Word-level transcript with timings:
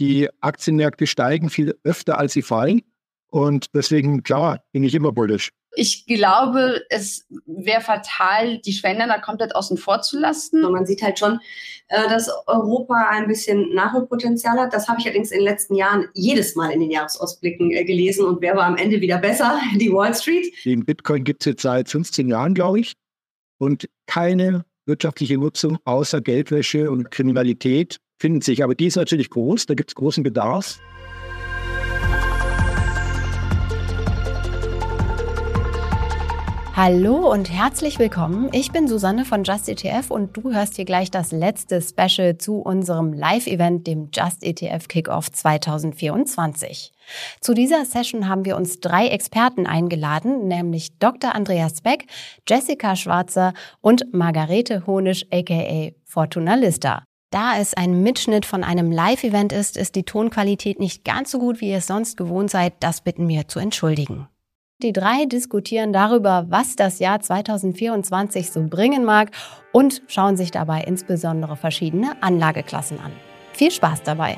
die 0.00 0.28
Aktienmärkte 0.40 1.06
steigen 1.06 1.50
viel 1.50 1.78
öfter, 1.84 2.18
als 2.18 2.32
sie 2.32 2.42
fallen. 2.42 2.82
Und 3.28 3.66
deswegen, 3.74 4.22
klar, 4.22 4.64
bin 4.72 4.82
ich 4.82 4.94
immer 4.94 5.12
bullish. 5.12 5.50
Ich 5.76 6.04
glaube, 6.06 6.82
es 6.88 7.28
wäre 7.46 7.80
fatal, 7.80 8.58
die 8.58 8.72
Schwellenländer 8.72 9.20
komplett 9.20 9.54
außen 9.54 9.76
vor 9.76 10.02
zu 10.02 10.18
lassen. 10.18 10.64
Und 10.64 10.72
man 10.72 10.84
sieht 10.84 11.00
halt 11.00 11.20
schon, 11.20 11.38
äh, 11.86 12.08
dass 12.08 12.28
Europa 12.48 13.06
ein 13.08 13.28
bisschen 13.28 13.72
Nachholpotenzial 13.72 14.58
hat. 14.58 14.74
Das 14.74 14.88
habe 14.88 14.98
ich 14.98 15.06
allerdings 15.06 15.30
in 15.30 15.38
den 15.38 15.46
letzten 15.46 15.76
Jahren 15.76 16.08
jedes 16.12 16.56
Mal 16.56 16.72
in 16.72 16.80
den 16.80 16.90
Jahresausblicken 16.90 17.70
äh, 17.70 17.84
gelesen. 17.84 18.26
Und 18.26 18.40
wer 18.40 18.56
war 18.56 18.64
am 18.64 18.76
Ende 18.76 19.00
wieder 19.00 19.18
besser? 19.18 19.60
Die 19.76 19.92
Wall 19.92 20.12
Street. 20.12 20.52
Den 20.64 20.84
Bitcoin 20.84 21.22
gibt 21.22 21.42
es 21.42 21.46
jetzt 21.46 21.62
seit 21.62 21.88
15 21.88 22.26
Jahren, 22.26 22.54
glaube 22.54 22.80
ich. 22.80 22.94
Und 23.58 23.88
keine 24.06 24.64
wirtschaftliche 24.86 25.38
Nutzung 25.38 25.78
außer 25.84 26.20
Geldwäsche 26.20 26.90
und 26.90 27.12
Kriminalität 27.12 28.00
findet 28.20 28.44
sich. 28.44 28.62
Aber 28.62 28.74
die 28.74 28.86
ist 28.86 28.96
natürlich 28.96 29.30
groß, 29.30 29.66
da 29.66 29.74
gibt 29.74 29.90
es 29.90 29.94
großen 29.94 30.22
Bedarf. 30.22 30.78
Hallo 36.76 37.30
und 37.30 37.50
herzlich 37.50 37.98
willkommen. 37.98 38.48
Ich 38.52 38.72
bin 38.72 38.88
Susanne 38.88 39.26
von 39.26 39.44
Just 39.44 39.68
ETF 39.68 40.10
und 40.10 40.34
du 40.34 40.50
hörst 40.50 40.76
hier 40.76 40.86
gleich 40.86 41.10
das 41.10 41.30
letzte 41.30 41.82
Special 41.82 42.38
zu 42.38 42.60
unserem 42.60 43.12
Live-Event, 43.12 43.86
dem 43.86 44.08
Just 44.14 44.42
ETF 44.42 44.88
Kickoff 44.88 45.30
2024. 45.30 46.92
Zu 47.42 47.52
dieser 47.52 47.84
Session 47.84 48.28
haben 48.28 48.46
wir 48.46 48.56
uns 48.56 48.80
drei 48.80 49.08
Experten 49.08 49.66
eingeladen, 49.66 50.48
nämlich 50.48 50.98
Dr. 50.98 51.34
Andreas 51.34 51.82
Beck, 51.82 52.06
Jessica 52.48 52.96
Schwarzer 52.96 53.52
und 53.82 54.14
Margarete 54.14 54.86
Honisch 54.86 55.26
aka 55.30 55.90
Fortuna 56.06 56.54
Lista. 56.54 57.09
Da 57.30 57.58
es 57.58 57.74
ein 57.74 58.02
Mitschnitt 58.02 58.44
von 58.44 58.64
einem 58.64 58.90
Live-Event 58.90 59.52
ist, 59.52 59.76
ist 59.76 59.94
die 59.94 60.02
Tonqualität 60.02 60.80
nicht 60.80 61.04
ganz 61.04 61.30
so 61.30 61.38
gut, 61.38 61.60
wie 61.60 61.70
ihr 61.70 61.78
es 61.78 61.86
sonst 61.86 62.16
gewohnt 62.16 62.50
seid. 62.50 62.72
Das 62.80 63.02
bitten 63.02 63.28
wir 63.28 63.46
zu 63.46 63.60
entschuldigen. 63.60 64.26
Die 64.82 64.92
drei 64.92 65.26
diskutieren 65.26 65.92
darüber, 65.92 66.46
was 66.48 66.74
das 66.74 66.98
Jahr 66.98 67.20
2024 67.20 68.50
so 68.50 68.66
bringen 68.66 69.04
mag 69.04 69.30
und 69.72 70.02
schauen 70.08 70.36
sich 70.36 70.50
dabei 70.50 70.82
insbesondere 70.82 71.54
verschiedene 71.56 72.20
Anlageklassen 72.20 72.98
an. 72.98 73.12
Viel 73.52 73.70
Spaß 73.70 74.02
dabei! 74.02 74.36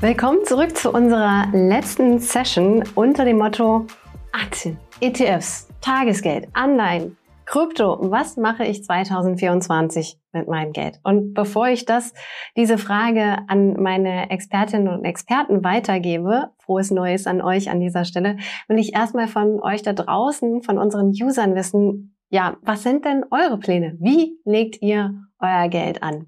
Willkommen 0.00 0.44
zurück 0.44 0.76
zu 0.76 0.92
unserer 0.92 1.48
letzten 1.52 2.20
Session 2.20 2.84
unter 2.94 3.24
dem 3.24 3.38
Motto 3.38 3.84
Aktien, 4.30 4.78
ETFs, 5.00 5.66
Tagesgeld, 5.80 6.46
Anleihen, 6.52 7.16
Krypto, 7.46 7.98
was 8.02 8.36
mache 8.36 8.64
ich 8.64 8.84
2024 8.84 10.16
mit 10.32 10.46
meinem 10.46 10.72
Geld? 10.72 11.00
Und 11.02 11.34
bevor 11.34 11.66
ich 11.66 11.84
das, 11.84 12.14
diese 12.56 12.78
Frage 12.78 13.38
an 13.48 13.72
meine 13.82 14.30
Expertinnen 14.30 14.86
und 14.86 15.04
Experten 15.04 15.64
weitergebe, 15.64 16.50
frohes 16.58 16.92
Neues 16.92 17.26
an 17.26 17.42
euch 17.42 17.68
an 17.68 17.80
dieser 17.80 18.04
Stelle, 18.04 18.36
will 18.68 18.78
ich 18.78 18.94
erstmal 18.94 19.26
von 19.26 19.60
euch 19.60 19.82
da 19.82 19.94
draußen, 19.94 20.62
von 20.62 20.78
unseren 20.78 21.08
Usern 21.08 21.56
wissen, 21.56 22.14
ja, 22.30 22.56
was 22.62 22.84
sind 22.84 23.04
denn 23.04 23.24
eure 23.32 23.58
Pläne? 23.58 23.96
Wie 23.98 24.38
legt 24.44 24.80
ihr 24.80 25.27
euer 25.40 25.68
Geld 25.68 26.02
an? 26.02 26.26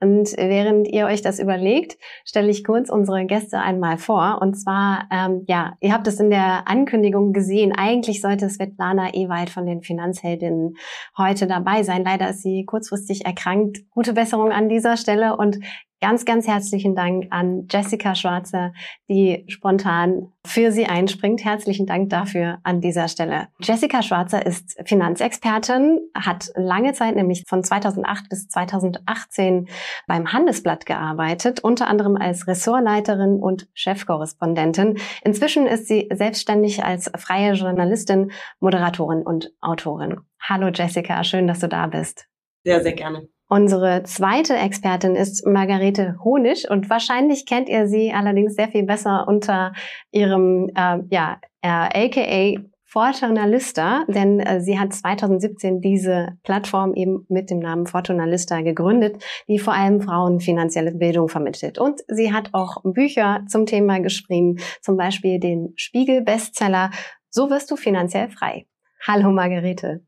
Und 0.00 0.32
während 0.36 0.88
ihr 0.88 1.06
euch 1.06 1.22
das 1.22 1.38
überlegt, 1.38 1.96
stelle 2.24 2.50
ich 2.50 2.64
kurz 2.64 2.90
unsere 2.90 3.24
Gäste 3.26 3.58
einmal 3.58 3.98
vor. 3.98 4.38
Und 4.40 4.54
zwar, 4.54 5.08
ähm, 5.12 5.44
ja, 5.46 5.74
ihr 5.80 5.92
habt 5.92 6.06
es 6.06 6.20
in 6.20 6.30
der 6.30 6.68
Ankündigung 6.68 7.32
gesehen. 7.32 7.72
Eigentlich 7.76 8.20
sollte 8.20 8.48
Svetlana 8.48 9.14
Ewald 9.14 9.50
von 9.50 9.66
den 9.66 9.82
Finanzheldinnen 9.82 10.74
heute 11.16 11.46
dabei 11.46 11.82
sein. 11.82 12.04
Leider 12.04 12.30
ist 12.30 12.42
sie 12.42 12.64
kurzfristig 12.64 13.24
erkrankt. 13.24 13.80
Gute 13.90 14.12
Besserung 14.12 14.52
an 14.52 14.68
dieser 14.68 14.96
Stelle 14.96 15.36
und 15.36 15.58
Ganz, 16.02 16.24
ganz 16.24 16.48
herzlichen 16.48 16.96
Dank 16.96 17.28
an 17.30 17.68
Jessica 17.70 18.16
Schwarzer, 18.16 18.72
die 19.08 19.44
spontan 19.46 20.32
für 20.44 20.72
Sie 20.72 20.86
einspringt. 20.86 21.44
Herzlichen 21.44 21.86
Dank 21.86 22.10
dafür 22.10 22.58
an 22.64 22.80
dieser 22.80 23.06
Stelle. 23.06 23.46
Jessica 23.60 24.02
Schwarzer 24.02 24.44
ist 24.44 24.76
Finanzexpertin, 24.84 26.00
hat 26.12 26.50
lange 26.56 26.92
Zeit, 26.92 27.14
nämlich 27.14 27.44
von 27.46 27.62
2008 27.62 28.28
bis 28.28 28.48
2018 28.48 29.68
beim 30.08 30.32
Handelsblatt 30.32 30.86
gearbeitet, 30.86 31.60
unter 31.60 31.86
anderem 31.86 32.16
als 32.16 32.48
Ressortleiterin 32.48 33.36
und 33.36 33.68
Chefkorrespondentin. 33.72 34.98
Inzwischen 35.22 35.68
ist 35.68 35.86
sie 35.86 36.08
selbstständig 36.12 36.82
als 36.82 37.12
freie 37.16 37.52
Journalistin, 37.52 38.32
Moderatorin 38.58 39.22
und 39.22 39.52
Autorin. 39.60 40.18
Hallo 40.40 40.66
Jessica, 40.74 41.22
schön, 41.22 41.46
dass 41.46 41.60
du 41.60 41.68
da 41.68 41.86
bist. 41.86 42.26
Sehr, 42.64 42.82
sehr 42.82 42.94
gerne. 42.94 43.28
Unsere 43.52 44.02
zweite 44.04 44.54
Expertin 44.54 45.14
ist 45.14 45.46
Margarete 45.46 46.16
Honisch 46.24 46.66
und 46.70 46.88
wahrscheinlich 46.88 47.44
kennt 47.44 47.68
ihr 47.68 47.86
sie 47.86 48.10
allerdings 48.10 48.54
sehr 48.54 48.68
viel 48.68 48.84
besser 48.84 49.28
unter 49.28 49.74
ihrem 50.10 50.70
äh, 50.74 51.00
ja, 51.10 51.38
äh, 51.60 51.68
aka 51.68 52.62
Fortunalista, 52.86 54.06
denn 54.08 54.40
äh, 54.40 54.62
sie 54.62 54.78
hat 54.78 54.94
2017 54.94 55.82
diese 55.82 56.28
Plattform 56.44 56.94
eben 56.94 57.26
mit 57.28 57.50
dem 57.50 57.58
Namen 57.58 57.86
Fortunalista 57.86 58.62
gegründet, 58.62 59.22
die 59.48 59.58
vor 59.58 59.74
allem 59.74 60.00
Frauen 60.00 60.40
finanzielle 60.40 60.92
Bildung 60.92 61.28
vermittelt. 61.28 61.78
Und 61.78 62.00
sie 62.08 62.32
hat 62.32 62.48
auch 62.54 62.78
Bücher 62.84 63.44
zum 63.48 63.66
Thema 63.66 64.00
geschrieben, 64.00 64.60
zum 64.80 64.96
Beispiel 64.96 65.38
den 65.38 65.74
Spiegel-Bestseller 65.76 66.90
So 67.28 67.50
wirst 67.50 67.70
du 67.70 67.76
finanziell 67.76 68.30
frei. 68.30 68.64
Hallo 69.06 69.30
Margarete. 69.30 70.06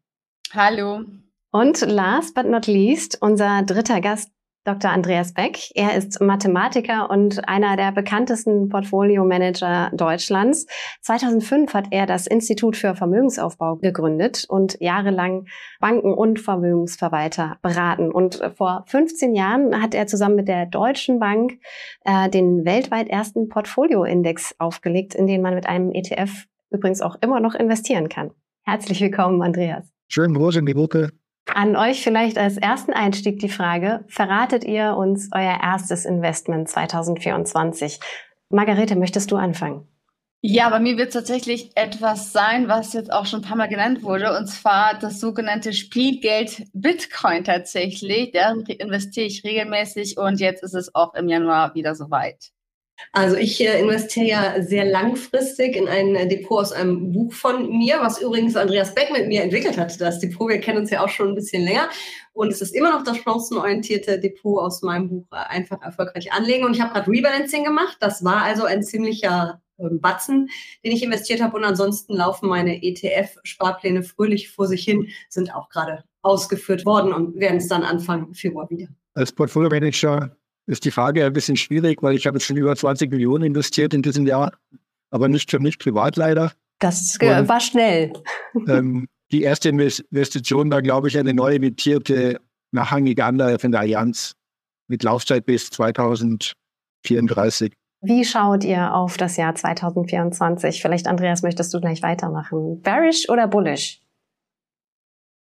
Hallo. 0.54 1.00
Und 1.54 1.82
last 1.82 2.34
but 2.34 2.46
not 2.46 2.66
least, 2.66 3.16
unser 3.20 3.62
dritter 3.62 4.00
Gast, 4.00 4.32
Dr. 4.64 4.90
Andreas 4.90 5.34
Beck. 5.34 5.70
Er 5.76 5.94
ist 5.94 6.20
Mathematiker 6.20 7.08
und 7.08 7.48
einer 7.48 7.76
der 7.76 7.92
bekanntesten 7.92 8.70
Portfolio-Manager 8.70 9.92
Deutschlands. 9.94 10.66
2005 11.02 11.72
hat 11.72 11.86
er 11.92 12.06
das 12.06 12.26
Institut 12.26 12.76
für 12.76 12.96
Vermögensaufbau 12.96 13.76
gegründet 13.76 14.46
und 14.48 14.76
jahrelang 14.80 15.46
Banken 15.78 16.12
und 16.12 16.40
Vermögensverwalter 16.40 17.58
beraten. 17.62 18.10
Und 18.10 18.40
vor 18.56 18.82
15 18.88 19.36
Jahren 19.36 19.80
hat 19.80 19.94
er 19.94 20.08
zusammen 20.08 20.34
mit 20.34 20.48
der 20.48 20.66
Deutschen 20.66 21.20
Bank 21.20 21.60
äh, 22.04 22.28
den 22.28 22.64
weltweit 22.64 23.08
ersten 23.08 23.48
Portfolio-Index 23.48 24.56
aufgelegt, 24.58 25.14
in 25.14 25.28
den 25.28 25.40
man 25.40 25.54
mit 25.54 25.68
einem 25.68 25.92
ETF 25.92 26.46
übrigens 26.70 27.00
auch 27.00 27.14
immer 27.20 27.38
noch 27.38 27.54
investieren 27.54 28.08
kann. 28.08 28.32
Herzlich 28.64 29.00
willkommen, 29.00 29.40
Andreas. 29.40 29.88
Schönen 30.08 30.34
in 30.56 30.66
die 30.66 30.74
Woche. 30.74 31.10
An 31.46 31.76
euch 31.76 32.02
vielleicht 32.02 32.38
als 32.38 32.56
ersten 32.56 32.92
Einstieg 32.92 33.38
die 33.38 33.50
Frage, 33.50 34.04
verratet 34.08 34.64
ihr 34.64 34.96
uns 34.96 35.28
euer 35.32 35.58
erstes 35.62 36.04
Investment 36.04 36.68
2024? 36.68 38.00
Margarete, 38.48 38.96
möchtest 38.96 39.30
du 39.30 39.36
anfangen? 39.36 39.86
Ja, 40.46 40.68
bei 40.68 40.78
mir 40.78 40.98
wird 40.98 41.12
tatsächlich 41.12 41.70
etwas 41.74 42.32
sein, 42.32 42.68
was 42.68 42.92
jetzt 42.92 43.10
auch 43.10 43.24
schon 43.24 43.40
ein 43.40 43.48
paar 43.48 43.56
Mal 43.56 43.68
genannt 43.68 44.02
wurde, 44.02 44.36
und 44.36 44.46
zwar 44.46 44.98
das 44.98 45.18
sogenannte 45.18 45.72
Spielgeld 45.72 46.64
Bitcoin 46.74 47.44
tatsächlich. 47.44 48.32
Da 48.32 48.52
investiere 48.52 49.26
ich 49.26 49.42
regelmäßig 49.42 50.18
und 50.18 50.40
jetzt 50.40 50.62
ist 50.62 50.74
es 50.74 50.94
auch 50.94 51.14
im 51.14 51.28
Januar 51.28 51.74
wieder 51.74 51.94
soweit. 51.94 52.53
Also 53.12 53.36
ich 53.36 53.60
äh, 53.60 53.80
investiere 53.80 54.26
ja 54.26 54.62
sehr 54.62 54.84
langfristig 54.84 55.76
in 55.76 55.88
ein 55.88 56.14
äh, 56.14 56.28
Depot 56.28 56.60
aus 56.60 56.72
einem 56.72 57.12
Buch 57.12 57.32
von 57.32 57.68
mir, 57.76 57.98
was 58.00 58.20
übrigens 58.20 58.56
Andreas 58.56 58.94
Beck 58.94 59.10
mit 59.12 59.28
mir 59.28 59.42
entwickelt 59.42 59.78
hat. 59.78 60.00
Das 60.00 60.20
Depot, 60.20 60.48
wir 60.48 60.60
kennen 60.60 60.78
uns 60.78 60.90
ja 60.90 61.02
auch 61.02 61.08
schon 61.08 61.28
ein 61.28 61.34
bisschen 61.34 61.64
länger. 61.64 61.88
Und 62.32 62.52
es 62.52 62.60
ist 62.60 62.74
immer 62.74 62.90
noch 62.90 63.04
das 63.04 63.18
chancenorientierte 63.18 64.18
Depot 64.18 64.60
aus 64.60 64.82
meinem 64.82 65.08
Buch 65.08 65.26
äh, 65.32 65.36
Einfach 65.36 65.80
erfolgreich 65.82 66.32
anlegen. 66.32 66.64
Und 66.64 66.74
ich 66.74 66.80
habe 66.80 66.92
gerade 66.92 67.10
Rebalancing 67.10 67.64
gemacht. 67.64 67.96
Das 68.00 68.24
war 68.24 68.42
also 68.42 68.64
ein 68.64 68.82
ziemlicher 68.82 69.62
ähm, 69.78 70.00
Batzen, 70.00 70.48
den 70.84 70.92
ich 70.92 71.02
investiert 71.02 71.40
habe. 71.40 71.56
Und 71.56 71.64
ansonsten 71.64 72.14
laufen 72.14 72.48
meine 72.48 72.82
ETF-Sparpläne 72.82 74.02
fröhlich 74.02 74.50
vor 74.50 74.66
sich 74.66 74.84
hin, 74.84 75.08
sind 75.28 75.54
auch 75.54 75.68
gerade 75.68 76.04
ausgeführt 76.22 76.86
worden 76.86 77.12
und 77.12 77.38
werden 77.38 77.58
es 77.58 77.68
dann 77.68 77.82
Anfang 77.82 78.34
Februar 78.34 78.68
wieder. 78.70 78.88
Als 79.14 79.30
Portfolio-Manager 79.32 80.36
ist 80.66 80.84
die 80.84 80.90
Frage 80.90 81.24
ein 81.24 81.32
bisschen 81.32 81.56
schwierig, 81.56 82.02
weil 82.02 82.16
ich 82.16 82.26
habe 82.26 82.38
jetzt 82.38 82.46
schon 82.46 82.56
über 82.56 82.74
20 82.74 83.10
Millionen 83.10 83.44
investiert 83.44 83.94
in 83.94 84.02
diesem 84.02 84.26
Jahr, 84.26 84.52
aber 85.10 85.28
nicht 85.28 85.50
für 85.50 85.60
mich 85.60 85.78
privat 85.78 86.16
leider. 86.16 86.52
Das 86.78 87.16
Und, 87.20 87.48
war 87.48 87.60
schnell. 87.60 88.12
Ähm, 88.68 89.08
die 89.32 89.42
erste 89.42 89.68
Investition 89.68 90.70
war, 90.70 90.80
glaube 90.80 91.08
ich, 91.08 91.18
eine 91.18 91.34
neu 91.34 91.54
emittierte 91.54 92.40
nachrangige 92.70 93.24
Anleihe 93.24 93.58
von 93.58 93.72
der 93.72 93.80
Allianz 93.80 94.36
mit 94.86 95.02
Laufzeit 95.02 95.44
bis 95.46 95.70
2034. 95.70 97.72
Wie 98.02 98.24
schaut 98.24 98.64
ihr 98.64 98.94
auf 98.94 99.16
das 99.16 99.36
Jahr 99.36 99.54
2024? 99.54 100.82
Vielleicht, 100.82 101.08
Andreas, 101.08 101.42
möchtest 101.42 101.72
du 101.72 101.80
gleich 101.80 102.02
weitermachen. 102.02 102.82
Bearish 102.82 103.28
oder 103.28 103.48
bullish? 103.48 104.00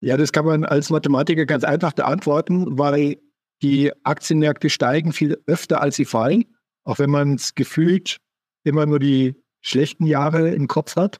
Ja, 0.01 0.17
das 0.17 0.31
kann 0.31 0.45
man 0.45 0.65
als 0.65 0.89
Mathematiker 0.89 1.45
ganz 1.45 1.63
einfach 1.63 1.93
beantworten, 1.93 2.77
weil 2.77 3.17
die 3.61 3.91
Aktienmärkte 4.03 4.69
steigen 4.69 5.13
viel 5.13 5.41
öfter, 5.45 5.81
als 5.81 5.95
sie 5.95 6.05
fallen, 6.05 6.45
auch 6.83 6.99
wenn 6.99 7.09
man 7.09 7.35
es 7.35 7.55
gefühlt 7.55 8.17
immer 8.63 8.85
nur 8.85 8.99
die 8.99 9.35
schlechten 9.61 10.05
Jahre 10.05 10.49
im 10.49 10.67
Kopf 10.67 10.95
hat. 10.95 11.17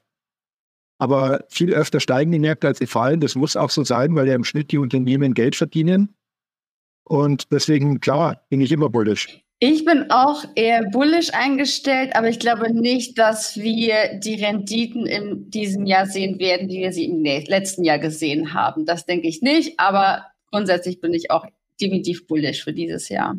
Aber 0.98 1.44
viel 1.48 1.72
öfter 1.72 2.00
steigen 2.00 2.30
die 2.30 2.38
Märkte 2.38 2.68
als 2.68 2.78
sie 2.78 2.86
fallen. 2.86 3.20
Das 3.20 3.34
muss 3.34 3.56
auch 3.56 3.70
so 3.70 3.84
sein, 3.84 4.14
weil 4.14 4.28
ja 4.28 4.34
im 4.34 4.44
Schnitt 4.44 4.70
die 4.70 4.78
Unternehmen 4.78 5.34
Geld 5.34 5.56
verdienen. 5.56 6.14
Und 7.04 7.50
deswegen, 7.50 8.00
klar, 8.00 8.44
bin 8.50 8.60
ich 8.60 8.70
immer 8.70 8.90
bullish. 8.90 9.42
Ich 9.62 9.84
bin 9.84 10.10
auch 10.10 10.44
eher 10.54 10.88
bullish 10.90 11.34
eingestellt, 11.34 12.16
aber 12.16 12.28
ich 12.28 12.38
glaube 12.38 12.72
nicht, 12.72 13.18
dass 13.18 13.56
wir 13.58 14.18
die 14.18 14.42
Renditen 14.42 15.06
in 15.06 15.50
diesem 15.50 15.84
Jahr 15.84 16.06
sehen 16.06 16.38
werden, 16.38 16.68
wie 16.68 16.78
wir 16.78 16.92
sie 16.92 17.04
im 17.04 17.22
letzten 17.22 17.84
Jahr 17.84 17.98
gesehen 17.98 18.54
haben. 18.54 18.86
Das 18.86 19.04
denke 19.04 19.28
ich 19.28 19.42
nicht, 19.42 19.78
aber 19.78 20.26
grundsätzlich 20.50 21.00
bin 21.00 21.12
ich 21.12 21.30
auch 21.30 21.46
definitiv 21.80 22.26
bullish 22.26 22.64
für 22.64 22.72
dieses 22.72 23.08
Jahr. 23.08 23.36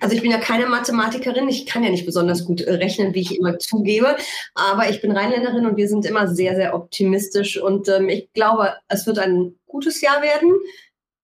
Also 0.00 0.14
ich 0.14 0.22
bin 0.22 0.30
ja 0.30 0.38
keine 0.38 0.66
Mathematikerin, 0.66 1.48
ich 1.48 1.66
kann 1.66 1.82
ja 1.82 1.90
nicht 1.90 2.06
besonders 2.06 2.44
gut 2.44 2.60
äh, 2.60 2.74
rechnen, 2.74 3.14
wie 3.14 3.20
ich 3.20 3.36
immer 3.36 3.58
zugebe, 3.58 4.16
aber 4.54 4.88
ich 4.90 5.00
bin 5.00 5.10
Rheinländerin 5.10 5.66
und 5.66 5.76
wir 5.76 5.88
sind 5.88 6.04
immer 6.06 6.28
sehr, 6.28 6.54
sehr 6.54 6.74
optimistisch 6.74 7.60
und 7.60 7.88
ähm, 7.88 8.08
ich 8.08 8.32
glaube, 8.32 8.74
es 8.88 9.06
wird 9.06 9.18
ein 9.18 9.56
gutes 9.66 10.00
Jahr 10.00 10.22
werden. 10.22 10.52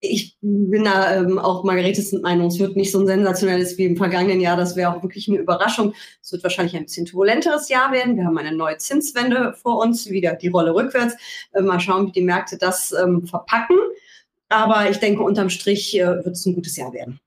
Ich 0.00 0.37
bin 0.40 0.82
da 0.82 1.19
ähm, 1.19 1.38
auch 1.38 1.62
Margaretes 1.62 2.11
Meinung, 2.12 2.49
es 2.49 2.58
wird 2.58 2.75
nicht 2.75 2.90
so 2.90 2.99
ein 2.99 3.06
sensationelles 3.06 3.79
wie 3.79 3.84
im 3.84 3.96
vergangenen 3.96 4.40
Jahr, 4.40 4.56
das 4.56 4.75
wäre 4.75 4.93
auch 4.93 5.02
wirklich 5.05 5.29
eine 5.29 5.38
Überraschung. 5.38 5.94
Es 6.20 6.32
wird 6.32 6.43
wahrscheinlich 6.43 6.75
ein 6.75 6.87
bisschen 6.87 7.06
turbulenteres 7.06 7.69
Jahr 7.69 7.93
werden. 7.93 8.17
Wir 8.17 8.25
haben 8.25 8.37
eine 8.37 8.50
neue 8.50 8.79
Zinswende 8.79 9.55
vor 9.62 9.79
uns, 9.79 10.11
wieder 10.11 10.34
die 10.34 10.49
Rolle 10.49 10.75
rückwärts. 10.75 11.14
Äh, 11.52 11.62
mal 11.62 11.79
schauen, 11.79 12.08
wie 12.08 12.12
die 12.12 12.23
Märkte 12.23 12.58
das 12.58 12.90
ähm, 12.90 13.25
verpacken. 13.29 13.76
Aber 14.52 14.90
ich 14.90 14.99
denke, 14.99 15.22
unterm 15.22 15.50
Strich 15.50 15.99
äh, 15.99 16.06
wird 16.06 16.28
es 16.28 16.46
ein 16.46 16.54
gutes 16.54 16.76
Jahr 16.76 16.93
werden. 16.93 17.19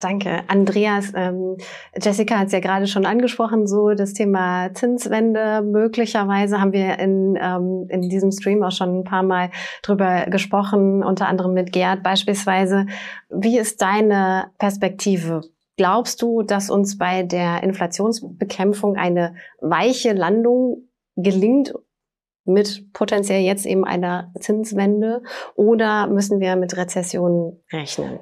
Danke. 0.00 0.44
Andreas, 0.48 1.12
ähm, 1.14 1.58
Jessica 2.00 2.38
hat 2.38 2.46
es 2.46 2.54
ja 2.54 2.60
gerade 2.60 2.86
schon 2.86 3.04
angesprochen, 3.04 3.66
so 3.66 3.90
das 3.90 4.14
Thema 4.14 4.72
Zinswende. 4.72 5.60
Möglicherweise 5.60 6.58
haben 6.58 6.72
wir 6.72 6.98
in, 6.98 7.38
ähm, 7.38 7.86
in 7.90 8.08
diesem 8.08 8.32
Stream 8.32 8.62
auch 8.62 8.72
schon 8.72 9.00
ein 9.00 9.04
paar 9.04 9.22
Mal 9.22 9.50
drüber 9.82 10.24
gesprochen, 10.30 11.04
unter 11.04 11.28
anderem 11.28 11.52
mit 11.52 11.70
Gerd 11.70 12.02
beispielsweise. 12.02 12.86
Wie 13.28 13.58
ist 13.58 13.82
deine 13.82 14.46
Perspektive? 14.56 15.42
Glaubst 15.76 16.22
du, 16.22 16.42
dass 16.42 16.70
uns 16.70 16.96
bei 16.96 17.22
der 17.22 17.62
Inflationsbekämpfung 17.62 18.96
eine 18.96 19.34
weiche 19.60 20.14
Landung 20.14 20.88
gelingt 21.16 21.74
mit 22.52 22.92
potenziell 22.92 23.42
jetzt 23.42 23.66
eben 23.66 23.84
einer 23.84 24.32
Zinswende 24.38 25.22
oder 25.54 26.06
müssen 26.06 26.40
wir 26.40 26.56
mit 26.56 26.76
Rezessionen 26.76 27.62
rechnen? 27.72 28.18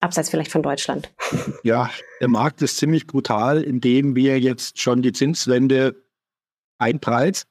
Abseits 0.00 0.30
vielleicht 0.30 0.50
von 0.50 0.62
Deutschland. 0.62 1.12
Ja, 1.64 1.90
der 2.20 2.28
Markt 2.28 2.60
ist 2.62 2.76
ziemlich 2.76 3.06
brutal, 3.06 3.62
indem 3.62 4.16
wir 4.16 4.40
jetzt 4.40 4.80
schon 4.80 5.00
die 5.00 5.12
Zinswende 5.12 5.94
einpreist. 6.78 7.46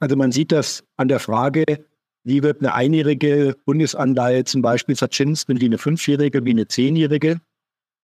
Also 0.00 0.16
man 0.16 0.32
sieht 0.32 0.50
das 0.50 0.82
an 0.96 1.06
der 1.06 1.20
Frage, 1.20 1.64
wie 2.24 2.42
wird 2.42 2.60
eine 2.60 2.74
einjährige 2.74 3.56
Bundesanleihe 3.64 4.44
zum 4.44 4.62
Beispiel 4.62 4.96
verzinst, 4.96 5.48
wenn 5.48 5.58
die 5.58 5.66
eine 5.66 5.78
fünfjährige 5.78 6.44
wie 6.44 6.50
eine 6.50 6.66
zehnjährige. 6.66 7.40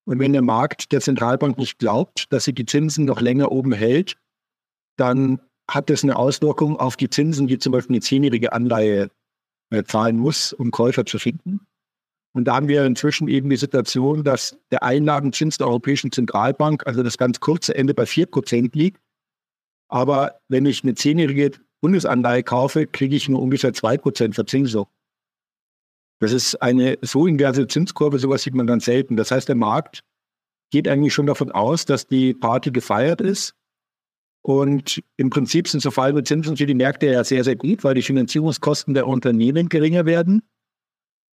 Und 0.05 0.21
wenn 0.21 0.33
der 0.33 0.43
Markt 0.43 0.93
der 0.93 1.01
Zentralbank 1.01 1.59
nicht 1.59 1.79
glaubt, 1.79 2.27
dass 2.31 2.45
sie 2.45 2.55
die 2.55 2.67
Zinsen 2.67 3.05
noch 3.05 3.21
länger 3.21 3.53
oben 3.53 3.73
hält, 3.73 4.17
dann 4.97 5.41
hat 5.69 5.91
das 5.91 6.03
eine 6.03 6.17
Auswirkung 6.17 6.79
auf 6.79 6.97
die 6.97 7.11
Zinsen, 7.11 7.47
die 7.47 7.59
zum 7.59 7.73
Beispiel 7.73 7.97
eine 7.97 8.01
zehnjährige 8.01 8.53
Anleihe 8.53 9.11
äh, 9.71 9.85
zahlen 9.85 10.17
muss, 10.17 10.53
um 10.53 10.71
Käufer 10.71 11.05
zu 11.05 11.19
finden. 11.19 11.61
Und 12.33 12.45
da 12.45 12.57
haben 12.57 12.69
wir 12.69 12.85
inzwischen 12.85 13.29
eben 13.29 13.51
die 13.51 13.57
Situation, 13.57 14.23
dass 14.23 14.59
der 14.71 14.83
Einlagenzins 14.83 15.59
der 15.59 15.67
Europäischen 15.67 16.13
Zentralbank, 16.13 16.87
also 16.87 17.03
das 17.03 17.19
ganz 17.19 17.41
kurze 17.41 17.75
Ende 17.75 17.95
bei 17.95 18.05
4% 18.05 18.71
liegt. 18.75 19.01
Aber 19.89 20.41
wenn 20.49 20.67
ich 20.67 20.85
eine 20.85 20.95
zehnjährige 20.95 21.53
Bundesanleihe 21.81 22.43
kaufe, 22.43 22.87
kriege 22.87 23.17
ich 23.17 23.29
nur 23.29 23.41
ungefähr 23.41 23.73
2% 23.73 24.35
Verzinsung. 24.35 24.87
Das 26.21 26.33
ist 26.33 26.57
eine 26.57 26.99
so 27.01 27.27
inverse 27.27 27.67
Zinskurve, 27.69 28.19
sowas 28.19 28.43
sieht 28.43 28.55
man 28.55 28.67
dann 28.67 28.81
selten. 28.81 29.17
Das 29.17 29.31
heißt, 29.31 29.49
der 29.49 29.57
Markt 29.57 30.03
geht 30.71 30.89
eigentlich 30.89 31.15
schon 31.15 31.27
davon 31.27 31.53
aus, 31.53 31.85
dass 31.85 32.07
die 32.07 32.35
Party 32.35 32.71
gefeiert 32.71 33.21
ist. 33.21 33.55
Und 34.49 35.03
im 35.19 35.29
Prinzip 35.29 35.69
sind 35.69 35.81
so 35.81 35.91
fallende 35.91 36.25
Zinsen 36.25 36.57
für 36.57 36.65
die 36.65 36.75
Märkte 36.75 37.07
ja 37.07 37.23
sehr, 37.23 37.45
sehr 37.45 37.57
gut, 37.57 37.85
weil 37.85 37.95
die 37.95 38.03
Finanzierungskosten 38.03 38.95
der 38.95 39.07
Unternehmen 39.07 39.69
geringer 39.69 40.07
werden 40.07 40.43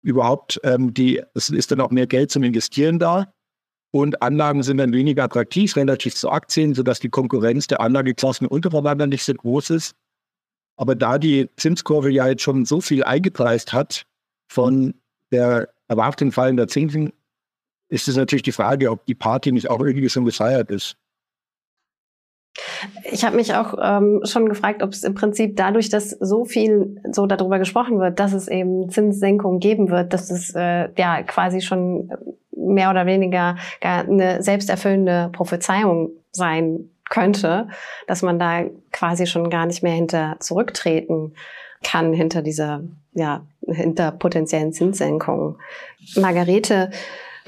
überhaupt 0.02 0.60
ähm, 0.64 0.94
die, 0.94 1.22
es 1.34 1.50
ist 1.50 1.72
dann 1.72 1.82
auch 1.82 1.92
mehr 1.92 2.08
Geld 2.08 2.32
zum 2.32 2.44
Investieren 2.44 3.00
da. 3.00 3.34
Und 3.92 4.22
Anlagen 4.22 4.62
sind 4.62 4.78
dann 4.78 4.94
weniger 4.94 5.24
attraktiv, 5.24 5.76
relativ 5.76 6.16
zu 6.16 6.30
Aktien, 6.30 6.76
sodass 6.76 7.00
die 7.00 7.10
Konkurrenz 7.10 7.68
der 7.68 7.82
Anlageklassen 7.82 8.48
untereinander 8.48 9.08
nicht 9.08 9.24
so 9.24 9.34
groß 9.34 9.72
ist. 9.72 9.96
Aber 10.78 10.96
da 10.96 11.18
die 11.18 11.50
Zinskurve 11.58 12.12
ja 12.12 12.28
jetzt 12.28 12.44
schon 12.44 12.66
so 12.66 12.82
viel 12.82 13.04
eingepreist 13.04 13.74
hat 13.74 14.06
von 14.48 14.94
der 15.32 15.70
Erwartung 15.88 16.32
fallender 16.32 16.68
Zinsen, 16.68 17.12
ist 17.90 18.08
es 18.08 18.16
natürlich 18.16 18.44
die 18.44 18.52
Frage, 18.52 18.92
ob 18.92 19.06
die 19.08 19.16
Party 19.16 19.52
nicht 19.52 19.70
auch 19.70 19.82
irgendwie 19.82 20.10
schon 20.10 20.26
gefeiert 20.26 20.70
ist. 20.70 20.96
Ich 23.12 23.24
habe 23.24 23.36
mich 23.36 23.54
auch 23.56 23.76
ähm, 23.82 24.22
schon 24.24 24.48
gefragt, 24.50 24.84
ob 24.84 24.92
es 24.92 25.04
im 25.04 25.14
Prinzip 25.14 25.56
dadurch, 25.56 25.90
dass 25.90 26.10
so 26.10 26.46
viel 26.46 27.02
so 27.12 27.26
darüber 27.26 27.60
gesprochen 27.60 28.00
wird, 28.00 28.20
dass 28.20 28.34
es 28.34 28.48
eben 28.48 28.90
Zinssenkungen 28.90 29.60
geben 29.60 29.90
wird, 29.90 30.14
dass 30.14 30.30
es 30.30 30.54
äh, 30.56 30.90
ja 30.98 31.24
quasi 31.24 31.62
schon 31.62 32.12
mehr 32.56 32.90
oder 32.90 33.06
weniger 33.06 33.56
gar 33.82 34.04
eine 34.04 34.44
selbsterfüllende 34.44 35.30
Prophezeiung 35.32 36.12
sein 36.32 36.90
könnte, 37.10 37.68
dass 38.08 38.22
man 38.22 38.38
da 38.38 38.64
quasi 38.92 39.26
schon 39.26 39.50
gar 39.50 39.66
nicht 39.66 39.84
mehr 39.84 39.94
hinter 39.94 40.38
zurücktreten 40.40 41.34
kann 41.84 42.14
hinter 42.14 42.42
dieser 42.42 42.84
ja 43.14 43.46
hinter 43.68 44.12
potenziellen 44.12 44.74
Zinssenkungen. 44.74 45.56
Margarete, 46.16 46.92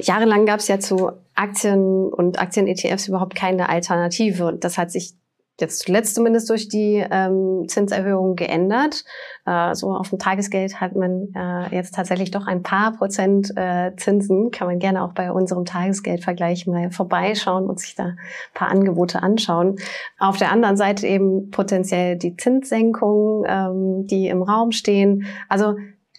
jahrelang 0.01 0.45
gab 0.45 0.59
es 0.59 0.67
ja 0.67 0.79
zu 0.79 1.11
Aktien 1.35 2.11
und 2.11 2.39
Aktien-ETFs 2.39 3.07
überhaupt 3.07 3.35
keine 3.35 3.69
Alternative. 3.69 4.45
Und 4.45 4.63
das 4.63 4.77
hat 4.77 4.91
sich 4.91 5.15
jetzt 5.61 5.79
zuletzt 5.79 6.15
zumindest 6.15 6.49
durch 6.49 6.67
die 6.67 7.05
ähm, 7.09 7.65
Zinserhöhung 7.67 8.35
geändert. 8.35 9.05
Äh, 9.45 9.75
so 9.75 9.91
auf 9.91 10.09
dem 10.09 10.19
Tagesgeld 10.19 10.81
hat 10.81 10.95
man 10.95 11.29
äh, 11.35 11.73
jetzt 11.73 11.95
tatsächlich 11.95 12.31
doch 12.31 12.47
ein 12.47 12.63
paar 12.63 12.93
Prozent 12.93 13.53
äh, 13.55 13.95
Zinsen. 13.95 14.51
Kann 14.51 14.67
man 14.67 14.79
gerne 14.79 15.03
auch 15.03 15.13
bei 15.13 15.31
unserem 15.31 15.63
Tagesgeldvergleich 15.63 16.67
mal 16.67 16.91
vorbeischauen 16.91 17.69
und 17.69 17.79
sich 17.79 17.95
da 17.95 18.05
ein 18.05 18.17
paar 18.53 18.69
Angebote 18.69 19.21
anschauen. 19.21 19.77
Auf 20.19 20.37
der 20.37 20.51
anderen 20.51 20.77
Seite 20.77 21.07
eben 21.07 21.51
potenziell 21.51 22.17
die 22.17 22.35
Zinssenkungen, 22.35 23.45
ähm, 23.47 24.07
die 24.07 24.27
im 24.27 24.41
Raum 24.41 24.71
stehen. 24.71 25.25
Also 25.47 25.75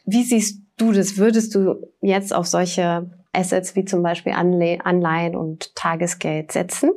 wie 0.06 0.22
siehst 0.22 0.62
du 0.78 0.92
das? 0.92 1.18
Würdest 1.18 1.54
du 1.54 1.88
jetzt 2.00 2.34
auf 2.34 2.46
solche 2.46 3.10
Assets 3.32 3.76
wie 3.76 3.84
zum 3.84 4.02
Beispiel 4.02 4.32
Anleihen 4.32 5.36
und 5.36 5.74
Tagesgeld 5.74 6.52
setzen? 6.52 6.90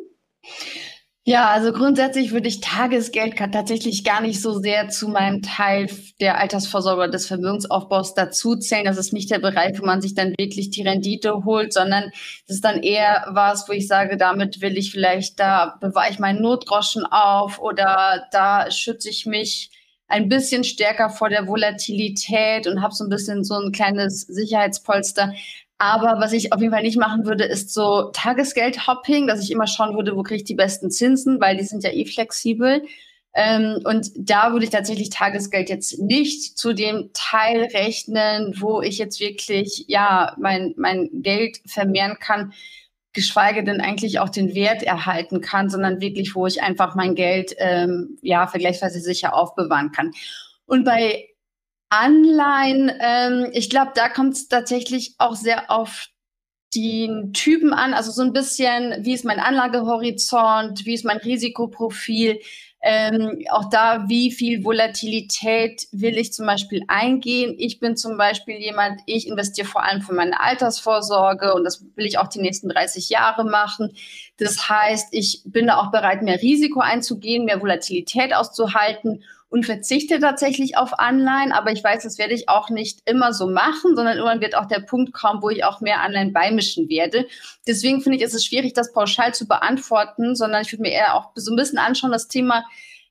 Ja, 1.27 1.49
also 1.49 1.73
grundsätzlich 1.73 2.33
würde 2.33 2.47
ich 2.47 2.61
Tagesgeld 2.61 3.35
tatsächlich 3.35 4.03
gar 4.03 4.21
nicht 4.21 4.39
so 4.39 4.59
sehr 4.59 4.89
zu 4.89 5.07
meinem 5.07 5.41
Teil 5.41 5.89
der 6.21 6.37
Altersvorsorge 6.37 7.09
des 7.09 7.25
Vermögensaufbaus 7.25 8.13
dazuzählen. 8.13 8.85
Das 8.85 8.99
ist 8.99 9.11
nicht 9.11 9.31
der 9.31 9.39
Bereich, 9.39 9.79
wo 9.81 9.85
man 9.87 10.01
sich 10.01 10.13
dann 10.13 10.35
wirklich 10.37 10.69
die 10.69 10.83
Rendite 10.83 11.43
holt, 11.43 11.73
sondern 11.73 12.11
das 12.47 12.57
ist 12.57 12.63
dann 12.63 12.83
eher 12.83 13.25
was, 13.31 13.67
wo 13.67 13.73
ich 13.73 13.87
sage, 13.87 14.17
damit 14.17 14.61
will 14.61 14.77
ich 14.77 14.91
vielleicht, 14.91 15.39
da 15.39 15.77
bewahre 15.81 16.11
ich 16.11 16.19
meinen 16.19 16.43
Notgroschen 16.43 17.07
auf 17.07 17.59
oder 17.59 18.27
da 18.31 18.69
schütze 18.69 19.09
ich 19.09 19.25
mich 19.25 19.71
ein 20.07 20.29
bisschen 20.29 20.63
stärker 20.63 21.09
vor 21.09 21.29
der 21.29 21.47
Volatilität 21.47 22.67
und 22.67 22.83
habe 22.83 22.93
so 22.93 23.03
ein 23.03 23.09
bisschen 23.09 23.43
so 23.43 23.55
ein 23.55 23.71
kleines 23.71 24.21
Sicherheitspolster. 24.21 25.33
Aber 25.77 26.19
was 26.19 26.31
ich 26.31 26.53
auf 26.53 26.61
jeden 26.61 26.73
Fall 26.73 26.83
nicht 26.83 26.97
machen 26.97 27.25
würde, 27.25 27.43
ist 27.43 27.73
so 27.73 28.09
Tagesgeld-Hopping, 28.13 29.27
dass 29.27 29.43
ich 29.43 29.51
immer 29.51 29.67
schauen 29.67 29.95
würde, 29.95 30.15
wo 30.15 30.23
kriege 30.23 30.37
ich 30.37 30.43
die 30.45 30.55
besten 30.55 30.89
Zinsen, 30.89 31.41
weil 31.41 31.57
die 31.57 31.63
sind 31.63 31.83
ja 31.83 31.91
eh 31.91 32.05
flexibel. 32.05 32.83
Ähm, 33.33 33.81
und 33.83 34.11
da 34.15 34.53
würde 34.53 34.63
ich 34.63 34.71
tatsächlich 34.71 35.09
Tagesgeld 35.09 35.69
jetzt 35.69 35.99
nicht 35.99 36.57
zu 36.57 36.71
dem 36.71 37.09
Teil 37.13 37.65
rechnen, 37.73 38.55
wo 38.57 38.81
ich 38.81 38.97
jetzt 38.97 39.19
wirklich, 39.19 39.85
ja, 39.89 40.33
mein, 40.39 40.73
mein 40.77 41.09
Geld 41.11 41.59
vermehren 41.65 42.17
kann, 42.21 42.53
geschweige 43.11 43.63
denn 43.63 43.81
eigentlich 43.81 44.19
auch 44.19 44.29
den 44.29 44.55
Wert 44.55 44.83
erhalten 44.83 45.41
kann, 45.41 45.69
sondern 45.69 45.99
wirklich, 45.99 46.35
wo 46.35 46.47
ich 46.47 46.61
einfach 46.61 46.95
mein 46.95 47.15
Geld, 47.15 47.53
ähm, 47.57 48.17
ja, 48.21 48.47
vergleichsweise 48.47 49.01
sicher 49.01 49.33
aufbewahren 49.33 49.91
kann. 49.91 50.11
Und 50.65 50.85
bei 50.85 51.27
Anleihen, 51.89 52.91
ähm, 52.99 53.49
ich 53.53 53.69
glaube, 53.69 53.91
da 53.95 54.09
kommt 54.09 54.33
es 54.33 54.47
tatsächlich 54.47 55.15
auch 55.17 55.35
sehr 55.35 55.71
auf 55.71 56.07
den 56.75 57.31
Typen 57.31 57.73
an, 57.73 57.93
also 57.93 58.11
so 58.11 58.21
ein 58.21 58.33
bisschen, 58.33 58.95
wie 59.05 59.13
ist 59.13 59.23
mein 59.23 59.39
Anlagehorizont, 59.39 60.85
wie 60.85 60.93
ist 60.93 61.05
mein 61.05 61.17
Risikoprofil, 61.17 62.39
ähm, 62.87 63.43
auch 63.49 63.69
da, 63.69 64.05
wie 64.07 64.31
viel 64.31 64.63
Volatilität 64.63 65.87
will 65.91 66.19
ich 66.19 66.33
zum 66.33 66.45
Beispiel 66.45 66.83
eingehen. 66.87 67.55
Ich 67.57 67.79
bin 67.79 67.97
zum 67.97 68.15
Beispiel 68.15 68.57
jemand, 68.57 69.01
ich 69.07 69.27
investiere 69.27 69.67
vor 69.67 69.83
allem 69.83 70.03
für 70.03 70.13
meine 70.13 70.39
Altersvorsorge 70.39 71.55
und 71.55 71.63
das 71.63 71.83
will 71.95 72.05
ich 72.05 72.19
auch 72.19 72.27
die 72.27 72.41
nächsten 72.41 72.69
30 72.69 73.09
Jahre 73.09 73.43
machen. 73.43 73.95
Das 74.37 74.69
heißt, 74.69 75.07
ich 75.13 75.41
bin 75.45 75.65
da 75.65 75.77
auch 75.77 75.89
bereit, 75.89 76.21
mehr 76.21 76.39
Risiko 76.39 76.79
einzugehen, 76.79 77.45
mehr 77.45 77.59
Volatilität 77.59 78.35
auszuhalten 78.35 79.23
und 79.55 79.65
verzichte 79.65 80.19
tatsächlich 80.19 80.75
auf 80.75 80.99
Anleihen. 80.99 81.53
Aber 81.53 81.71
ich 81.71 81.81
weiß, 81.81 82.03
das 82.03 82.17
werde 82.17 82.33
ich 82.33 82.49
auch 82.49 82.69
nicht 82.69 82.99
immer 83.05 83.31
so 83.31 83.47
machen, 83.47 83.95
sondern 83.95 84.17
irgendwann 84.17 84.41
wird 84.41 84.53
auch 84.53 84.65
der 84.65 84.81
Punkt 84.81 85.13
kommen, 85.13 85.41
wo 85.41 85.49
ich 85.49 85.63
auch 85.63 85.79
mehr 85.79 86.01
Anleihen 86.01 86.33
beimischen 86.33 86.89
werde. 86.89 87.25
Deswegen 87.65 88.01
finde 88.01 88.17
ich, 88.17 88.23
ist 88.25 88.33
es 88.33 88.43
schwierig, 88.43 88.73
das 88.73 88.91
pauschal 88.91 89.33
zu 89.33 89.47
beantworten, 89.47 90.35
sondern 90.35 90.63
ich 90.63 90.73
würde 90.73 90.81
mir 90.81 90.91
eher 90.91 91.15
auch 91.15 91.31
so 91.35 91.53
ein 91.53 91.55
bisschen 91.55 91.77
anschauen, 91.77 92.11
das 92.11 92.27
Thema 92.27 92.65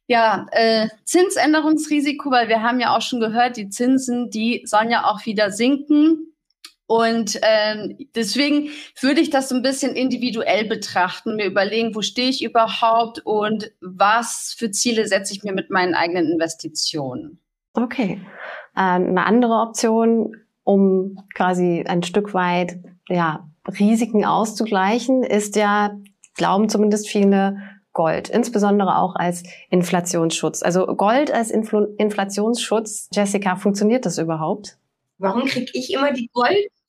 ja, 0.06 0.44
äh, 0.52 0.88
Zinsänderungsrisiko, 1.04 2.30
weil 2.30 2.50
wir 2.50 2.62
haben 2.62 2.78
ja 2.78 2.94
auch 2.94 3.00
schon 3.00 3.20
gehört, 3.20 3.56
die 3.56 3.70
Zinsen, 3.70 4.28
die 4.28 4.64
sollen 4.66 4.90
ja 4.90 5.06
auch 5.06 5.24
wieder 5.24 5.50
sinken. 5.50 6.33
Und 6.86 7.40
ähm, 7.42 7.96
deswegen 8.14 8.68
würde 9.00 9.20
ich 9.20 9.30
das 9.30 9.48
so 9.48 9.54
ein 9.54 9.62
bisschen 9.62 9.96
individuell 9.96 10.66
betrachten, 10.66 11.36
mir 11.36 11.46
überlegen, 11.46 11.94
wo 11.94 12.02
stehe 12.02 12.28
ich 12.28 12.44
überhaupt 12.44 13.24
und 13.24 13.72
was 13.80 14.54
für 14.56 14.70
Ziele 14.70 15.06
setze 15.06 15.32
ich 15.32 15.42
mir 15.42 15.54
mit 15.54 15.70
meinen 15.70 15.94
eigenen 15.94 16.30
Investitionen. 16.30 17.40
Okay. 17.72 18.20
Äh, 18.76 18.80
eine 18.80 19.24
andere 19.24 19.54
Option, 19.54 20.36
um 20.62 21.16
quasi 21.34 21.84
ein 21.86 22.02
Stück 22.02 22.34
weit 22.34 22.78
ja, 23.08 23.48
Risiken 23.66 24.24
auszugleichen, 24.24 25.22
ist 25.22 25.56
ja, 25.56 25.96
glauben 26.34 26.68
zumindest 26.68 27.08
viele, 27.08 27.56
Gold, 27.94 28.28
insbesondere 28.28 28.98
auch 28.98 29.14
als 29.14 29.44
Inflationsschutz. 29.70 30.62
Also 30.62 30.84
Gold 30.84 31.32
als 31.32 31.50
Infl 31.50 31.94
Inflationsschutz, 31.96 33.08
Jessica, 33.12 33.54
funktioniert 33.54 34.04
das 34.04 34.18
überhaupt? 34.18 34.78
Warum 35.18 35.44
kriege 35.46 35.70
ich 35.72 35.92
immer 35.92 36.12
die 36.12 36.28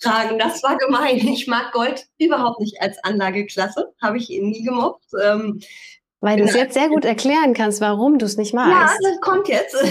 Goldfragen? 0.06 0.40
Das 0.40 0.64
war 0.64 0.78
gemein. 0.78 1.18
Ich 1.18 1.48
mag 1.48 1.72
Gold 1.72 2.08
überhaupt 2.18 2.60
nicht 2.60 2.82
als 2.82 2.98
Anlageklasse. 3.04 3.94
Habe 4.02 4.18
ich 4.18 4.30
nie 4.30 4.64
gemobbt. 4.64 5.06
Ähm, 5.22 5.60
weil 6.22 6.38
du 6.38 6.44
es 6.46 6.56
jetzt 6.56 6.74
sehr 6.74 6.90
gut 6.90 7.06
erklären 7.06 7.54
kannst, 7.54 7.82
warum 7.82 8.18
du 8.18 8.26
es 8.26 8.38
nicht 8.38 8.54
magst. 8.54 9.00
Ja, 9.02 9.10
das 9.10 9.22
kommt 9.22 9.48
jetzt. 9.48 9.76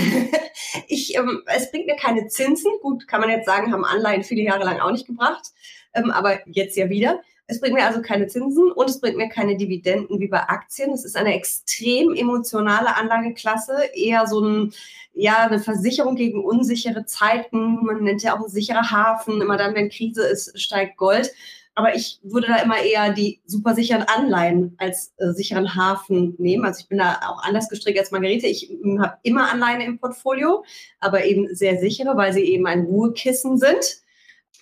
Ich, 0.89 1.17
ähm, 1.17 1.43
es 1.47 1.71
bringt 1.71 1.87
mir 1.87 1.95
keine 1.95 2.27
Zinsen. 2.27 2.71
Gut, 2.83 3.07
kann 3.07 3.21
man 3.21 3.31
jetzt 3.31 3.47
sagen, 3.47 3.73
haben 3.73 3.85
Anleihen 3.85 4.25
viele 4.25 4.43
Jahre 4.43 4.65
lang 4.65 4.81
auch 4.81 4.91
nicht 4.91 5.07
gebracht. 5.07 5.53
Ähm, 5.95 6.11
aber 6.11 6.41
jetzt 6.49 6.77
ja 6.77 6.91
wieder. 6.91 7.21
Es 7.47 7.61
bringt 7.61 7.75
mir 7.75 7.85
also 7.85 8.03
keine 8.03 8.27
Zinsen 8.27 8.73
und 8.73 8.91
es 8.91 9.01
bringt 9.01 9.17
mir 9.17 9.29
keine 9.29 9.57
Dividenden 9.57 10.19
wie 10.19 10.29
bei 10.29 10.41
Aktien. 10.41 10.93
Es 10.93 11.05
ist 11.05 11.17
eine 11.17 11.35
extrem 11.35 12.15
emotionale 12.15 12.97
Anlageklasse, 12.97 13.91
eher 13.95 14.27
so 14.27 14.41
ein, 14.41 14.73
ja, 15.15 15.47
eine 15.47 15.61
Versicherung 15.61 16.17
gegen 16.17 16.45
unsichere 16.45 17.07
Zeiten. 17.07 17.85
Man 17.85 18.03
nennt 18.03 18.23
ja 18.23 18.37
auch 18.37 18.45
ein 18.45 18.51
sicherer 18.51 18.91
Hafen. 18.91 19.41
Immer 19.41 19.57
dann, 19.57 19.75
wenn 19.75 19.89
Krise 19.89 20.25
ist, 20.27 20.61
steigt 20.61 20.97
Gold. 20.97 21.33
Aber 21.77 21.95
ich 21.95 22.21
würde 22.23 22.47
da 22.49 22.57
immer 22.57 22.81
eher 22.81 23.13
die 23.13 23.41
super 23.47 23.75
sicheren 23.75 24.03
Anleihen 24.03 24.77
als 24.79 25.13
äh, 25.17 25.33
sicheren 25.33 25.75
Hafen 25.75 26.35
nehmen. 26.39 26.65
Also 26.65 26.81
ich 26.81 26.89
bin 26.89 26.99
da 26.99 27.21
auch 27.29 27.43
anders 27.43 27.69
gestrickt 27.69 27.99
als 27.99 28.13
Margarete. 28.13 28.47
Ich 28.47 28.71
habe 29.01 29.19
immer 29.23 29.51
Anleihen 29.51 29.81
im 29.81 29.99
Portfolio, 29.99 30.65
aber 31.01 31.25
eben 31.25 31.53
sehr 31.55 31.79
sichere, 31.79 32.17
weil 32.17 32.33
sie 32.33 32.45
eben 32.45 32.67
ein 32.67 32.83
Ruhekissen 32.83 33.59
sind. 33.59 34.03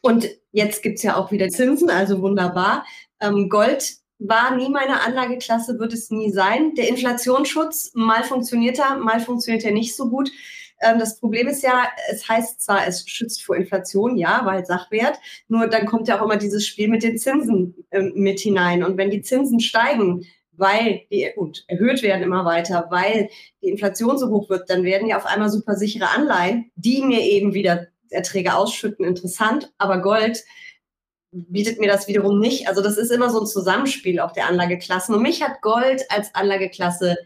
Und 0.00 0.28
jetzt 0.52 0.82
gibt's 0.82 1.02
ja 1.02 1.16
auch 1.16 1.30
wieder 1.30 1.48
Zinsen, 1.48 1.90
also 1.90 2.22
wunderbar. 2.22 2.84
Ähm, 3.20 3.48
Gold 3.50 4.01
war 4.28 4.56
nie 4.56 4.68
meine 4.68 5.00
Anlageklasse, 5.00 5.78
wird 5.78 5.92
es 5.92 6.10
nie 6.10 6.30
sein. 6.30 6.74
Der 6.74 6.88
Inflationsschutz, 6.88 7.92
mal 7.94 8.22
funktioniert 8.22 8.78
er, 8.78 8.96
mal 8.96 9.20
funktioniert 9.20 9.64
er 9.64 9.72
nicht 9.72 9.96
so 9.96 10.08
gut. 10.08 10.30
Ähm, 10.80 10.98
das 10.98 11.18
Problem 11.18 11.48
ist 11.48 11.62
ja, 11.62 11.86
es 12.10 12.28
heißt 12.28 12.60
zwar, 12.60 12.86
es 12.86 13.08
schützt 13.08 13.44
vor 13.44 13.56
Inflation, 13.56 14.16
ja, 14.16 14.42
weil 14.44 14.64
Sachwert, 14.64 15.18
nur 15.48 15.66
dann 15.68 15.86
kommt 15.86 16.08
ja 16.08 16.18
auch 16.18 16.24
immer 16.24 16.36
dieses 16.36 16.66
Spiel 16.66 16.88
mit 16.88 17.02
den 17.02 17.18
Zinsen 17.18 17.74
ähm, 17.90 18.12
mit 18.14 18.40
hinein. 18.40 18.84
Und 18.84 18.96
wenn 18.96 19.10
die 19.10 19.22
Zinsen 19.22 19.60
steigen, 19.60 20.26
weil 20.52 21.02
die 21.10 21.30
gut, 21.34 21.64
erhöht 21.66 22.02
werden 22.02 22.22
immer 22.22 22.44
weiter, 22.44 22.86
weil 22.90 23.28
die 23.62 23.68
Inflation 23.68 24.18
so 24.18 24.28
hoch 24.28 24.50
wird, 24.50 24.68
dann 24.68 24.84
werden 24.84 25.08
ja 25.08 25.16
auf 25.16 25.26
einmal 25.26 25.48
super 25.48 25.74
sichere 25.76 26.10
Anleihen, 26.10 26.70
die 26.76 27.02
mir 27.02 27.20
eben 27.20 27.54
wieder 27.54 27.86
Erträge 28.10 28.54
ausschütten, 28.54 29.06
interessant, 29.06 29.72
aber 29.78 30.02
Gold 30.02 30.44
bietet 31.32 31.80
mir 31.80 31.88
das 31.90 32.06
wiederum 32.08 32.38
nicht. 32.38 32.68
Also 32.68 32.82
das 32.82 32.98
ist 32.98 33.10
immer 33.10 33.30
so 33.30 33.40
ein 33.40 33.46
Zusammenspiel 33.46 34.20
auch 34.20 34.32
der 34.32 34.46
Anlageklassen. 34.48 35.14
Und 35.14 35.22
mich 35.22 35.42
hat 35.42 35.62
Gold 35.62 36.04
als 36.10 36.34
Anlageklasse 36.34 37.16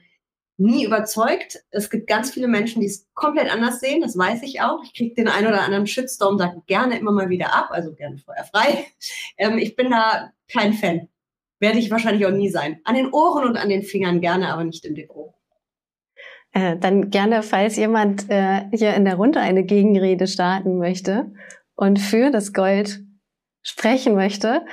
nie 0.58 0.84
überzeugt. 0.84 1.62
Es 1.70 1.90
gibt 1.90 2.06
ganz 2.06 2.30
viele 2.30 2.48
Menschen, 2.48 2.80
die 2.80 2.86
es 2.86 3.06
komplett 3.14 3.52
anders 3.52 3.80
sehen, 3.80 4.00
das 4.00 4.16
weiß 4.16 4.42
ich 4.42 4.62
auch. 4.62 4.82
Ich 4.84 4.94
kriege 4.94 5.14
den 5.14 5.28
einen 5.28 5.48
oder 5.48 5.62
anderen 5.62 5.86
Shitstorm 5.86 6.38
da 6.38 6.54
gerne 6.66 6.98
immer 6.98 7.12
mal 7.12 7.28
wieder 7.28 7.54
ab, 7.54 7.68
also 7.70 7.92
gerne 7.92 8.18
feuerfrei. 8.18 8.86
Ähm, 9.38 9.58
ich 9.58 9.76
bin 9.76 9.90
da 9.90 10.32
kein 10.50 10.72
Fan. 10.72 11.08
Werde 11.60 11.78
ich 11.78 11.90
wahrscheinlich 11.90 12.24
auch 12.24 12.30
nie 12.30 12.48
sein. 12.48 12.80
An 12.84 12.94
den 12.94 13.12
Ohren 13.12 13.44
und 13.44 13.58
an 13.58 13.68
den 13.68 13.82
Fingern 13.82 14.22
gerne, 14.22 14.50
aber 14.50 14.64
nicht 14.64 14.86
im 14.86 14.94
Depot. 14.94 15.34
Äh, 16.52 16.78
dann 16.78 17.10
gerne, 17.10 17.42
falls 17.42 17.76
jemand 17.76 18.30
äh, 18.30 18.62
hier 18.72 18.94
in 18.94 19.04
der 19.04 19.16
Runde 19.16 19.40
eine 19.40 19.62
Gegenrede 19.64 20.26
starten 20.26 20.78
möchte 20.78 21.32
und 21.74 21.98
für 21.98 22.30
das 22.30 22.54
Gold 22.54 23.05
sprechen 23.66 24.14
möchte. 24.14 24.64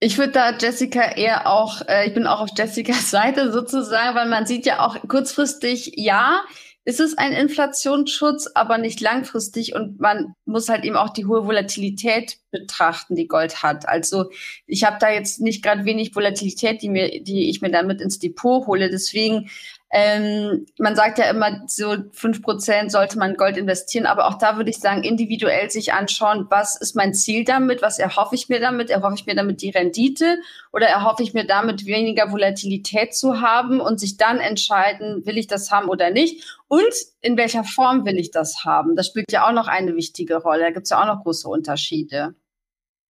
Ich 0.00 0.18
würde 0.18 0.32
da 0.32 0.56
Jessica 0.58 1.12
eher 1.12 1.46
auch, 1.46 1.82
äh, 1.86 2.08
ich 2.08 2.14
bin 2.14 2.26
auch 2.26 2.40
auf 2.40 2.50
Jessicas 2.56 3.10
Seite 3.10 3.52
sozusagen, 3.52 4.16
weil 4.16 4.28
man 4.28 4.44
sieht 4.44 4.66
ja 4.66 4.84
auch 4.84 4.96
kurzfristig, 5.06 5.92
ja, 5.94 6.42
ist 6.84 6.98
es 6.98 7.16
ein 7.16 7.32
Inflationsschutz, 7.32 8.48
aber 8.56 8.76
nicht 8.76 9.00
langfristig 9.00 9.76
und 9.76 10.00
man 10.00 10.34
muss 10.46 10.68
halt 10.68 10.84
eben 10.84 10.96
auch 10.96 11.10
die 11.10 11.26
hohe 11.26 11.46
Volatilität 11.46 12.38
betrachten, 12.50 13.14
die 13.14 13.28
Gold 13.28 13.62
hat. 13.62 13.88
Also 13.88 14.30
ich 14.66 14.82
habe 14.82 14.96
da 14.98 15.08
jetzt 15.08 15.40
nicht 15.40 15.62
gerade 15.62 15.84
wenig 15.84 16.16
Volatilität, 16.16 16.82
die 16.82 16.88
mir, 16.88 17.22
die 17.22 17.48
ich 17.48 17.62
mir 17.62 17.70
damit 17.70 18.00
ins 18.00 18.18
Depot 18.18 18.66
hole. 18.66 18.90
Deswegen 18.90 19.48
ähm, 19.94 20.64
man 20.78 20.96
sagt 20.96 21.18
ja 21.18 21.28
immer, 21.28 21.64
so 21.66 21.96
fünf 22.12 22.40
Prozent 22.40 22.90
sollte 22.90 23.18
man 23.18 23.36
Gold 23.36 23.58
investieren, 23.58 24.06
aber 24.06 24.26
auch 24.26 24.38
da 24.38 24.56
würde 24.56 24.70
ich 24.70 24.78
sagen, 24.78 25.04
individuell 25.04 25.70
sich 25.70 25.92
anschauen, 25.92 26.46
was 26.48 26.80
ist 26.80 26.96
mein 26.96 27.12
Ziel 27.12 27.44
damit, 27.44 27.82
was 27.82 27.98
erhoffe 27.98 28.34
ich 28.34 28.48
mir 28.48 28.58
damit? 28.58 28.88
Erhoffe 28.88 29.16
ich 29.16 29.26
mir 29.26 29.34
damit 29.34 29.60
die 29.60 29.68
Rendite 29.68 30.38
oder 30.72 30.86
erhoffe 30.86 31.22
ich 31.22 31.34
mir 31.34 31.46
damit 31.46 31.84
weniger 31.84 32.32
Volatilität 32.32 33.14
zu 33.14 33.42
haben 33.42 33.80
und 33.80 34.00
sich 34.00 34.16
dann 34.16 34.38
entscheiden, 34.38 35.26
will 35.26 35.36
ich 35.36 35.46
das 35.46 35.70
haben 35.70 35.90
oder 35.90 36.10
nicht? 36.10 36.58
Und 36.68 36.94
in 37.20 37.36
welcher 37.36 37.62
Form 37.62 38.06
will 38.06 38.18
ich 38.18 38.30
das 38.30 38.64
haben? 38.64 38.96
Das 38.96 39.08
spielt 39.08 39.30
ja 39.30 39.46
auch 39.46 39.52
noch 39.52 39.68
eine 39.68 39.94
wichtige 39.94 40.36
Rolle. 40.36 40.62
Da 40.62 40.70
gibt 40.70 40.84
es 40.84 40.90
ja 40.90 41.02
auch 41.02 41.14
noch 41.14 41.22
große 41.22 41.46
Unterschiede. 41.46 42.34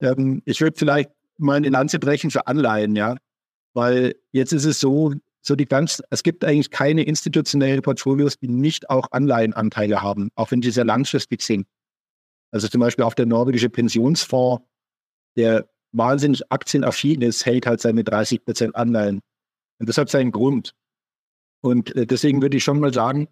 Ähm, 0.01 0.43
ich 0.47 0.61
würde 0.61 0.77
vielleicht 0.77 1.11
mal 1.39 1.59
eine 1.59 1.69
Lanze 1.69 2.01
brechen 2.01 2.33
für 2.33 2.49
Anleihen, 2.49 2.97
ja. 2.97 3.15
Weil 3.73 4.17
jetzt 4.33 4.53
ist 4.53 4.65
es 4.65 4.81
so, 4.81 5.13
so 5.45 5.57
die 5.57 5.67
ganz, 5.67 6.03
es 6.11 6.23
gibt 6.23 6.45
eigentlich 6.45 6.71
keine 6.71 7.03
institutionellen 7.03 7.83
Portfolios, 7.83 8.39
die 8.39 8.49
nicht 8.49 8.89
auch 8.89 9.11
Anleihenanteile 9.11 10.01
haben, 10.01 10.31
auch 10.37 10.51
wenn 10.53 10.61
die 10.61 10.71
sehr 10.71 10.85
langfristig 10.85 11.43
sind. 11.43 11.67
Also 12.53 12.69
zum 12.69 12.81
Beispiel 12.81 13.05
auch 13.05 13.15
der 13.15 13.27
norwegische 13.27 13.69
Pensionsfonds, 13.69 14.65
der 15.37 15.69
wahnsinnig 15.93 16.51
aktienaffin 16.51 17.23
ist, 17.23 17.45
hält 17.45 17.67
halt 17.67 17.81
seine 17.81 18.05
30 18.05 18.45
Prozent 18.45 18.77
Anleihen. 18.77 19.21
Und 19.79 19.89
das 19.89 19.99
hat 19.99 20.11
seinen 20.11 20.31
Grund. 20.31 20.75
Und 21.61 21.95
äh, 21.97 22.07
deswegen 22.07 22.41
würde 22.41 22.57
ich 22.57 22.65
schon 22.65 22.79
mal 22.79 22.93
sagen, 22.93 23.29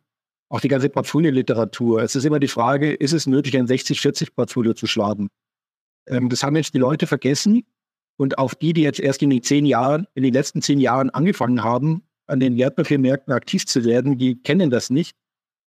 auch 0.48 0.60
die 0.60 0.68
ganze 0.68 0.88
Portfolioliteratur. 0.88 2.02
Es 2.02 2.16
ist 2.16 2.24
immer 2.24 2.40
die 2.40 2.48
Frage, 2.48 2.92
ist 2.92 3.12
es 3.12 3.26
nötig, 3.26 3.56
ein 3.56 3.68
60-40-Portfolio 3.68 4.74
zu 4.74 4.86
schlagen? 4.86 5.28
Ähm, 6.08 6.28
das 6.28 6.42
haben 6.42 6.56
jetzt 6.56 6.74
die 6.74 6.78
Leute 6.78 7.06
vergessen. 7.06 7.64
Und 8.20 8.36
auch 8.36 8.52
die, 8.52 8.74
die 8.74 8.82
jetzt 8.82 9.00
erst 9.00 9.22
in 9.22 9.30
den 9.30 9.42
zehn 9.42 9.64
Jahren, 9.64 10.06
in 10.12 10.22
den 10.22 10.34
letzten 10.34 10.60
zehn 10.60 10.78
Jahren 10.78 11.08
angefangen 11.08 11.64
haben, 11.64 12.02
an 12.26 12.38
den 12.38 12.58
Wertpapiermärkten 12.58 13.32
aktiv 13.32 13.64
zu 13.64 13.82
werden, 13.86 14.18
die 14.18 14.42
kennen 14.42 14.68
das 14.68 14.90
nicht, 14.90 15.16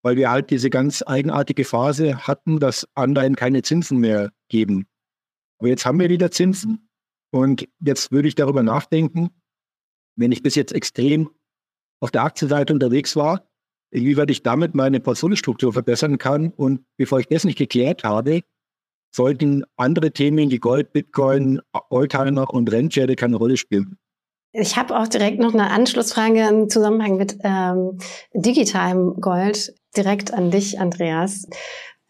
weil 0.03 0.17
wir 0.17 0.33
halt 0.33 0.51
diese 0.51 0.69
ganz 0.69 1.05
eigenartige 1.07 1.65
Phase 1.65 2.27
hatten, 2.27 2.59
dass 2.59 2.89
Anleihen 2.97 3.37
keine 3.37 3.63
Zinsen 3.63 3.99
mehr 3.99 4.33
geben. 4.49 4.89
Aber 5.61 5.69
jetzt 5.69 5.87
haben 5.87 6.01
wir 6.01 6.11
wieder 6.11 6.33
Zinsen 6.33 6.89
und 7.31 7.69
jetzt 7.79 8.11
würde 8.11 8.27
ich 8.27 8.35
darüber 8.35 8.65
nachdenken, 8.65 9.31
wenn 10.17 10.33
ich 10.33 10.43
bis 10.43 10.57
jetzt 10.57 10.73
extrem 10.73 11.31
auf 12.01 12.11
der 12.11 12.25
Aktienseite 12.25 12.73
unterwegs 12.73 13.15
war, 13.15 13.49
inwieweit 13.93 14.33
ich 14.33 14.43
damit 14.43 14.75
meine 14.75 14.99
Portfoliostruktur 14.99 15.73
verbessern 15.73 16.19
kann. 16.19 16.51
Und 16.51 16.85
bevor 16.97 17.21
ich 17.21 17.29
das 17.29 17.45
nicht 17.45 17.59
geklärt 17.59 18.03
habe, 18.03 18.41
sollten 19.11 19.65
andere 19.77 20.13
Themen 20.13 20.51
wie 20.51 20.59
Gold, 20.59 20.93
Bitcoin, 20.93 21.61
Oldtimer 21.91 22.53
und 22.53 22.71
Rennschäde 22.71 23.17
keine 23.17 23.37
Rolle 23.37 23.57
spielen. 23.57 23.99
Ich 24.53 24.77
habe 24.77 24.99
auch 24.99 25.07
direkt 25.07 25.39
noch 25.39 25.55
eine 25.55 25.71
Anschlussfrage 25.71 26.49
im 26.49 26.69
Zusammenhang 26.69 27.17
mit 27.17 27.39
ähm, 27.45 27.99
digitalem 28.35 29.21
Gold 29.21 29.73
direkt 29.97 30.35
an 30.35 30.51
dich, 30.51 30.81
Andreas. 30.81 31.47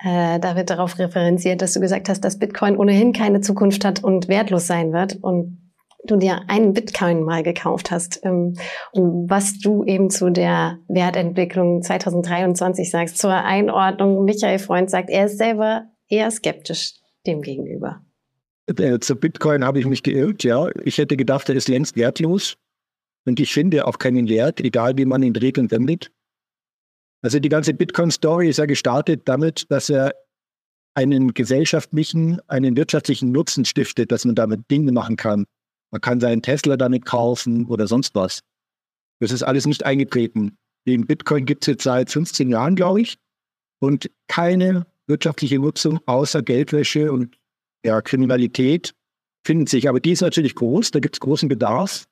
Äh, 0.02 0.40
da 0.40 0.56
wird 0.56 0.70
darauf 0.70 0.98
referenziert, 0.98 1.60
dass 1.60 1.74
du 1.74 1.80
gesagt 1.80 2.08
hast, 2.08 2.22
dass 2.22 2.38
Bitcoin 2.38 2.76
ohnehin 2.76 3.12
keine 3.12 3.42
Zukunft 3.42 3.84
hat 3.84 4.02
und 4.02 4.28
wertlos 4.28 4.66
sein 4.66 4.92
wird 4.92 5.18
und 5.20 5.70
du 6.04 6.16
dir 6.16 6.42
einen 6.48 6.72
Bitcoin 6.72 7.22
mal 7.24 7.42
gekauft 7.42 7.90
hast 7.90 8.20
ähm, 8.24 8.54
und 8.92 9.28
was 9.28 9.58
du 9.58 9.84
eben 9.84 10.08
zu 10.08 10.30
der 10.30 10.78
Wertentwicklung 10.88 11.82
2023 11.82 12.90
sagst, 12.90 13.18
zur 13.18 13.34
Einordnung. 13.34 14.24
Michael 14.24 14.58
Freund 14.58 14.88
sagt, 14.88 15.10
er 15.10 15.26
ist 15.26 15.36
selber 15.36 15.84
eher 16.10 16.30
skeptisch 16.30 16.94
dem 17.26 17.40
gegenüber. 17.42 18.04
Äh, 18.66 18.98
zu 19.00 19.16
Bitcoin 19.16 19.64
habe 19.64 19.78
ich 19.80 19.86
mich 19.86 20.02
geirrt, 20.02 20.44
ja. 20.44 20.68
Ich 20.84 20.98
hätte 20.98 21.16
gedacht, 21.16 21.48
er 21.48 21.56
ist 21.56 21.68
längst 21.68 21.96
wertlos. 21.96 22.56
Und 23.26 23.40
ich 23.40 23.52
finde 23.52 23.86
auch 23.86 23.98
keinen 23.98 24.28
Wert, 24.28 24.60
egal 24.60 24.96
wie 24.96 25.04
man 25.04 25.22
ihn 25.22 25.36
und 25.36 25.70
wendet. 25.70 26.10
Also 27.22 27.38
die 27.38 27.48
ganze 27.48 27.74
Bitcoin-Story 27.74 28.48
ist 28.48 28.58
ja 28.58 28.66
gestartet 28.66 29.22
damit, 29.26 29.70
dass 29.70 29.90
er 29.90 30.14
einen 30.94 31.34
gesellschaftlichen, 31.34 32.40
einen 32.48 32.76
wirtschaftlichen 32.76 33.30
Nutzen 33.30 33.64
stiftet, 33.64 34.10
dass 34.10 34.24
man 34.24 34.34
damit 34.34 34.70
Dinge 34.70 34.92
machen 34.92 35.16
kann. 35.16 35.44
Man 35.90 36.00
kann 36.00 36.20
seinen 36.20 36.42
Tesla 36.42 36.76
damit 36.76 37.04
kaufen 37.04 37.66
oder 37.66 37.86
sonst 37.86 38.14
was. 38.14 38.40
Das 39.20 39.32
ist 39.32 39.42
alles 39.42 39.66
nicht 39.66 39.84
eingetreten. 39.84 40.56
Den 40.86 41.06
Bitcoin 41.06 41.44
gibt 41.44 41.64
es 41.64 41.66
jetzt 41.68 41.84
seit 41.84 42.10
15 42.10 42.48
Jahren, 42.48 42.74
glaube 42.74 43.02
ich, 43.02 43.18
und 43.80 44.10
keine 44.28 44.86
wirtschaftliche 45.10 45.58
Nutzung 45.58 46.00
außer 46.06 46.42
Geldwäsche 46.42 47.12
und 47.12 47.36
ja, 47.84 48.00
Kriminalität 48.00 48.94
findet 49.44 49.68
sich. 49.68 49.88
Aber 49.88 50.00
die 50.00 50.12
ist 50.12 50.22
natürlich 50.22 50.54
groß, 50.54 50.90
da 50.92 51.00
gibt 51.00 51.16
es 51.16 51.20
großen 51.20 51.48
Bedarf. 51.48 52.06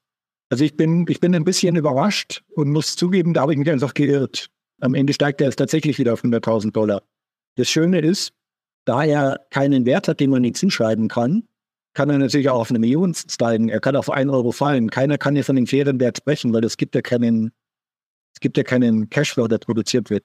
Also 0.50 0.64
ich 0.64 0.76
bin, 0.76 1.06
ich 1.08 1.20
bin 1.20 1.34
ein 1.34 1.44
bisschen 1.44 1.76
überrascht 1.76 2.42
und 2.54 2.70
muss 2.70 2.96
zugeben, 2.96 3.34
da 3.34 3.42
habe 3.42 3.52
ich 3.52 3.58
mich 3.58 3.70
einfach 3.70 3.94
geirrt. 3.94 4.48
Am 4.80 4.94
Ende 4.94 5.12
steigt 5.12 5.40
er 5.40 5.46
jetzt 5.46 5.56
tatsächlich 5.56 5.98
wieder 5.98 6.12
auf 6.12 6.24
100.000 6.24 6.72
Dollar. 6.72 7.02
Das 7.56 7.68
Schöne 7.68 8.00
ist, 8.00 8.32
da 8.84 9.04
er 9.04 9.46
keinen 9.50 9.84
Wert 9.84 10.08
hat, 10.08 10.20
den 10.20 10.30
man 10.30 10.42
nichts 10.42 10.60
hinschreiben 10.60 11.08
kann, 11.08 11.46
kann 11.94 12.10
er 12.10 12.18
natürlich 12.18 12.48
auch 12.48 12.60
auf 12.60 12.70
eine 12.70 12.78
Million 12.78 13.12
steigen. 13.14 13.68
Er 13.68 13.80
kann 13.80 13.96
auf 13.96 14.08
einen 14.08 14.30
Euro 14.30 14.52
fallen. 14.52 14.88
Keiner 14.88 15.18
kann 15.18 15.36
ja 15.36 15.42
von 15.42 15.56
dem 15.56 15.66
fairen 15.66 15.98
Wert 16.00 16.18
sprechen, 16.18 16.52
weil 16.52 16.64
es 16.64 16.76
gibt 16.76 16.94
ja 16.94 17.02
keinen, 17.02 17.50
es 18.32 18.40
gibt 18.40 18.56
ja 18.56 18.62
keinen 18.62 19.10
Cashflow, 19.10 19.48
der 19.48 19.58
produziert 19.58 20.08
wird. 20.08 20.24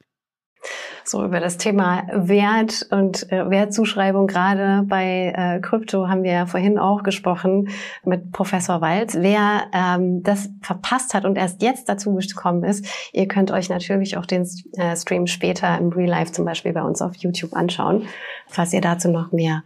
So 1.04 1.24
über 1.24 1.40
das 1.40 1.58
Thema 1.58 2.04
Wert 2.14 2.88
und 2.90 3.32
äh, 3.32 3.50
Wertzuschreibung 3.50 4.28
gerade 4.28 4.84
bei 4.88 5.34
äh, 5.36 5.60
Krypto 5.60 6.08
haben 6.08 6.24
wir 6.24 6.32
ja 6.32 6.46
vorhin 6.46 6.80
auch 6.80 7.04
gesprochen 7.04 7.70
mit 8.06 8.32
Professor 8.32 8.80
Walz. 8.82 9.16
Wer 9.20 9.68
ähm, 9.74 10.24
das 10.24 10.50
verpasst 10.62 11.14
hat 11.14 11.26
und 11.26 11.38
erst 11.38 11.62
jetzt 11.62 11.90
dazu 11.90 12.16
gekommen 12.16 12.64
ist, 12.64 12.86
ihr 13.12 13.28
könnt 13.28 13.52
euch 13.52 13.70
natürlich 13.70 14.18
auch 14.18 14.26
den 14.26 14.48
äh, 14.78 14.96
Stream 14.96 15.28
später 15.28 15.78
im 15.78 15.90
Real 15.90 16.10
Life 16.10 16.32
zum 16.32 16.46
Beispiel 16.46 16.74
bei 16.74 16.84
uns 16.84 17.02
auf 17.02 17.16
YouTube 17.16 17.54
anschauen, 17.54 18.08
falls 18.48 18.74
ihr 18.74 18.82
dazu 18.82 19.10
noch 19.10 19.32
mehr 19.32 19.64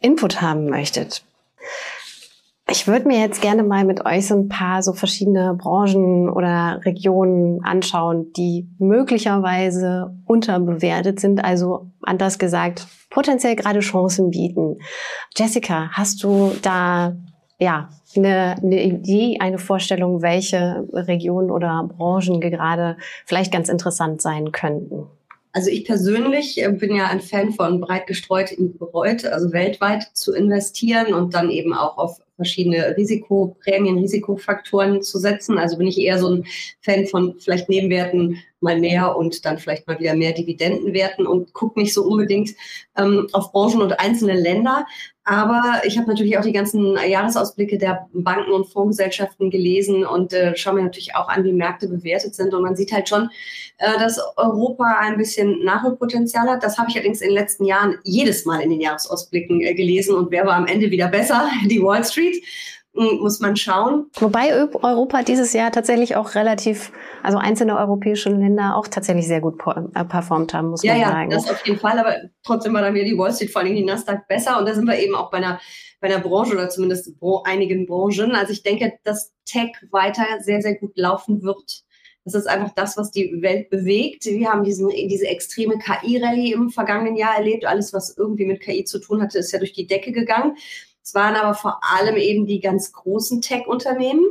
Input 0.00 0.42
haben 0.42 0.68
möchtet. 0.68 1.24
Ich 2.70 2.86
würde 2.86 3.06
mir 3.06 3.20
jetzt 3.20 3.42
gerne 3.42 3.62
mal 3.62 3.84
mit 3.84 4.06
euch 4.06 4.26
so 4.26 4.34
ein 4.34 4.48
paar 4.48 4.82
so 4.82 4.94
verschiedene 4.94 5.54
Branchen 5.54 6.30
oder 6.30 6.80
Regionen 6.84 7.62
anschauen, 7.62 8.32
die 8.32 8.66
möglicherweise 8.78 10.16
unterbewertet 10.24 11.20
sind, 11.20 11.44
also 11.44 11.90
anders 12.02 12.38
gesagt, 12.38 12.86
potenziell 13.10 13.54
gerade 13.54 13.80
Chancen 13.80 14.30
bieten. 14.30 14.78
Jessica, 15.36 15.90
hast 15.92 16.24
du 16.24 16.52
da 16.62 17.14
ja 17.58 17.90
eine, 18.16 18.56
eine 18.62 18.82
Idee, 18.82 19.36
eine 19.40 19.58
Vorstellung, 19.58 20.22
welche 20.22 20.88
Regionen 20.92 21.50
oder 21.50 21.86
Branchen 21.86 22.40
gerade 22.40 22.96
vielleicht 23.26 23.52
ganz 23.52 23.68
interessant 23.68 24.22
sein 24.22 24.52
könnten? 24.52 25.06
Also 25.54 25.70
ich 25.70 25.84
persönlich 25.84 26.60
äh, 26.60 26.68
bin 26.68 26.96
ja 26.96 27.06
ein 27.06 27.20
Fan 27.20 27.52
von 27.52 27.80
breit 27.80 28.08
gestreut 28.08 28.50
in 28.50 28.76
Bereut, 28.76 29.24
also 29.24 29.52
weltweit 29.52 30.10
zu 30.12 30.34
investieren 30.34 31.14
und 31.14 31.32
dann 31.32 31.48
eben 31.48 31.72
auch 31.72 31.96
auf 31.96 32.20
verschiedene 32.34 32.96
Risikoprämien, 32.96 33.98
Risikofaktoren 33.98 35.00
zu 35.02 35.20
setzen. 35.20 35.56
Also 35.56 35.78
bin 35.78 35.86
ich 35.86 35.98
eher 35.98 36.18
so 36.18 36.28
ein 36.28 36.44
Fan 36.80 37.06
von 37.06 37.36
vielleicht 37.38 37.68
Nebenwerten 37.68 38.42
mal 38.58 38.80
mehr 38.80 39.16
und 39.16 39.44
dann 39.44 39.58
vielleicht 39.58 39.86
mal 39.86 40.00
wieder 40.00 40.16
mehr 40.16 40.32
Dividendenwerten 40.32 41.24
und 41.24 41.52
gucke 41.52 41.78
nicht 41.78 41.94
so 41.94 42.02
unbedingt 42.02 42.50
ähm, 42.98 43.28
auf 43.30 43.52
Branchen 43.52 43.80
und 43.80 44.00
einzelne 44.00 44.34
Länder. 44.34 44.86
Aber 45.26 45.80
ich 45.84 45.96
habe 45.96 46.06
natürlich 46.06 46.36
auch 46.36 46.42
die 46.42 46.52
ganzen 46.52 46.98
Jahresausblicke 46.98 47.78
der 47.78 48.08
Banken 48.12 48.52
und 48.52 48.66
Fondsgesellschaften 48.66 49.50
gelesen 49.50 50.04
und 50.04 50.34
äh, 50.34 50.54
schaue 50.54 50.74
mir 50.74 50.82
natürlich 50.82 51.14
auch 51.14 51.28
an, 51.28 51.44
wie 51.44 51.52
Märkte 51.52 51.88
bewertet 51.88 52.34
sind. 52.34 52.52
Und 52.52 52.62
man 52.62 52.76
sieht 52.76 52.92
halt 52.92 53.08
schon, 53.08 53.30
äh, 53.78 53.98
dass 53.98 54.20
Europa 54.36 54.84
ein 55.00 55.16
bisschen 55.16 55.64
Nachholpotenzial 55.64 56.46
hat. 56.50 56.62
Das 56.62 56.76
habe 56.76 56.90
ich 56.90 56.96
allerdings 56.96 57.22
in 57.22 57.28
den 57.28 57.38
letzten 57.38 57.64
Jahren 57.64 57.98
jedes 58.04 58.44
Mal 58.44 58.60
in 58.60 58.68
den 58.68 58.82
Jahresausblicken 58.82 59.62
äh, 59.62 59.72
gelesen. 59.72 60.14
Und 60.14 60.30
wer 60.30 60.44
war 60.44 60.56
am 60.56 60.66
Ende 60.66 60.90
wieder 60.90 61.08
besser? 61.08 61.48
Die 61.70 61.82
Wall 61.82 62.04
Street 62.04 62.44
muss 62.94 63.40
man 63.40 63.56
schauen. 63.56 64.06
Wobei 64.14 64.54
Europa 64.54 65.22
dieses 65.22 65.52
Jahr 65.52 65.72
tatsächlich 65.72 66.16
auch 66.16 66.34
relativ, 66.34 66.92
also 67.22 67.38
einzelne 67.38 67.76
europäische 67.76 68.30
Länder 68.30 68.76
auch 68.76 68.86
tatsächlich 68.86 69.26
sehr 69.26 69.40
gut 69.40 69.60
äh, 69.66 70.04
performt 70.04 70.54
haben, 70.54 70.68
muss 70.68 70.82
ja, 70.82 70.92
man 70.92 71.00
ja, 71.00 71.08
sagen. 71.08 71.30
Ja, 71.30 71.36
das 71.36 71.50
auf 71.50 71.66
jeden 71.66 71.80
Fall, 71.80 71.98
aber 71.98 72.16
trotzdem 72.44 72.72
war 72.74 72.82
dann 72.82 72.94
wieder 72.94 73.04
die 73.04 73.18
Wall 73.18 73.32
Street, 73.32 73.50
vor 73.50 73.62
allem 73.62 73.74
die 73.74 73.84
Nasdaq 73.84 74.28
besser 74.28 74.58
und 74.58 74.68
da 74.68 74.74
sind 74.74 74.86
wir 74.86 74.98
eben 74.98 75.14
auch 75.14 75.30
bei 75.30 75.38
einer, 75.38 75.60
bei 76.00 76.08
einer 76.08 76.20
Branche 76.20 76.52
oder 76.52 76.68
zumindest 76.68 77.12
einigen 77.44 77.86
Branchen. 77.86 78.32
Also 78.32 78.52
ich 78.52 78.62
denke, 78.62 78.92
dass 79.02 79.32
Tech 79.44 79.72
weiter 79.90 80.24
sehr, 80.40 80.62
sehr 80.62 80.76
gut 80.76 80.96
laufen 80.96 81.42
wird. 81.42 81.84
Das 82.24 82.34
ist 82.34 82.46
einfach 82.46 82.72
das, 82.74 82.96
was 82.96 83.10
die 83.10 83.42
Welt 83.42 83.68
bewegt. 83.68 84.24
Wir 84.24 84.50
haben 84.50 84.64
diesen, 84.64 84.88
diese 84.88 85.26
extreme 85.26 85.78
KI-Rallye 85.78 86.52
im 86.52 86.70
vergangenen 86.70 87.16
Jahr 87.16 87.36
erlebt. 87.36 87.66
Alles, 87.66 87.92
was 87.92 88.16
irgendwie 88.16 88.46
mit 88.46 88.60
KI 88.60 88.84
zu 88.84 88.98
tun 88.98 89.20
hatte, 89.20 89.38
ist 89.38 89.52
ja 89.52 89.58
durch 89.58 89.74
die 89.74 89.86
Decke 89.86 90.10
gegangen. 90.10 90.56
Es 91.04 91.14
waren 91.14 91.36
aber 91.36 91.54
vor 91.54 91.80
allem 91.82 92.16
eben 92.16 92.46
die 92.46 92.60
ganz 92.60 92.92
großen 92.92 93.42
Tech-Unternehmen, 93.42 94.24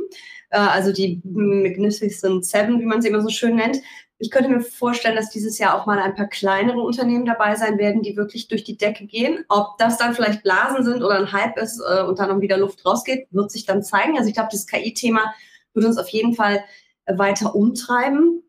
äh, 0.50 0.58
also 0.58 0.92
die 0.92 1.22
Magnificent 1.24 2.44
Seven, 2.44 2.80
wie 2.80 2.84
man 2.84 3.00
sie 3.00 3.08
immer 3.08 3.22
so 3.22 3.28
schön 3.28 3.54
nennt. 3.54 3.78
Ich 4.18 4.30
könnte 4.30 4.48
mir 4.48 4.60
vorstellen, 4.60 5.16
dass 5.16 5.30
dieses 5.30 5.58
Jahr 5.58 5.80
auch 5.80 5.86
mal 5.86 5.98
ein 5.98 6.14
paar 6.14 6.28
kleinere 6.28 6.80
Unternehmen 6.80 7.26
dabei 7.26 7.54
sein 7.54 7.78
werden, 7.78 8.02
die 8.02 8.16
wirklich 8.16 8.48
durch 8.48 8.64
die 8.64 8.76
Decke 8.76 9.06
gehen. 9.06 9.44
Ob 9.48 9.78
das 9.78 9.98
dann 9.98 10.14
vielleicht 10.14 10.42
Blasen 10.42 10.84
sind 10.84 11.02
oder 11.02 11.16
ein 11.18 11.32
Hype 11.32 11.58
ist 11.58 11.80
äh, 11.80 12.02
und 12.02 12.18
dann 12.18 12.40
wieder 12.40 12.56
Luft 12.56 12.84
rausgeht, 12.84 13.28
wird 13.30 13.50
sich 13.52 13.66
dann 13.66 13.82
zeigen. 13.82 14.16
Also 14.16 14.28
ich 14.28 14.34
glaube, 14.34 14.50
das 14.50 14.66
KI-Thema 14.66 15.32
wird 15.74 15.86
uns 15.86 15.98
auf 15.98 16.08
jeden 16.08 16.34
Fall 16.34 16.64
weiter 17.06 17.54
umtreiben. 17.54 18.42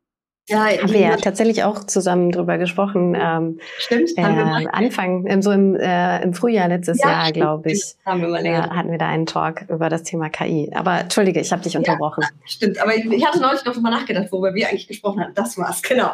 Ja, 0.48 0.66
haben 0.66 0.94
wir 0.94 1.00
ja 1.00 1.16
tatsächlich 1.18 1.64
auch 1.64 1.86
zusammen 1.86 2.32
drüber 2.32 2.60
gesprochen. 2.60 3.18
Ähm, 3.20 3.60
stimmt, 3.80 4.16
äh, 4.16 4.22
haben. 4.22 4.68
Anfang, 4.68 5.26
ähm, 5.28 5.42
so 5.42 5.52
im, 5.52 5.76
äh, 5.76 6.22
im 6.22 6.36
Frühjahr 6.36 6.68
letztes 6.68 7.00
ja, 7.00 7.10
Jahr, 7.10 7.32
glaube 7.32 7.72
ich, 7.72 7.96
haben 8.06 8.22
wir 8.22 8.28
mal 8.28 8.44
länger. 8.44 8.66
Äh, 8.66 8.76
hatten 8.76 8.92
wir 8.92 9.00
da 9.00 9.08
einen 9.08 9.26
Talk 9.26 9.66
über 9.70 9.90
das 9.90 10.04
Thema 10.04 10.30
KI. 10.30 10.72
Aber 10.76 11.00
entschuldige, 11.00 11.40
ich 11.40 11.52
habe 11.52 11.64
dich 11.64 11.76
unterbrochen. 11.76 12.22
Ja, 12.22 12.30
stimmt, 12.46 12.80
aber 12.80 12.96
ich, 12.96 13.06
ich 13.06 13.26
hatte 13.26 13.42
neulich 13.42 13.66
noch 13.66 13.76
mal 13.78 13.90
nachgedacht, 13.90 14.32
worüber 14.32 14.54
wir 14.54 14.70
eigentlich 14.70 14.88
gesprochen 14.88 15.22
hatten. 15.22 15.34
Das 15.34 15.58
war's, 15.58 15.82
genau. 15.82 16.12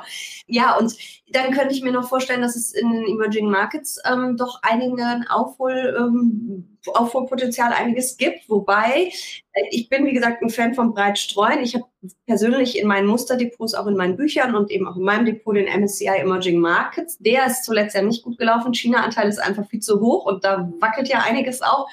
Ja, 0.48 0.78
und 0.78 0.96
dann 1.32 1.52
könnte 1.52 1.74
ich 1.74 1.82
mir 1.82 1.92
noch 1.92 2.08
vorstellen, 2.08 2.42
dass 2.42 2.56
es 2.56 2.74
in 2.74 2.92
den 2.92 3.06
Emerging 3.06 3.50
Markets 3.50 4.00
ähm, 4.10 4.38
doch 4.38 4.62
einigen 4.62 5.26
Aufhol, 5.28 5.96
ähm, 5.98 6.78
Aufholpotenzial 6.94 7.74
einiges 7.74 8.18
gibt. 8.18 8.50
Wobei, 8.50 9.12
äh, 9.54 9.64
ich 9.70 9.90
bin, 9.90 10.06
wie 10.06 10.14
gesagt, 10.14 10.42
ein 10.42 10.50
Fan 10.50 10.74
von 10.74 10.94
breit 10.94 11.18
streuen. 11.18 11.60
Ich 11.62 11.76
habe 11.76 11.86
persönlich 12.26 12.78
in 12.78 12.88
meinen 12.88 13.08
Musterdepots, 13.08 13.74
auch 13.74 13.88
in 13.88 13.96
meinen 13.96 14.18
Büchern 14.18 14.56
und 14.56 14.72
eben 14.72 14.88
auch 14.88 14.98
in 14.98 15.04
meinem 15.04 15.26
Depot 15.26 15.56
den 15.56 15.68
MSCI 15.68 16.08
Emerging 16.08 16.60
Markets. 16.60 17.18
Der 17.20 17.46
ist 17.46 17.64
zuletzt 17.64 17.96
ja 17.96 18.02
nicht 18.02 18.24
gut 18.24 18.38
gelaufen. 18.38 18.74
China-Anteil 18.74 19.30
ist 19.30 19.40
einfach 19.40 19.68
viel 19.68 19.82
zu 19.82 20.00
hoch 20.00 20.26
und 20.26 20.44
da 20.44 20.72
wackelt 20.80 21.08
ja 21.08 21.20
einiges 21.20 21.62
auch 21.62 21.88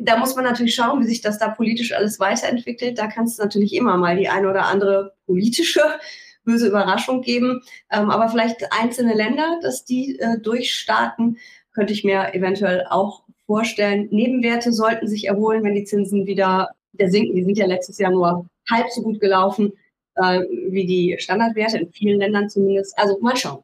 da 0.00 0.16
muss 0.16 0.36
man 0.36 0.44
natürlich 0.44 0.76
schauen, 0.76 1.00
wie 1.00 1.08
sich 1.08 1.22
das 1.22 1.38
da 1.38 1.48
politisch 1.48 1.92
alles 1.92 2.20
weiterentwickelt. 2.20 2.98
Da 2.98 3.08
kann 3.08 3.24
es 3.24 3.36
natürlich 3.36 3.74
immer 3.74 3.96
mal 3.96 4.16
die 4.16 4.28
eine 4.28 4.48
oder 4.48 4.66
andere 4.66 5.14
politische 5.26 5.82
böse 6.48 6.66
Überraschung 6.66 7.20
geben. 7.20 7.60
Ähm, 7.92 8.10
aber 8.10 8.28
vielleicht 8.28 8.72
einzelne 8.72 9.14
Länder, 9.14 9.58
dass 9.62 9.84
die 9.84 10.18
äh, 10.18 10.38
durchstarten, 10.40 11.36
könnte 11.72 11.92
ich 11.92 12.04
mir 12.04 12.34
eventuell 12.34 12.86
auch 12.88 13.22
vorstellen. 13.46 14.08
Nebenwerte 14.10 14.72
sollten 14.72 15.06
sich 15.06 15.26
erholen, 15.26 15.62
wenn 15.62 15.74
die 15.74 15.84
Zinsen 15.84 16.26
wieder, 16.26 16.70
wieder 16.92 17.10
sinken. 17.10 17.36
Die 17.36 17.44
sind 17.44 17.58
ja 17.58 17.66
letztes 17.66 17.98
Jahr 17.98 18.10
nur 18.10 18.46
halb 18.70 18.88
so 18.90 19.02
gut 19.02 19.20
gelaufen 19.20 19.72
äh, 20.16 20.40
wie 20.70 20.86
die 20.86 21.16
Standardwerte, 21.18 21.78
in 21.78 21.92
vielen 21.92 22.18
Ländern 22.18 22.48
zumindest. 22.48 22.98
Also 22.98 23.18
mal 23.20 23.36
schauen. 23.36 23.62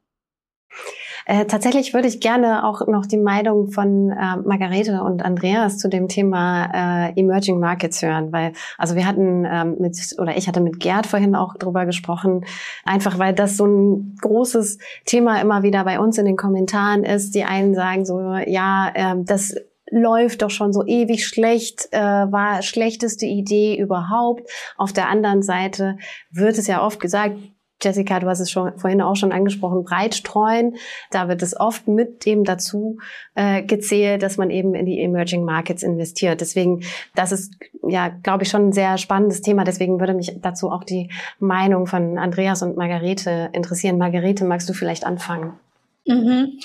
Äh, 1.27 1.47
tatsächlich 1.47 1.95
würde 1.95 2.09
ich 2.09 2.21
gerne 2.21 2.67
auch 2.67 2.87
noch 2.87 3.07
die 3.07 3.17
Meinung 3.17 3.71
von 3.71 4.11
äh, 4.11 4.37
Margarete 4.45 5.03
und 5.03 5.25
Andreas 5.25 5.79
zu 5.79 5.89
dem 5.89 6.09
Thema 6.09 7.09
äh, 7.09 7.19
Emerging 7.19 7.61
Markets 7.61 8.03
hören, 8.03 8.33
weil 8.33 8.53
also 8.79 8.95
wir 8.95 9.07
hatten 9.07 9.47
ähm, 9.51 9.77
mit 9.79 9.95
oder 10.19 10.37
ich 10.37 10.49
hatte 10.49 10.61
mit 10.61 10.81
Gerd 10.81 11.07
vorhin 11.07 11.35
auch 11.35 11.57
drüber 11.57 11.87
gesprochen, 11.87 12.45
einfach 12.85 13.19
weil 13.19 13.35
das 13.35 13.57
so 13.57 13.67
ein 13.67 14.17
großes 14.21 14.79
Thema 15.07 15.41
immer 15.41 15.63
wieder 15.63 15.85
bei 15.85 15.99
uns 15.99 16.19
in 16.19 16.27
den 16.27 16.37
Kommentaren 16.37 17.05
ist. 17.05 17.35
Die 17.35 17.45
einen 17.45 17.75
sagen 17.75 18.05
so, 18.05 18.35
ja, 18.47 18.91
äh, 18.95 19.15
das 19.25 19.55
läuft 19.91 20.43
doch 20.43 20.51
schon 20.51 20.73
so 20.73 20.85
ewig 20.85 21.27
schlecht, 21.27 21.89
äh, 21.93 22.01
war 22.01 22.63
schlechteste 22.63 23.27
Idee 23.27 23.79
überhaupt. 23.79 24.51
Auf 24.77 24.93
der 24.93 25.09
anderen 25.09 25.43
Seite 25.43 25.97
wird 26.31 26.59
es 26.59 26.67
ja 26.67 26.85
oft 26.85 27.01
gesagt, 27.01 27.37
Jessica, 27.85 28.21
du 28.21 28.29
hast 28.29 28.41
es 28.41 28.51
schon 28.51 28.79
vorhin 28.79 29.03
auch 29.03 29.17
schon 29.17 29.33
angesprochen, 29.33 29.85
breit 29.85 30.15
streuen. 30.15 30.77
Da 31.11 31.29
wird 31.29 31.43
es 31.43 31.59
oft 31.59 31.87
mit 31.87 32.25
dem 32.27 32.45
dazu 32.45 32.99
äh, 33.35 33.63
gezählt, 33.63 34.23
dass 34.23 34.37
man 34.37 34.51
eben 34.51 34.75
in 34.75 34.87
die 34.87 35.01
Emerging 35.01 35.45
Markets 35.45 35.83
investiert. 35.83 36.41
Deswegen, 36.41 36.83
das 37.15 37.33
ist 37.33 37.55
ja, 37.87 38.09
glaube 38.09 38.45
ich, 38.45 38.51
schon 38.51 38.69
ein 38.69 38.73
sehr 38.73 38.99
spannendes 38.99 39.43
Thema. 39.43 39.65
Deswegen 39.65 40.01
würde 40.01 40.15
mich 40.15 40.33
dazu 40.41 40.71
auch 40.71 40.85
die 40.85 41.11
Meinung 41.39 41.87
von 41.87 42.19
Andreas 42.19 42.63
und 42.63 42.77
Margarete 42.77 43.51
interessieren. 43.53 43.99
Margarete, 43.99 44.45
magst 44.45 44.69
du 44.69 44.73
vielleicht 44.73 45.05
anfangen? 45.05 45.53
Mhm. 46.07 46.59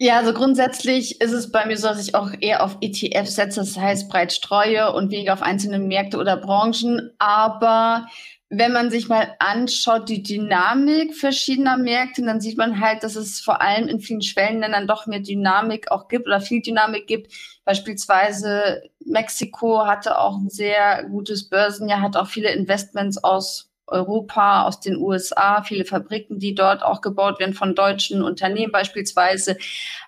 Ja, 0.00 0.18
also 0.18 0.32
grundsätzlich 0.32 1.20
ist 1.20 1.32
es 1.32 1.50
bei 1.50 1.66
mir 1.66 1.76
so, 1.76 1.88
dass 1.88 2.00
ich 2.00 2.14
auch 2.14 2.30
eher 2.38 2.62
auf 2.62 2.76
ETF 2.80 3.26
setze, 3.26 3.60
das 3.60 3.76
heißt 3.76 4.08
breit 4.08 4.32
streue 4.32 4.92
und 4.92 5.10
weniger 5.10 5.32
auf 5.32 5.42
einzelne 5.42 5.80
Märkte 5.80 6.18
oder 6.18 6.36
Branchen. 6.36 7.10
Aber 7.18 8.06
wenn 8.50 8.72
man 8.72 8.90
sich 8.90 9.08
mal 9.08 9.34
anschaut, 9.38 10.08
die 10.08 10.22
Dynamik 10.22 11.14
verschiedener 11.14 11.76
Märkte, 11.76 12.22
dann 12.22 12.40
sieht 12.40 12.56
man 12.56 12.80
halt, 12.80 13.02
dass 13.02 13.14
es 13.14 13.40
vor 13.40 13.60
allem 13.60 13.88
in 13.88 14.00
vielen 14.00 14.22
Schwellenländern 14.22 14.86
doch 14.86 15.06
mehr 15.06 15.20
Dynamik 15.20 15.90
auch 15.90 16.08
gibt 16.08 16.26
oder 16.26 16.40
viel 16.40 16.62
Dynamik 16.62 17.06
gibt. 17.06 17.32
Beispielsweise 17.64 18.82
Mexiko 19.04 19.86
hatte 19.86 20.18
auch 20.18 20.38
ein 20.38 20.48
sehr 20.48 21.04
gutes 21.04 21.48
Börsenjahr, 21.50 22.00
hat 22.00 22.16
auch 22.16 22.28
viele 22.28 22.50
Investments 22.52 23.22
aus 23.22 23.67
Europa, 23.88 24.64
aus 24.64 24.80
den 24.80 24.96
USA, 24.96 25.62
viele 25.62 25.84
Fabriken, 25.84 26.38
die 26.38 26.54
dort 26.54 26.82
auch 26.82 27.00
gebaut 27.00 27.38
werden 27.40 27.54
von 27.54 27.74
deutschen 27.74 28.22
Unternehmen 28.22 28.72
beispielsweise. 28.72 29.56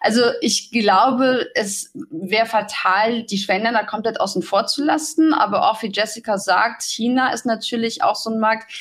Also 0.00 0.22
ich 0.40 0.70
glaube, 0.70 1.48
es 1.54 1.92
wäre 2.10 2.46
fatal, 2.46 3.24
die 3.24 3.38
Schwellenländer 3.38 3.84
komplett 3.84 4.20
außen 4.20 4.42
vor 4.42 4.66
zu 4.66 4.84
lassen. 4.84 5.34
Aber 5.34 5.70
auch 5.70 5.82
wie 5.82 5.92
Jessica 5.92 6.38
sagt, 6.38 6.82
China 6.82 7.32
ist 7.32 7.46
natürlich 7.46 8.02
auch 8.02 8.16
so 8.16 8.30
ein 8.30 8.38
Markt. 8.40 8.72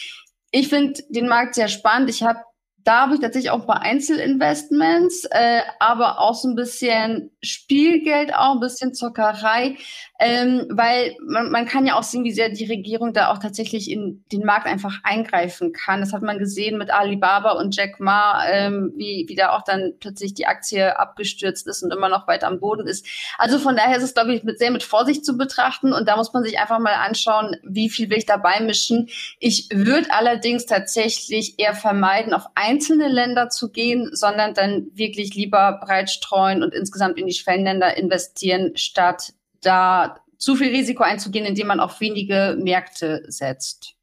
Ich 0.51 0.67
finde 0.67 1.01
den 1.09 1.27
Markt 1.27 1.55
sehr 1.55 1.67
spannend. 1.67 2.09
Ich 2.09 2.23
habe 2.23 2.39
da 2.83 3.01
habe 3.01 3.15
ich 3.15 3.21
tatsächlich 3.21 3.51
auch 3.51 3.59
ein 3.61 3.67
paar 3.67 3.81
Einzelinvestments, 3.81 5.25
äh, 5.25 5.61
aber 5.79 6.19
auch 6.19 6.33
so 6.33 6.47
ein 6.47 6.55
bisschen 6.55 7.29
Spielgeld, 7.41 8.33
auch 8.33 8.53
ein 8.53 8.59
bisschen 8.59 8.93
Zockerei, 8.93 9.77
ähm, 10.19 10.67
weil 10.69 11.15
man, 11.25 11.49
man 11.51 11.65
kann 11.65 11.85
ja 11.85 11.97
auch 11.97 12.03
sehen, 12.03 12.25
wie 12.25 12.33
sehr 12.33 12.49
die 12.49 12.65
Regierung 12.65 13.13
da 13.13 13.31
auch 13.31 13.37
tatsächlich 13.37 13.89
in 13.89 14.25
den 14.33 14.43
Markt 14.43 14.65
einfach 14.65 14.99
eingreifen 15.03 15.71
kann. 15.71 16.01
Das 16.01 16.11
hat 16.11 16.21
man 16.21 16.37
gesehen 16.37 16.77
mit 16.77 16.91
Alibaba 16.91 17.51
und 17.51 17.75
Jack 17.75 18.01
Ma, 18.01 18.45
ähm, 18.45 18.91
wie, 18.97 19.25
wie 19.29 19.35
da 19.35 19.51
auch 19.55 19.63
dann 19.63 19.93
plötzlich 20.01 20.33
die 20.33 20.47
Aktie 20.47 20.99
abgestürzt 20.99 21.65
ist 21.67 21.81
und 21.81 21.93
immer 21.93 22.09
noch 22.09 22.27
weiter 22.27 22.47
am 22.47 22.59
Boden 22.59 22.87
ist. 22.87 23.07
Also 23.37 23.57
von 23.57 23.77
daher 23.77 23.97
ist 23.97 24.03
es, 24.03 24.13
glaube 24.13 24.33
ich, 24.33 24.43
mit, 24.43 24.59
sehr 24.59 24.71
mit 24.71 24.83
Vorsicht 24.83 25.25
zu 25.25 25.37
betrachten 25.37 25.93
und 25.93 26.09
da 26.09 26.17
muss 26.17 26.33
man 26.33 26.43
sich 26.43 26.59
einfach 26.59 26.79
mal 26.79 26.95
anschauen, 26.95 27.55
wie 27.63 27.89
viel 27.89 28.09
will 28.09 28.17
ich 28.17 28.25
dabei 28.25 28.59
mischen. 28.59 29.07
Ich 29.39 29.69
würde 29.71 30.11
allerdings 30.11 30.65
tatsächlich 30.65 31.57
eher 31.57 31.73
vermeiden, 31.73 32.33
auf 32.33 32.47
einzelne 32.55 33.07
Länder 33.07 33.47
zu 33.47 33.71
gehen, 33.71 34.09
sondern 34.11 34.53
dann 34.53 34.87
wirklich 34.93 35.33
lieber 35.35 35.79
breit 35.81 36.09
streuen 36.09 36.63
und 36.63 36.73
insgesamt 36.73 37.17
in 37.17 37.28
die 37.29 37.35
Schwellenländer 37.35 37.97
investieren, 37.97 38.75
statt 38.75 39.33
da 39.61 40.19
zu 40.37 40.55
viel 40.55 40.69
Risiko 40.69 41.03
einzugehen, 41.03 41.45
indem 41.45 41.67
man 41.67 41.79
auf 41.79 41.99
wenige 41.99 42.57
Märkte 42.59 43.23
setzt. 43.27 43.95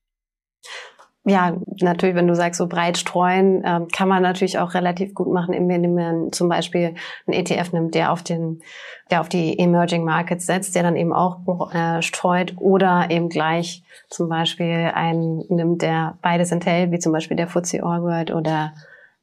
Ja, 1.29 1.57
natürlich, 1.81 2.15
wenn 2.15 2.29
du 2.29 2.37
sagst, 2.37 2.59
so 2.59 2.69
breit 2.69 2.99
streuen, 2.99 3.65
äh, 3.65 3.81
kann 3.93 4.09
man 4.09 4.23
natürlich 4.23 4.61
auch 4.61 4.75
relativ 4.75 5.13
gut 5.13 5.27
machen, 5.27 5.55
indem 5.55 5.97
man 5.97 6.31
zum 6.31 6.49
Beispiel 6.49 6.95
einen 7.27 7.41
ETF 7.41 7.73
nimmt, 7.73 7.97
der 7.97 8.13
auf 8.13 8.23
den, 8.23 8.63
der 9.11 9.23
auf 9.23 9.29
die 9.29 9.59
Emerging 9.59 10.05
Markets 10.05 10.47
setzt, 10.47 10.77
der 10.77 10.85
dann 10.85 10.95
eben 10.95 11.13
auch 11.13 11.41
äh, 11.75 12.01
streut 12.01 12.55
oder 12.59 13.09
eben 13.11 13.29
gleich 13.29 13.83
zum 14.09 14.29
Beispiel 14.29 14.93
einen 14.95 15.43
nimmt, 15.49 15.83
der 15.83 16.17
beides 16.23 16.53
enthält, 16.53 16.93
wie 16.93 17.01
zum 17.01 17.11
Beispiel 17.11 17.37
der 17.37 17.49
FTSE 17.49 17.83
All 17.83 18.03
World 18.03 18.31
oder 18.31 18.75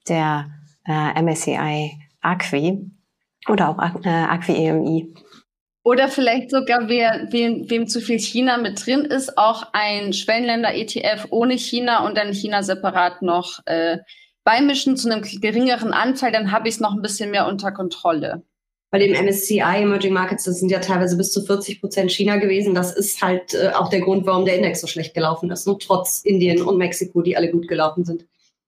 der 0.09 0.47
äh, 0.85 1.21
MSCI 1.21 2.01
Acqui 2.21 2.91
oder 3.49 3.69
auch 3.69 4.05
äh, 4.05 4.09
Acqui 4.09 4.53
EMI. 4.53 5.13
Oder 5.85 6.07
vielleicht 6.07 6.49
sogar, 6.49 6.87
wer, 6.87 7.27
wem, 7.31 7.69
wem 7.69 7.87
zu 7.87 7.99
viel 7.99 8.19
China 8.19 8.57
mit 8.57 8.85
drin 8.85 9.01
ist, 9.01 9.37
auch 9.37 9.67
ein 9.73 10.13
Schwellenländer-ETF 10.13 11.27
ohne 11.29 11.57
China 11.57 12.05
und 12.05 12.17
dann 12.17 12.33
China 12.33 12.63
separat 12.63 13.21
noch 13.21 13.59
äh, 13.65 13.97
beimischen 14.45 14.95
zu 14.95 15.11
einem 15.11 15.21
geringeren 15.21 15.91
Anteil, 15.91 16.31
dann 16.31 16.51
habe 16.51 16.69
ich 16.69 16.75
es 16.75 16.79
noch 16.79 16.93
ein 16.93 17.01
bisschen 17.01 17.31
mehr 17.31 17.47
unter 17.47 17.71
Kontrolle. 17.71 18.43
Bei 18.91 18.99
dem 18.99 19.11
MSCI 19.11 19.59
Emerging 19.59 20.13
Markets, 20.13 20.43
das 20.43 20.59
sind 20.59 20.69
ja 20.69 20.79
teilweise 20.79 21.17
bis 21.17 21.31
zu 21.31 21.41
40 21.41 21.81
Prozent 21.81 22.11
China 22.11 22.37
gewesen. 22.37 22.75
Das 22.75 22.95
ist 22.95 23.21
halt 23.23 23.55
äh, 23.55 23.71
auch 23.73 23.89
der 23.89 24.01
Grund, 24.01 24.25
warum 24.27 24.45
der 24.45 24.55
Index 24.55 24.81
so 24.81 24.87
schlecht 24.87 25.15
gelaufen 25.15 25.49
ist. 25.49 25.67
Und 25.67 25.81
trotz 25.81 26.21
Indien 26.23 26.61
und 26.61 26.77
Mexiko, 26.77 27.23
die 27.23 27.35
alle 27.35 27.49
gut 27.49 27.67
gelaufen 27.67 28.05
sind. 28.05 28.25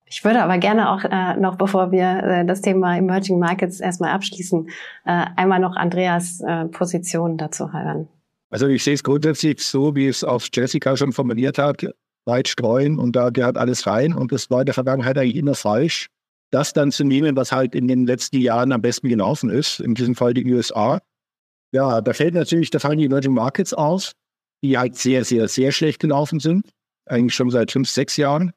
Ich 0.07 0.23
würde 0.23 0.43
aber 0.43 0.57
gerne 0.59 0.91
auch 0.91 1.03
äh, 1.03 1.35
noch, 1.39 1.55
bevor 1.55 1.91
wir 1.91 2.23
äh, 2.23 2.45
das 2.45 2.61
Thema 2.61 2.97
Emerging 2.97 3.39
Markets 3.39 3.79
erstmal 3.79 4.11
abschließen, 4.11 4.69
äh, 5.05 5.25
einmal 5.35 5.59
noch 5.59 5.75
Andreas 5.75 6.41
äh, 6.41 6.65
Position 6.65 7.37
dazu 7.37 7.73
hören. 7.73 8.07
Also 8.51 8.67
ich 8.67 8.83
sehe 8.83 8.93
es 8.93 9.03
grundsätzlich 9.03 9.61
so, 9.61 9.95
wie 9.95 10.07
es 10.07 10.23
auch 10.23 10.41
Jessica 10.53 10.95
schon 10.95 11.11
formuliert 11.11 11.57
hat, 11.57 11.85
weit 12.25 12.47
streuen 12.47 12.99
und 12.99 13.15
da 13.15 13.29
gehört 13.29 13.57
alles 13.57 13.87
rein 13.87 14.13
und 14.13 14.31
das 14.31 14.49
war 14.49 14.61
in 14.61 14.65
der 14.67 14.75
Vergangenheit 14.75 15.17
eigentlich 15.17 15.35
immer 15.35 15.55
falsch. 15.55 16.07
Das 16.51 16.71
dann 16.71 16.91
zu 16.91 17.03
nehmen, 17.03 17.35
was 17.35 17.51
halt 17.51 17.73
in 17.73 17.87
den 17.87 18.05
letzten 18.05 18.37
Jahren 18.37 18.71
am 18.71 18.81
besten 18.81 19.09
gelaufen 19.09 19.49
ist, 19.49 19.79
in 19.79 19.95
diesem 19.95 20.15
Fall 20.15 20.33
die 20.33 20.45
USA. 20.53 21.01
Ja, 21.71 21.99
da 22.01 22.13
fällt 22.13 22.35
natürlich, 22.35 22.69
da 22.69 22.79
fallen 22.79 22.99
die 22.99 23.05
Emerging 23.05 23.33
Markets 23.33 23.73
aus, 23.73 24.11
die 24.63 24.77
halt 24.77 24.95
sehr, 24.95 25.25
sehr, 25.25 25.47
sehr 25.47 25.71
schlecht 25.71 25.99
gelaufen 25.99 26.39
sind, 26.39 26.69
eigentlich 27.07 27.35
schon 27.35 27.49
seit 27.49 27.71
fünf, 27.71 27.89
sechs 27.89 28.15
Jahren. 28.15 28.53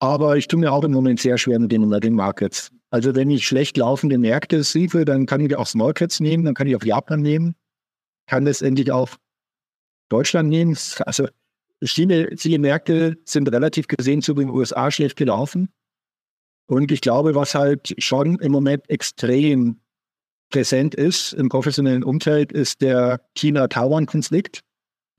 Aber 0.00 0.36
ich 0.36 0.48
tue 0.48 0.60
mir 0.60 0.72
auch 0.72 0.84
im 0.84 0.92
Moment 0.92 1.20
sehr 1.20 1.38
schwer 1.38 1.58
mit 1.58 1.72
den 1.72 1.82
Emerging 1.82 2.14
Markets. 2.14 2.70
Also 2.90 3.14
wenn 3.14 3.30
ich 3.30 3.46
schlecht 3.46 3.76
laufende 3.76 4.16
Märkte 4.16 4.62
sehe, 4.62 5.04
dann 5.04 5.26
kann 5.26 5.40
ich 5.40 5.56
auch 5.56 5.66
Small 5.66 5.92
Caps 5.92 6.20
nehmen, 6.20 6.44
dann 6.44 6.54
kann 6.54 6.66
ich 6.66 6.76
auch 6.76 6.84
Japan 6.84 7.20
nehmen, 7.20 7.54
kann 8.26 8.44
letztendlich 8.44 8.90
auch 8.92 9.10
Deutschland 10.08 10.48
nehmen. 10.48 10.76
Also 11.00 11.28
viele, 11.84 12.36
viele 12.36 12.58
Märkte 12.58 13.18
sind 13.24 13.50
relativ 13.52 13.88
gesehen 13.88 14.22
zu 14.22 14.34
den 14.34 14.48
USA 14.48 14.90
schlecht 14.90 15.16
gelaufen. 15.16 15.68
Und 16.66 16.92
ich 16.92 17.00
glaube, 17.00 17.34
was 17.34 17.54
halt 17.54 17.94
schon 17.98 18.38
im 18.38 18.52
Moment 18.52 18.88
extrem 18.88 19.80
präsent 20.50 20.94
ist 20.94 21.32
im 21.34 21.48
professionellen 21.48 22.04
Umfeld, 22.04 22.52
ist 22.52 22.80
der 22.80 23.20
China-Taiwan-Konflikt. 23.34 24.62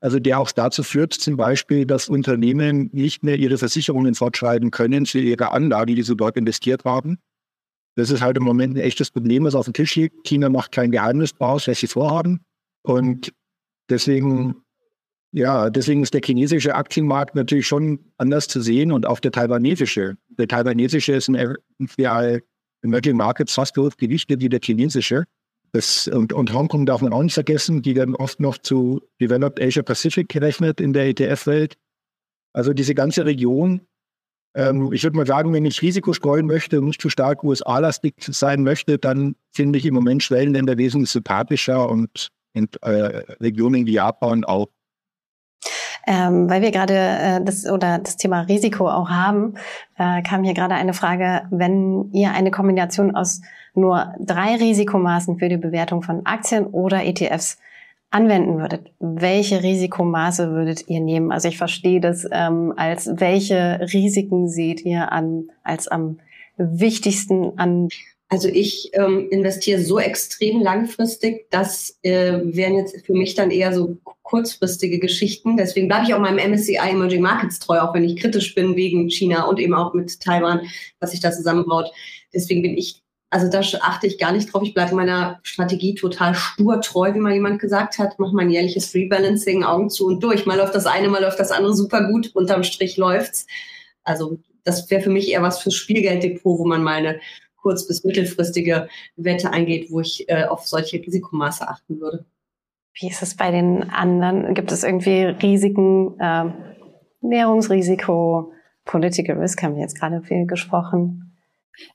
Also 0.02 0.20
der 0.20 0.40
auch 0.40 0.52
dazu 0.52 0.84
führt 0.84 1.14
zum 1.14 1.36
Beispiel, 1.36 1.86
dass 1.86 2.08
Unternehmen 2.08 2.90
nicht 2.94 3.24
mehr 3.24 3.38
ihre 3.38 3.58
Versicherungen 3.58 4.16
fortschreiben 4.16 4.72
können 4.72 5.06
für 5.06 5.20
ihre 5.20 5.52
Anlage, 5.52 5.94
die 5.96 6.04
sie 6.04 6.16
dort 6.16 6.38
investiert 6.38 6.86
haben. 6.86 7.20
Das 7.96 8.10
ist 8.10 8.22
halt 8.22 8.38
im 8.38 8.44
Moment 8.44 8.76
ein 8.76 8.82
echtes 8.82 9.12
Problem, 9.12 9.44
was 9.44 9.56
auf 9.56 9.66
dem 9.66 9.74
Tisch 9.74 9.96
liegt. 9.98 10.26
China 10.26 10.48
macht 10.48 10.72
kein 10.72 10.92
Geheimnis 10.92 11.34
draus, 11.34 11.68
was 11.68 11.80
sie 11.80 11.88
vorhaben. 11.88 12.40
Und 12.82 13.34
deswegen, 13.90 14.64
ja, 15.34 15.70
deswegen 15.70 16.04
ist 16.04 16.14
der 16.14 16.22
chinesische 16.24 16.76
Aktienmarkt 16.76 17.36
natürlich 17.36 17.68
schon 17.68 18.00
anders 18.18 18.48
zu 18.48 18.62
sehen 18.62 18.94
und 18.94 19.06
auch 19.06 19.20
der 19.20 19.34
taiwanesische. 19.34 20.16
Der 20.30 20.48
taiwanesische 20.48 21.12
ist 21.12 21.28
im 21.28 21.36
Emerging 22.82 23.18
Markets 23.18 23.54
fast 23.54 23.76
so 23.76 23.90
gewichtet 23.98 24.40
wie 24.40 24.48
der 24.48 24.62
chinesische. 24.64 25.26
Das, 25.72 26.08
und, 26.08 26.34
und 26.34 26.54
Hongkong 26.54 26.86
darf 26.86 27.02
man 27.02 27.14
auch 27.14 27.22
nicht 27.22 27.34
vergessen, 27.34 27.82
die 27.82 27.96
werden 27.96 28.16
oft 28.16 28.40
noch 28.40 28.58
zu 28.58 29.02
Developed 29.22 29.62
Asia 29.62 29.84
Pacific 29.84 30.28
gerechnet 30.30 30.82
in 30.82 30.94
der 30.94 31.08
ETF-Welt. 31.08 31.78
Also 32.54 32.74
diese 32.74 32.96
ganze 32.96 33.26
Region, 33.26 33.82
ähm, 34.56 34.92
ich 34.92 35.04
würde 35.04 35.18
mal 35.18 35.28
sagen, 35.28 35.54
wenn 35.54 35.66
ich 35.66 35.82
Risiko 35.82 36.14
streuen 36.14 36.48
möchte 36.48 36.80
und 36.80 36.86
nicht 36.86 37.02
zu 37.02 37.10
stark 37.10 37.44
USA-lastig 37.44 38.16
sein 38.20 38.64
möchte, 38.64 38.98
dann 38.98 39.36
finde 39.52 39.78
ich 39.78 39.86
im 39.86 39.94
Moment 39.94 40.24
Schwellenländer 40.24 40.78
wesentlich 40.78 41.12
sympathischer 41.12 41.88
und 41.90 42.30
in, 42.54 42.68
äh, 42.82 43.24
Regionen 43.40 43.86
wie 43.86 43.94
Japan 43.94 44.44
auch 44.44 44.70
ähm, 46.10 46.50
weil 46.50 46.64
wir 46.64 46.72
gerade 46.72 46.96
äh, 46.96 47.42
das 47.46 47.70
oder 47.70 48.00
das 48.00 48.18
Thema 48.18 48.42
Risiko 48.42 48.90
auch 48.90 49.10
haben, 49.10 49.54
äh, 49.96 50.24
kam 50.24 50.44
hier 50.44 50.56
gerade 50.56 50.74
eine 50.74 50.94
Frage, 50.94 51.44
wenn 51.52 52.12
ihr 52.14 52.32
eine 52.32 52.50
Kombination 52.50 53.16
aus 53.16 53.42
nur 53.76 54.16
drei 54.20 54.56
Risikomaßen 54.56 55.38
für 55.38 55.50
die 55.50 55.58
Bewertung 55.58 56.02
von 56.02 56.26
Aktien 56.26 56.66
oder 56.66 57.06
ETFs 57.06 57.60
anwenden 58.10 58.58
würdet, 58.58 58.92
welche 59.00 59.62
Risikomaße 59.62 60.50
würdet 60.50 60.90
ihr 60.90 61.00
nehmen? 61.00 61.32
Also 61.32 61.48
ich 61.48 61.60
verstehe 61.60 62.02
das 62.02 62.28
ähm, 62.32 62.74
als 62.76 63.08
welche 63.18 63.80
Risiken 63.94 64.50
seht 64.50 64.84
ihr 64.84 65.12
an 65.12 65.50
als 65.64 65.88
am 65.88 66.18
wichtigsten 66.58 67.54
an 67.60 67.90
also 68.32 68.48
ich 68.48 68.92
ähm, 68.94 69.28
investiere 69.32 69.82
so 69.82 70.00
extrem 70.00 70.62
langfristig, 70.62 71.50
das 71.50 71.98
äh, 72.04 72.40
wären 72.44 72.76
jetzt 72.76 73.04
für 73.04 73.14
mich 73.14 73.34
dann 73.34 73.50
eher 73.50 73.74
so 73.74 73.98
kurzfristige 74.30 75.00
Geschichten. 75.00 75.58
Deswegen 75.58 75.88
bleibe 75.88 76.06
ich 76.06 76.14
auch 76.14 76.20
meinem 76.20 76.52
MSCI 76.52 76.78
Emerging 76.78 77.22
Markets 77.22 77.60
treu, 77.60 77.80
auch 77.80 77.94
wenn 77.94 78.04
ich 78.04 78.18
kritisch 78.18 78.54
bin 78.54 78.76
wegen 78.76 79.10
China 79.10 79.46
und 79.46 79.60
eben 79.60 79.74
auch 79.74 79.94
mit 79.94 80.20
Taiwan, 80.20 80.62
was 81.00 81.12
sich 81.12 81.20
da 81.20 81.32
zusammenbaut. 81.32 81.92
Deswegen 82.34 82.62
bin 82.62 82.78
ich, 82.78 83.02
also 83.32 83.50
da 83.50 83.62
achte 83.82 84.06
ich 84.06 84.20
gar 84.20 84.32
nicht 84.32 84.54
drauf. 84.54 84.62
Ich 84.64 84.76
bleibe 84.76 84.96
meiner 84.96 85.40
Strategie 85.42 85.96
total 85.96 86.36
stur 86.36 86.80
treu, 86.82 87.14
wie 87.14 87.20
mal 87.20 87.34
jemand 87.34 87.60
gesagt 87.60 87.98
hat. 87.98 88.20
Mach 88.20 88.32
mein 88.32 88.52
jährliches 88.52 88.94
Rebalancing, 88.94 89.64
Augen 89.64 89.90
zu 89.90 90.06
und 90.06 90.24
durch. 90.24 90.46
Mal 90.46 90.58
läuft 90.58 90.76
das 90.76 90.86
eine, 90.86 91.10
mal 91.10 91.24
läuft 91.24 91.40
das 91.40 91.52
andere 91.52 91.76
super 91.76 92.08
gut. 92.12 92.36
Unterm 92.36 92.64
Strich 92.64 92.98
läuft's. 92.98 93.48
Also 94.04 94.40
das 94.64 94.90
wäre 94.92 95.02
für 95.02 95.10
mich 95.10 95.30
eher 95.32 95.42
was 95.42 95.60
fürs 95.60 95.76
Spielgelddepot, 95.76 96.60
wo 96.60 96.66
man 96.66 96.84
mal 96.84 96.98
eine 96.98 97.20
kurz- 97.56 97.88
bis 97.88 98.04
mittelfristige 98.04 98.88
Wette 99.16 99.52
eingeht, 99.52 99.90
wo 99.90 100.02
ich 100.02 100.30
äh, 100.30 100.46
auf 100.46 100.68
solche 100.68 100.98
Risikomaße 100.98 101.68
achten 101.68 102.00
würde. 102.00 102.26
Wie 103.00 103.10
ist 103.10 103.22
es 103.22 103.36
bei 103.36 103.52
den 103.52 103.90
anderen? 103.90 104.54
Gibt 104.54 104.72
es 104.72 104.84
irgendwie 104.84 105.24
Risiken, 105.24 106.20
äh, 106.20 106.46
Währungsrisiko, 107.22 108.52
Political 108.86 109.38
Risk 109.38 109.62
haben 109.62 109.76
wir 109.76 109.82
jetzt 109.82 110.00
gerade 110.00 110.22
viel 110.22 110.46
gesprochen. 110.48 111.38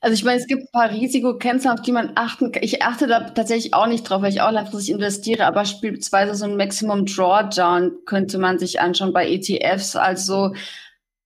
Also 0.01 0.15
ich 0.15 0.25
meine, 0.25 0.41
es 0.41 0.47
gibt 0.47 0.63
ein 0.63 0.73
paar 0.73 0.91
Risikokennzahlen, 0.91 1.79
auf 1.79 1.85
die 1.85 1.93
man 1.93 2.13
achten 2.15 2.53
kann. 2.53 2.63
Ich 2.63 2.83
achte 2.83 3.07
da 3.07 3.21
tatsächlich 3.31 3.75
auch 3.75 3.87
nicht 3.87 4.05
drauf, 4.05 4.23
weil 4.23 4.33
ich 4.33 4.41
auch 4.41 4.51
langfristig 4.51 4.95
investiere, 4.95 5.45
aber 5.45 5.57
beispielsweise 5.57 6.35
so 6.35 6.47
ein 6.47 6.57
Maximum 6.57 7.05
Drawdown 7.05 7.93
könnte 8.07 8.39
man 8.39 8.59
sich 8.59 8.81
anschauen 8.81 9.13
bei 9.13 9.29
ETFs. 9.29 9.97
Also 9.97 10.53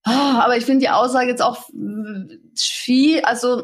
Oh, 0.07 0.11
aber 0.11 0.57
ich 0.57 0.65
finde 0.65 0.85
die 0.85 0.89
Aussage 0.89 1.29
jetzt 1.29 1.41
auch 1.41 1.69
viel, 2.55 3.21
also 3.21 3.63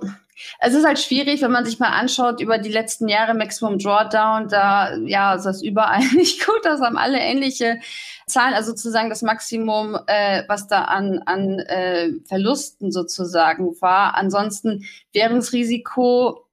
es 0.59 0.73
ist 0.73 0.85
halt 0.85 0.99
schwierig, 0.99 1.41
wenn 1.41 1.51
man 1.51 1.65
sich 1.65 1.79
mal 1.79 1.89
anschaut 1.89 2.41
über 2.41 2.57
die 2.57 2.71
letzten 2.71 3.07
Jahre 3.07 3.33
Maximum 3.33 3.79
Drawdown, 3.79 4.49
da 4.49 4.95
ja, 4.97 5.35
ist 5.35 5.45
das 5.45 5.61
überall 5.61 6.05
nicht 6.15 6.45
gut, 6.45 6.59
das 6.63 6.81
haben 6.81 6.97
alle 6.97 7.19
ähnliche 7.19 7.79
Zahlen, 8.27 8.53
also 8.53 8.71
sozusagen 8.71 9.09
das 9.09 9.21
Maximum, 9.21 9.97
äh, 10.07 10.43
was 10.47 10.67
da 10.67 10.83
an, 10.83 11.21
an 11.25 11.59
äh, 11.59 12.11
Verlusten 12.27 12.91
sozusagen 12.91 13.79
war. 13.81 14.15
Ansonsten 14.15 14.85
Währungsrisiko 15.13 16.45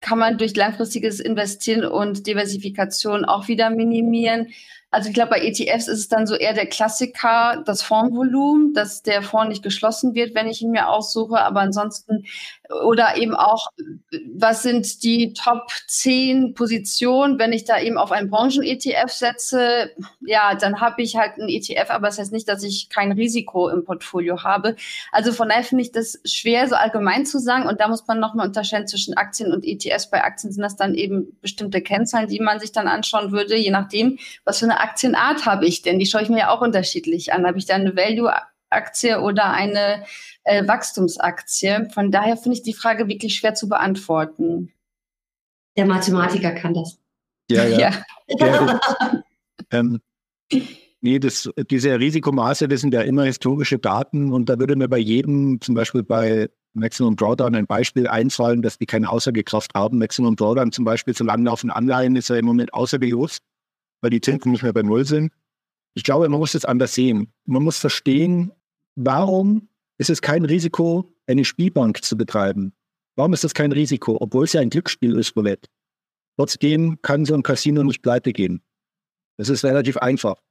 kann 0.00 0.18
man 0.18 0.38
durch 0.38 0.56
langfristiges 0.56 1.20
Investieren 1.20 1.84
und 1.84 2.26
Diversifikation 2.26 3.24
auch 3.24 3.48
wieder 3.48 3.70
minimieren. 3.70 4.48
Also 4.90 5.08
ich 5.08 5.14
glaube, 5.14 5.30
bei 5.30 5.44
ETFs 5.44 5.86
ist 5.86 5.98
es 6.00 6.08
dann 6.08 6.26
so 6.26 6.34
eher 6.34 6.52
der 6.52 6.66
Klassiker, 6.66 7.62
das 7.64 7.82
Fondsvolumen, 7.82 8.74
dass 8.74 9.02
der 9.02 9.22
Fonds 9.22 9.50
nicht 9.50 9.62
geschlossen 9.62 10.14
wird, 10.14 10.34
wenn 10.34 10.48
ich 10.48 10.62
ihn 10.62 10.72
mir 10.72 10.88
aussuche. 10.88 11.38
Aber 11.40 11.60
ansonsten, 11.60 12.24
oder 12.84 13.16
eben 13.16 13.34
auch, 13.34 13.68
was 14.34 14.62
sind 14.62 15.02
die 15.02 15.32
Top 15.32 15.70
10 15.88 16.54
Positionen, 16.54 17.38
wenn 17.38 17.52
ich 17.52 17.64
da 17.64 17.80
eben 17.80 17.98
auf 17.98 18.12
einen 18.12 18.30
Branchen-ETF 18.30 19.10
setze? 19.10 19.90
Ja, 20.20 20.54
dann 20.54 20.80
habe 20.80 21.02
ich 21.02 21.16
halt 21.16 21.34
einen 21.34 21.48
ETF, 21.48 21.90
aber 21.90 22.06
das 22.06 22.18
heißt 22.18 22.32
nicht, 22.32 22.48
dass 22.48 22.62
ich 22.62 22.88
kein 22.88 23.12
Risiko 23.12 23.68
im 23.68 23.84
Portfolio 23.84 24.42
habe. 24.44 24.76
Also 25.10 25.32
von 25.32 25.48
daher 25.48 25.64
finde 25.64 25.82
ich 25.82 25.92
das 25.92 26.20
schwer, 26.24 26.68
so 26.68 26.76
allgemein 26.76 27.26
zu 27.26 27.38
sagen. 27.38 27.66
Und 27.66 27.80
da 27.80 27.88
muss 27.88 28.06
man 28.06 28.20
nochmal 28.20 28.46
unterscheiden 28.46 28.86
zwischen 28.86 29.16
Aktien 29.16 29.52
und 29.52 29.64
ETFs. 29.64 30.10
Bei 30.10 30.22
Aktien 30.22 30.52
sind 30.52 30.62
das 30.62 30.76
dann 30.76 30.94
eben 30.94 31.36
bestimmte 31.40 31.80
Kennzahlen, 31.80 32.28
die 32.28 32.40
man 32.40 32.60
sich 32.60 32.72
dann 32.72 32.88
anschauen 32.88 33.32
würde, 33.32 33.56
je 33.56 33.70
nachdem, 33.70 34.18
was 34.44 34.60
für 34.60 34.66
eine 34.66 34.80
Aktienart 34.80 35.46
habe 35.46 35.66
ich 35.66 35.82
denn? 35.82 35.98
Die 35.98 36.06
schaue 36.06 36.22
ich 36.22 36.28
mir 36.28 36.38
ja 36.38 36.50
auch 36.50 36.60
unterschiedlich 36.60 37.32
an. 37.32 37.46
Habe 37.46 37.58
ich 37.58 37.66
da 37.66 37.74
eine 37.74 37.96
Value-Aktie 37.96 39.20
oder 39.20 39.50
eine 39.50 40.04
äh, 40.50 40.66
Wachstumsaktie? 40.66 41.88
Von 41.92 42.10
daher 42.10 42.36
finde 42.36 42.56
ich 42.58 42.62
die 42.62 42.74
Frage 42.74 43.08
wirklich 43.08 43.36
schwer 43.36 43.54
zu 43.54 43.68
beantworten. 43.68 44.72
Der 45.76 45.86
Mathematiker 45.86 46.52
kann 46.52 46.74
das. 46.74 46.98
Ja, 47.50 47.64
ja. 47.64 47.78
ja. 48.28 48.46
ja 48.46 48.80
ähm, 49.70 50.00
nee, 51.00 51.18
das, 51.18 51.50
diese 51.70 51.98
Risikomaße, 51.98 52.68
das 52.68 52.80
sind 52.80 52.94
ja 52.94 53.02
immer 53.02 53.24
historische 53.24 53.78
Daten 53.78 54.32
und 54.32 54.48
da 54.48 54.58
würde 54.58 54.76
mir 54.76 54.88
bei 54.88 54.98
jedem, 54.98 55.60
zum 55.60 55.74
Beispiel 55.74 56.02
bei 56.02 56.48
Maximum 56.72 57.16
Drawdown 57.16 57.54
ein 57.54 57.66
Beispiel 57.66 58.06
einfallen, 58.06 58.62
dass 58.62 58.78
die 58.78 58.86
keine 58.86 59.10
Aussagekraft 59.10 59.74
haben. 59.74 59.98
Maximum 59.98 60.36
Drawdown 60.36 60.72
zum 60.72 60.84
Beispiel 60.84 61.14
zu 61.14 61.24
langlaufenden 61.24 61.76
Anleihen 61.76 62.14
ist 62.16 62.28
ja 62.28 62.36
im 62.36 62.46
Moment 62.46 62.72
außergejus 62.74 63.38
weil 64.00 64.10
die 64.10 64.20
Zinsen 64.20 64.52
nicht 64.52 64.62
mehr 64.62 64.72
bei 64.72 64.82
Null 64.82 65.04
sind. 65.04 65.32
Ich 65.94 66.04
glaube, 66.04 66.28
man 66.28 66.40
muss 66.40 66.54
es 66.54 66.64
anders 66.64 66.94
sehen. 66.94 67.32
Man 67.44 67.62
muss 67.62 67.78
verstehen, 67.78 68.52
warum 68.96 69.68
ist 70.00 70.08
es 70.08 70.22
kein 70.22 70.46
Risiko, 70.46 71.14
eine 71.26 71.44
Spielbank 71.44 72.02
zu 72.02 72.16
betreiben? 72.16 72.72
Warum 73.16 73.34
ist 73.34 73.44
das 73.44 73.52
kein 73.52 73.70
Risiko, 73.70 74.16
obwohl 74.18 74.44
es 74.44 74.54
ja 74.54 74.62
ein 74.62 74.70
Glücksspiel 74.70 75.18
ist, 75.18 75.36
Roulette? 75.36 75.68
Trotzdem 76.38 77.02
kann 77.02 77.26
so 77.26 77.34
ein 77.34 77.42
Casino 77.42 77.84
nicht 77.84 78.00
pleite 78.00 78.32
gehen. 78.32 78.62
Das 79.36 79.50
ist 79.50 79.62
relativ 79.62 79.98
einfach. 79.98 80.42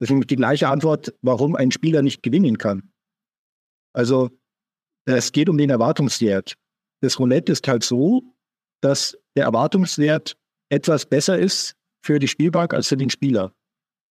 Das 0.00 0.10
ist 0.10 0.28
die 0.28 0.34
gleiche 0.34 0.68
Antwort, 0.68 1.14
warum 1.22 1.54
ein 1.54 1.70
Spieler 1.70 2.02
nicht 2.02 2.24
gewinnen 2.24 2.58
kann. 2.58 2.90
Also, 3.92 4.30
es 5.04 5.30
geht 5.30 5.48
um 5.48 5.56
den 5.56 5.70
Erwartungswert. 5.70 6.56
Das 7.00 7.20
Roulette 7.20 7.52
ist 7.52 7.68
halt 7.68 7.84
so, 7.84 8.24
dass 8.80 9.16
der 9.36 9.44
Erwartungswert 9.44 10.36
etwas 10.68 11.06
besser 11.06 11.38
ist 11.38 11.76
für 12.02 12.18
die 12.18 12.28
Spielbank 12.28 12.74
als 12.74 12.88
für 12.88 12.96
den 12.96 13.10
Spieler. 13.10 13.54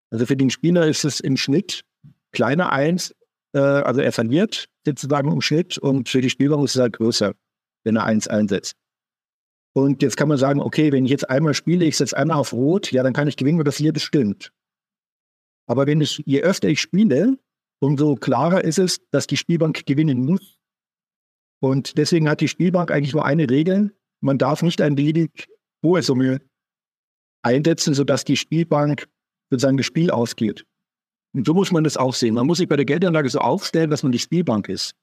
Also 0.09 0.25
für 0.25 0.37
den 0.37 0.49
Spieler 0.49 0.87
ist 0.87 1.03
es 1.03 1.19
im 1.19 1.35
Schnitt 1.35 1.83
kleiner 2.31 2.71
eins, 2.71 3.13
äh, 3.53 3.59
also 3.59 4.01
er 4.01 4.11
verliert 4.11 4.67
sozusagen 4.85 5.31
im 5.31 5.41
Schnitt 5.41 5.77
und 5.77 6.09
für 6.09 6.21
die 6.21 6.29
Spielbank 6.29 6.63
ist 6.65 6.75
es 6.75 6.81
halt 6.81 6.93
größer, 6.93 7.33
wenn 7.83 7.95
er 7.95 8.05
eins 8.05 8.27
einsetzt. 8.27 8.75
Und 9.73 10.01
jetzt 10.01 10.17
kann 10.17 10.27
man 10.27 10.37
sagen, 10.37 10.61
okay, 10.61 10.91
wenn 10.91 11.05
ich 11.05 11.11
jetzt 11.11 11.29
einmal 11.29 11.53
spiele, 11.53 11.85
ich 11.85 11.97
setze 11.97 12.17
einmal 12.17 12.37
auf 12.37 12.53
Rot, 12.53 12.91
ja, 12.91 13.03
dann 13.03 13.13
kann 13.13 13.27
ich 13.27 13.37
gewinnen, 13.37 13.57
weil 13.57 13.65
das 13.65 13.77
hier 13.77 13.93
bestimmt. 13.93 14.51
Aber 15.67 15.85
wenn 15.85 16.01
ich, 16.01 16.23
je 16.25 16.41
öfter 16.41 16.67
ich 16.67 16.81
spiele, 16.81 17.37
umso 17.79 18.15
klarer 18.15 18.63
ist 18.63 18.79
es, 18.79 18.99
dass 19.11 19.27
die 19.27 19.37
Spielbank 19.37 19.85
gewinnen 19.85 20.25
muss. 20.25 20.57
Und 21.61 21.97
deswegen 21.97 22.27
hat 22.29 22.41
die 22.41 22.47
Spielbank 22.47 22.91
eigentlich 22.91 23.13
nur 23.13 23.25
eine 23.25 23.49
Regel. 23.49 23.95
Man 24.21 24.37
darf 24.37 24.63
nicht 24.63 24.81
ein 24.81 24.95
beliebig 24.95 25.47
hohe 25.83 26.01
Summe 26.01 26.41
einsetzen, 27.43 27.93
sodass 27.93 28.25
die 28.25 28.37
Spielbank 28.37 29.07
sozusagen 29.51 29.77
das 29.77 29.85
Spiel 29.85 30.09
ausgeht. 30.11 30.65
Und 31.33 31.45
so 31.45 31.53
muss 31.53 31.71
man 31.71 31.83
das 31.83 31.97
auch 31.97 32.13
sehen. 32.13 32.35
Man 32.35 32.47
muss 32.47 32.57
sich 32.57 32.67
bei 32.67 32.75
der 32.75 32.85
Geldanlage 32.85 33.29
so 33.29 33.39
aufstellen, 33.39 33.89
dass 33.89 34.03
man 34.03 34.11
die 34.11 34.19
Spielbank 34.19 34.67
ist. 34.67 34.93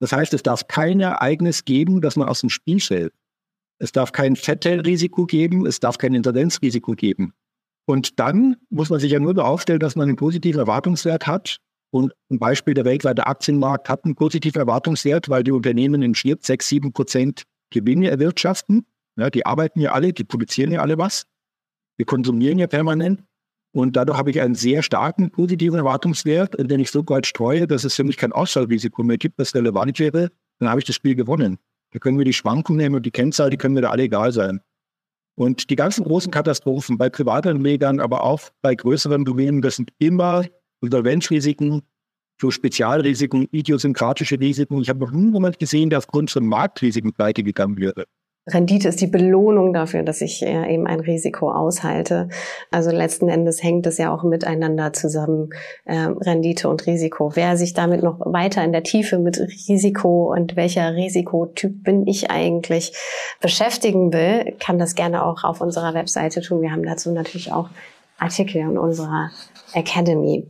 Das 0.00 0.12
heißt, 0.12 0.32
es 0.32 0.42
darf 0.42 0.66
kein 0.66 1.00
Ereignis 1.00 1.64
geben, 1.64 2.00
das 2.00 2.16
man 2.16 2.28
aus 2.28 2.40
dem 2.40 2.48
Spiel 2.48 2.80
stellt. 2.80 3.12
Es 3.78 3.92
darf 3.92 4.12
kein 4.12 4.36
Fettel-Risiko 4.36 5.26
geben, 5.26 5.66
es 5.66 5.80
darf 5.80 5.98
kein 5.98 6.14
Insolvenzrisiko 6.14 6.92
geben. 6.92 7.34
Und 7.86 8.18
dann 8.18 8.56
muss 8.70 8.90
man 8.90 9.00
sich 9.00 9.12
ja 9.12 9.20
nur 9.20 9.34
so 9.34 9.42
aufstellen, 9.42 9.80
dass 9.80 9.96
man 9.96 10.08
einen 10.08 10.16
positiven 10.16 10.60
Erwartungswert 10.60 11.26
hat. 11.26 11.58
Und 11.90 12.14
ein 12.30 12.38
Beispiel, 12.38 12.74
der 12.74 12.84
weltweite 12.84 13.26
Aktienmarkt 13.26 13.88
hat 13.88 14.04
einen 14.04 14.14
positiven 14.14 14.60
Erwartungswert, 14.60 15.28
weil 15.28 15.42
die 15.42 15.50
Unternehmen 15.50 16.02
in 16.02 16.14
Schnitt 16.14 16.44
6, 16.44 16.68
7 16.68 16.92
Prozent 16.92 17.44
Gewinne 17.70 18.10
erwirtschaften. 18.10 18.86
Ja, 19.16 19.28
die 19.28 19.44
arbeiten 19.44 19.80
ja 19.80 19.92
alle, 19.92 20.12
die 20.12 20.24
produzieren 20.24 20.72
ja 20.72 20.82
alle 20.82 20.98
was. 20.98 21.26
Wir 21.96 22.06
konsumieren 22.06 22.58
ja 22.58 22.66
permanent. 22.66 23.22
Und 23.72 23.96
dadurch 23.96 24.18
habe 24.18 24.30
ich 24.30 24.40
einen 24.40 24.56
sehr 24.56 24.82
starken 24.82 25.30
positiven 25.30 25.78
Erwartungswert, 25.78 26.54
den 26.58 26.80
ich 26.80 26.90
so 26.90 27.04
weit 27.08 27.26
streue, 27.26 27.66
dass 27.66 27.84
es 27.84 27.94
für 27.94 28.04
mich 28.04 28.16
kein 28.16 28.32
Ausfallrisiko 28.32 29.02
mehr 29.02 29.18
gibt, 29.18 29.38
das 29.38 29.54
relevant 29.54 29.98
wäre. 30.00 30.30
Dann 30.58 30.68
habe 30.68 30.80
ich 30.80 30.86
das 30.86 30.96
Spiel 30.96 31.14
gewonnen. 31.14 31.58
Da 31.92 31.98
können 31.98 32.18
wir 32.18 32.24
die 32.24 32.32
Schwankungen 32.32 32.78
nehmen 32.78 32.96
und 32.96 33.06
die 33.06 33.10
Kennzahl, 33.10 33.50
die 33.50 33.56
können 33.56 33.74
mir 33.74 33.82
da 33.82 33.90
alle 33.90 34.04
egal 34.04 34.32
sein. 34.32 34.60
Und 35.36 35.70
die 35.70 35.76
ganzen 35.76 36.04
großen 36.04 36.30
Katastrophen 36.30 36.98
bei 36.98 37.08
Privatanlegern, 37.08 38.00
aber 38.00 38.24
auch 38.24 38.40
bei 38.60 38.74
größeren 38.74 39.24
Domänen, 39.24 39.62
das 39.62 39.76
sind 39.76 39.92
immer 39.98 40.44
Insolvenzrisiken, 40.82 41.82
so 42.40 42.50
Spezialrisiken, 42.50 43.48
idiosynkratische 43.50 44.40
Risiken. 44.40 44.80
Ich 44.80 44.88
habe 44.88 45.00
noch 45.00 45.12
niemand 45.12 45.58
gesehen, 45.58 45.90
der 45.90 45.98
aufgrund 45.98 46.30
von 46.30 46.46
Marktrisiken 46.46 47.12
pleite 47.12 47.42
gegangen 47.42 47.76
wäre. 47.78 48.06
Rendite 48.46 48.88
ist 48.88 49.00
die 49.00 49.06
Belohnung 49.06 49.72
dafür, 49.72 50.02
dass 50.02 50.20
ich 50.22 50.42
äh, 50.42 50.74
eben 50.74 50.86
ein 50.86 51.00
Risiko 51.00 51.50
aushalte. 51.52 52.28
Also 52.70 52.90
letzten 52.90 53.28
Endes 53.28 53.62
hängt 53.62 53.86
es 53.86 53.98
ja 53.98 54.12
auch 54.14 54.22
miteinander 54.22 54.92
zusammen, 54.92 55.50
äh, 55.84 55.94
Rendite 55.96 56.68
und 56.68 56.86
Risiko. 56.86 57.32
Wer 57.34 57.56
sich 57.56 57.74
damit 57.74 58.02
noch 58.02 58.18
weiter 58.20 58.64
in 58.64 58.72
der 58.72 58.82
Tiefe 58.82 59.18
mit 59.18 59.38
Risiko 59.38 60.32
und 60.32 60.56
welcher 60.56 60.94
Risikotyp 60.94 61.84
bin 61.84 62.06
ich 62.06 62.30
eigentlich 62.30 62.94
beschäftigen 63.40 64.12
will, 64.12 64.56
kann 64.58 64.78
das 64.78 64.94
gerne 64.94 65.24
auch 65.24 65.44
auf 65.44 65.60
unserer 65.60 65.94
Webseite 65.94 66.40
tun. 66.40 66.62
Wir 66.62 66.72
haben 66.72 66.84
dazu 66.84 67.12
natürlich 67.12 67.52
auch 67.52 67.68
Artikel 68.18 68.58
in 68.58 68.78
unserer 68.78 69.30
Academy. 69.74 70.46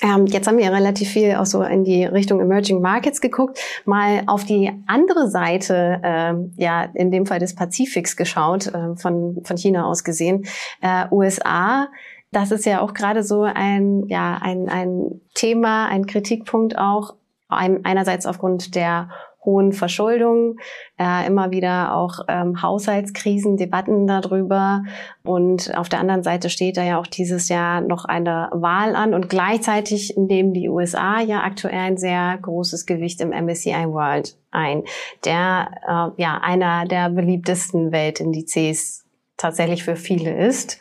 Ähm, 0.00 0.26
jetzt 0.26 0.46
haben 0.46 0.58
wir 0.58 0.72
relativ 0.72 1.08
viel 1.08 1.34
auch 1.34 1.46
so 1.46 1.62
in 1.62 1.82
die 1.82 2.04
Richtung 2.04 2.40
Emerging 2.40 2.80
Markets 2.80 3.20
geguckt, 3.20 3.58
mal 3.84 4.22
auf 4.26 4.44
die 4.44 4.70
andere 4.86 5.28
Seite, 5.28 6.00
ähm, 6.04 6.52
ja, 6.56 6.84
in 6.94 7.10
dem 7.10 7.26
Fall 7.26 7.40
des 7.40 7.56
Pazifiks 7.56 8.16
geschaut, 8.16 8.68
äh, 8.68 8.94
von, 8.96 9.40
von 9.42 9.56
China 9.56 9.86
aus 9.86 10.04
gesehen. 10.04 10.44
Äh, 10.80 11.06
USA, 11.10 11.88
das 12.30 12.52
ist 12.52 12.64
ja 12.64 12.80
auch 12.80 12.94
gerade 12.94 13.24
so 13.24 13.42
ein, 13.42 14.04
ja, 14.06 14.38
ein, 14.40 14.68
ein 14.68 15.20
Thema, 15.34 15.86
ein 15.86 16.06
Kritikpunkt 16.06 16.78
auch, 16.78 17.14
ein, 17.48 17.84
einerseits 17.84 18.26
aufgrund 18.26 18.74
der 18.74 19.08
hohen 19.44 19.72
Verschuldung, 19.72 20.56
äh, 20.98 21.26
immer 21.26 21.50
wieder 21.50 21.94
auch 21.94 22.20
ähm, 22.28 22.60
Haushaltskrisen, 22.60 23.56
Debatten 23.56 24.06
darüber. 24.06 24.82
Und 25.24 25.76
auf 25.76 25.88
der 25.88 26.00
anderen 26.00 26.22
Seite 26.22 26.50
steht 26.50 26.76
da 26.76 26.82
ja 26.82 26.98
auch 26.98 27.06
dieses 27.06 27.48
Jahr 27.48 27.80
noch 27.80 28.04
eine 28.04 28.50
Wahl 28.52 28.96
an 28.96 29.14
und 29.14 29.28
gleichzeitig 29.28 30.14
nehmen 30.16 30.52
die 30.52 30.68
USA 30.68 31.20
ja 31.20 31.42
aktuell 31.42 31.78
ein 31.78 31.96
sehr 31.96 32.38
großes 32.40 32.86
Gewicht 32.86 33.20
im 33.20 33.30
MSCI 33.30 33.86
World 33.86 34.36
ein, 34.50 34.84
der 35.24 35.70
äh, 35.86 36.22
ja 36.22 36.40
einer 36.42 36.86
der 36.86 37.10
beliebtesten 37.10 37.92
Weltindizes 37.92 39.04
tatsächlich 39.36 39.84
für 39.84 39.96
viele 39.96 40.36
ist. 40.46 40.78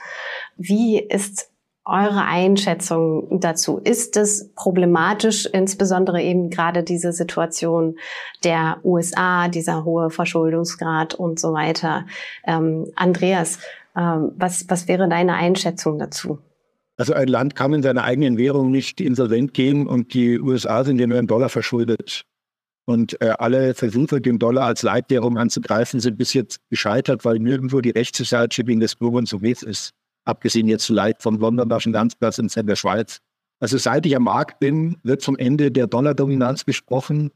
Wie 0.58 1.00
ist 1.00 1.52
eure 1.88 2.26
Einschätzung 2.26 3.40
dazu? 3.40 3.80
Ist 3.84 4.18
es 4.18 4.50
problematisch, 4.56 5.46
insbesondere 5.46 6.22
eben 6.22 6.50
gerade 6.50 6.84
diese 6.84 7.14
Situation 7.14 7.98
der 8.44 8.80
USA, 8.84 9.48
dieser 9.48 9.86
hohe 9.86 10.10
Verschuldungsgrad 10.10 11.16
und 11.16 11.40
so 11.40 11.54
weiter? 11.54 12.06
Ähm, 12.46 12.92
Andreas, 12.96 13.60
ähm, 13.96 14.32
was, 14.36 14.66
was 14.70 14.88
wäre 14.88 15.08
deine 15.08 15.36
Einschätzung 15.36 15.98
dazu? 15.98 16.40
Also 16.98 17.14
ein 17.14 17.28
Land 17.28 17.56
kann 17.56 17.74
in 17.74 17.84
seiner 17.84 18.04
eigenen 18.04 18.38
Währung 18.38 18.72
nicht 18.72 19.00
insolvent 19.00 19.54
gehen 19.54 19.88
und 19.88 20.14
die 20.14 20.40
USA 20.40 20.84
sind 20.84 21.00
ja 21.00 21.08
nur 21.08 21.20
im 21.20 21.28
Dollar 21.28 21.50
verschuldet. 21.50 22.26
Und 22.86 23.22
äh, 23.22 23.34
alle 23.38 23.74
Versuche, 23.74 24.22
den 24.22 24.40
Dollar 24.40 24.66
als 24.66 24.82
Leitwährung 24.82 25.38
anzugreifen, 25.38 26.00
sind 26.00 26.18
bis 26.18 26.34
jetzt 26.34 26.60
gescheitert, 26.70 27.26
weil 27.26 27.38
nirgendwo 27.38 27.82
die 27.82 27.90
Rechtssicherheit 27.90 28.58
des 28.58 28.96
Bürgern 28.96 29.26
so 29.26 29.42
weh 29.42 29.52
ist 29.52 29.94
abgesehen 30.28 30.68
jetzt 30.68 30.86
vielleicht 30.86 31.22
vom 31.22 31.38
Londoner 31.38 31.80
Finanzplatz 31.80 32.38
in 32.38 32.50
der 32.68 32.76
Schweiz, 32.76 33.22
Also 33.60 33.78
seit 33.78 34.06
ich 34.06 34.16
am 34.16 34.24
Markt 34.24 34.60
bin, 34.60 34.98
wird 35.04 35.24
vom 35.24 35.36
Ende 35.38 35.72
der 35.72 35.88
Dollardominanz 35.88 36.66
gesprochen 36.66 37.32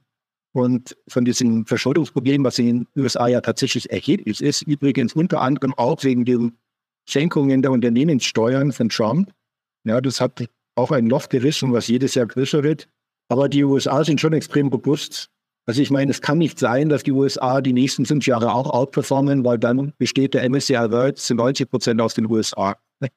und 0.54 0.97
von 1.08 1.25
diesem 1.25 1.65
Verschuldungsproblem, 1.65 2.43
was 2.43 2.60
in 2.60 2.65
den 2.65 2.88
USA 2.95 3.27
ja 3.27 3.41
tatsächlich 3.41 3.89
erheblich 3.89 4.41
ist, 4.41 4.62
übrigens 4.62 5.13
unter 5.13 5.41
anderem 5.41 5.73
auch 5.75 6.04
wegen 6.04 6.25
den 6.25 6.58
Schenkungen 7.10 7.62
der 7.62 7.71
Unternehmenssteuern 7.71 8.71
von 8.71 8.89
Trump. 8.89 9.32
Ja, 9.84 10.01
das 10.01 10.21
hat 10.21 10.45
auch 10.75 10.91
ein 10.91 11.08
Loch 11.08 11.30
gerissen, 11.30 11.73
was 11.73 11.88
jedes 11.88 12.13
Jahr 12.15 12.27
größer 12.27 12.63
wird. 12.63 12.88
Aber 13.30 13.49
die 13.49 13.63
USA 13.63 14.04
sind 14.04 14.19
schon 14.19 14.34
extrem 14.34 14.67
robust. 14.67 15.30
Also 15.65 15.82
ich 15.82 15.91
meine, 15.91 16.12
es 16.12 16.21
kann 16.21 16.39
nicht 16.39 16.60
sein, 16.60 16.89
dass 16.89 17.04
die 17.04 17.12
USA 17.12 17.62
die 17.62 17.74
nächsten 17.74 18.06
fünf 18.06 18.26
Jahre 18.26 18.54
auch 18.54 18.69
outperformen, 18.69 19.45
weil 19.45 19.60
dann 19.60 19.93
besteht 19.97 20.34
der 20.34 20.50
MSCI 20.50 20.91
World 20.91 21.17
zu 21.17 21.36
90 21.36 21.69
Prozent 21.69 22.02
aus 22.02 22.13
den 22.15 22.30
USA. 22.30 22.78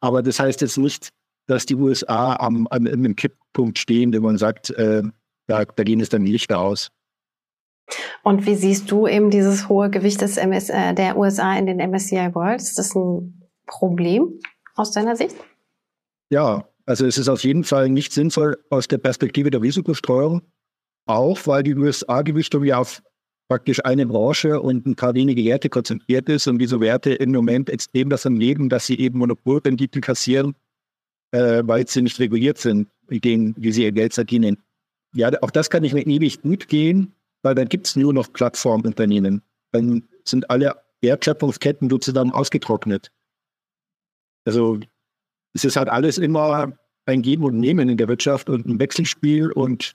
Aber 0.00 0.22
das 0.22 0.38
heißt 0.38 0.60
jetzt 0.60 0.76
nicht, 0.78 1.10
dass 1.46 1.66
die 1.66 1.74
USA 1.74 2.36
am, 2.36 2.66
am, 2.68 2.86
am 2.86 3.16
Kipppunkt 3.16 3.78
stehen, 3.78 4.12
wenn 4.12 4.22
man 4.22 4.36
sagt, 4.36 4.70
äh, 4.70 5.02
da, 5.46 5.64
da 5.64 5.82
gehen 5.82 6.00
es 6.00 6.10
dann 6.10 6.24
die 6.24 6.32
Lichter 6.32 6.60
aus. 6.60 6.90
Und 8.22 8.44
wie 8.44 8.54
siehst 8.54 8.90
du 8.90 9.06
eben 9.06 9.30
dieses 9.30 9.68
hohe 9.68 9.88
Gewicht 9.88 10.20
des 10.20 10.36
MS, 10.36 10.68
äh, 10.68 10.92
der 10.94 11.16
USA 11.16 11.56
in 11.56 11.66
den 11.66 11.78
MSCI 11.78 12.34
World? 12.34 12.60
Ist 12.60 12.78
das 12.78 12.94
ein 12.94 13.42
Problem 13.66 14.38
aus 14.74 14.92
deiner 14.92 15.16
Sicht? 15.16 15.36
Ja, 16.30 16.68
also 16.84 17.06
es 17.06 17.16
ist 17.16 17.28
auf 17.28 17.42
jeden 17.44 17.64
Fall 17.64 17.88
nicht 17.88 18.12
sinnvoll 18.12 18.62
aus 18.68 18.88
der 18.88 18.98
Perspektive 18.98 19.50
der 19.50 19.62
Risikostreuung, 19.62 20.42
auch 21.08 21.46
weil 21.46 21.62
die 21.62 21.74
USA-Gewichtung 21.74 22.64
ja 22.64 22.78
auf 22.78 23.02
praktisch 23.48 23.82
eine 23.84 24.06
Branche 24.06 24.60
und 24.60 24.86
ein 24.86 24.94
paar 24.94 25.14
wenige 25.14 25.42
Werte 25.44 25.70
konzentriert 25.70 26.28
ist 26.28 26.46
und 26.46 26.58
diese 26.58 26.80
Werte 26.80 27.14
im 27.14 27.32
Moment 27.32 27.70
extrem 27.70 28.10
das 28.10 28.24
Leben, 28.24 28.68
dass 28.68 28.86
sie 28.86 28.98
eben 28.98 29.18
Monopolrenditen 29.18 30.02
kassieren, 30.02 30.54
äh, 31.32 31.62
weil 31.64 31.88
sie 31.88 32.02
nicht 32.02 32.20
reguliert 32.20 32.58
sind, 32.58 32.88
mit 33.08 33.24
denen, 33.24 33.54
wie 33.56 33.72
sie 33.72 33.84
ihr 33.84 33.92
Geld 33.92 34.12
verdienen. 34.12 34.58
Ja, 35.14 35.30
auch 35.40 35.50
das 35.50 35.70
kann 35.70 35.82
nicht 35.82 35.94
mehr 35.94 36.06
ewig 36.06 36.42
gut 36.42 36.68
gehen, 36.68 37.14
weil 37.42 37.54
dann 37.54 37.68
gibt 37.68 37.86
es 37.86 37.96
nur 37.96 38.12
noch 38.12 38.30
Plattformunternehmen. 38.30 39.40
Dann 39.72 40.06
sind 40.24 40.50
alle 40.50 40.76
Wertschöpfungsketten 41.00 41.88
sozusagen 41.88 42.32
ausgetrocknet. 42.32 43.10
Also 44.44 44.78
es 45.54 45.64
ist 45.64 45.76
halt 45.76 45.88
alles 45.88 46.18
immer 46.18 46.72
ein 47.06 47.22
Geben 47.22 47.44
und 47.44 47.58
Nehmen 47.58 47.88
in 47.88 47.96
der 47.96 48.08
Wirtschaft 48.08 48.50
und 48.50 48.66
ein 48.66 48.78
Wechselspiel. 48.78 49.50
Und 49.52 49.94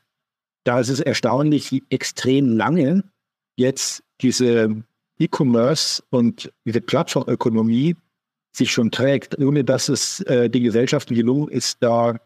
da 0.64 0.80
ist 0.80 0.90
es 0.90 1.00
erstaunlich, 1.00 1.72
wie 1.72 1.84
extrem 1.90 2.56
lange 2.56 3.04
jetzt 3.56 4.04
diese 4.22 4.84
E-Commerce 5.20 6.04
und 6.10 6.52
diese 6.66 6.82
Plattformökonomie 6.82 7.96
sich 8.56 8.72
schon 8.72 8.92
trägt, 8.92 9.38
ohne 9.40 9.64
dass 9.64 9.90
es 9.90 10.22
äh, 10.22 10.50
die 10.50 10.62
Gesellschaft 10.62 11.10
gelungen 11.10 11.50
ist, 11.50 11.78
da 11.82 12.20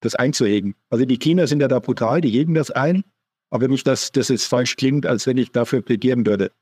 das 0.00 0.14
einzuhegen. 0.14 0.74
Also 0.90 1.04
die 1.04 1.18
China 1.18 1.46
sind 1.46 1.60
ja 1.60 1.68
da 1.68 1.78
brutal, 1.78 2.20
die 2.20 2.30
hegen 2.30 2.54
das 2.54 2.70
ein, 2.70 3.04
aber 3.50 3.68
nicht, 3.68 3.86
dass 3.86 4.12
das 4.12 4.28
jetzt 4.28 4.44
falsch 4.44 4.76
klingt, 4.76 5.06
als 5.06 5.26
wenn 5.26 5.38
ich 5.38 5.52
dafür 5.52 5.82
plädieren 5.82 6.26
würde. 6.26 6.52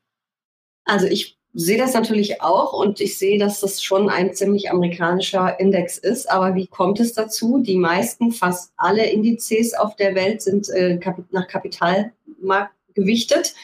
Also 0.85 1.07
ich 1.07 1.37
sehe 1.55 1.77
das 1.77 1.93
natürlich 1.93 2.41
auch 2.41 2.73
und 2.73 2.99
ich 2.99 3.17
sehe, 3.17 3.39
dass 3.39 3.61
das 3.61 3.81
schon 3.81 4.09
ein 4.09 4.33
ziemlich 4.33 4.69
amerikanischer 4.69 5.57
Index 5.59 5.97
ist. 5.97 6.29
Aber 6.29 6.53
wie 6.55 6.67
kommt 6.67 6.99
es 6.99 7.13
dazu? 7.13 7.59
Die 7.59 7.77
meisten, 7.77 8.33
fast 8.33 8.73
alle 8.75 9.09
Indizes 9.09 9.73
auf 9.73 9.95
der 9.95 10.15
Welt 10.15 10.41
sind 10.41 10.69
äh, 10.69 10.99
nach 11.31 11.47
Kapitalmarkt 11.47 12.73
gewichtet. 12.93 13.55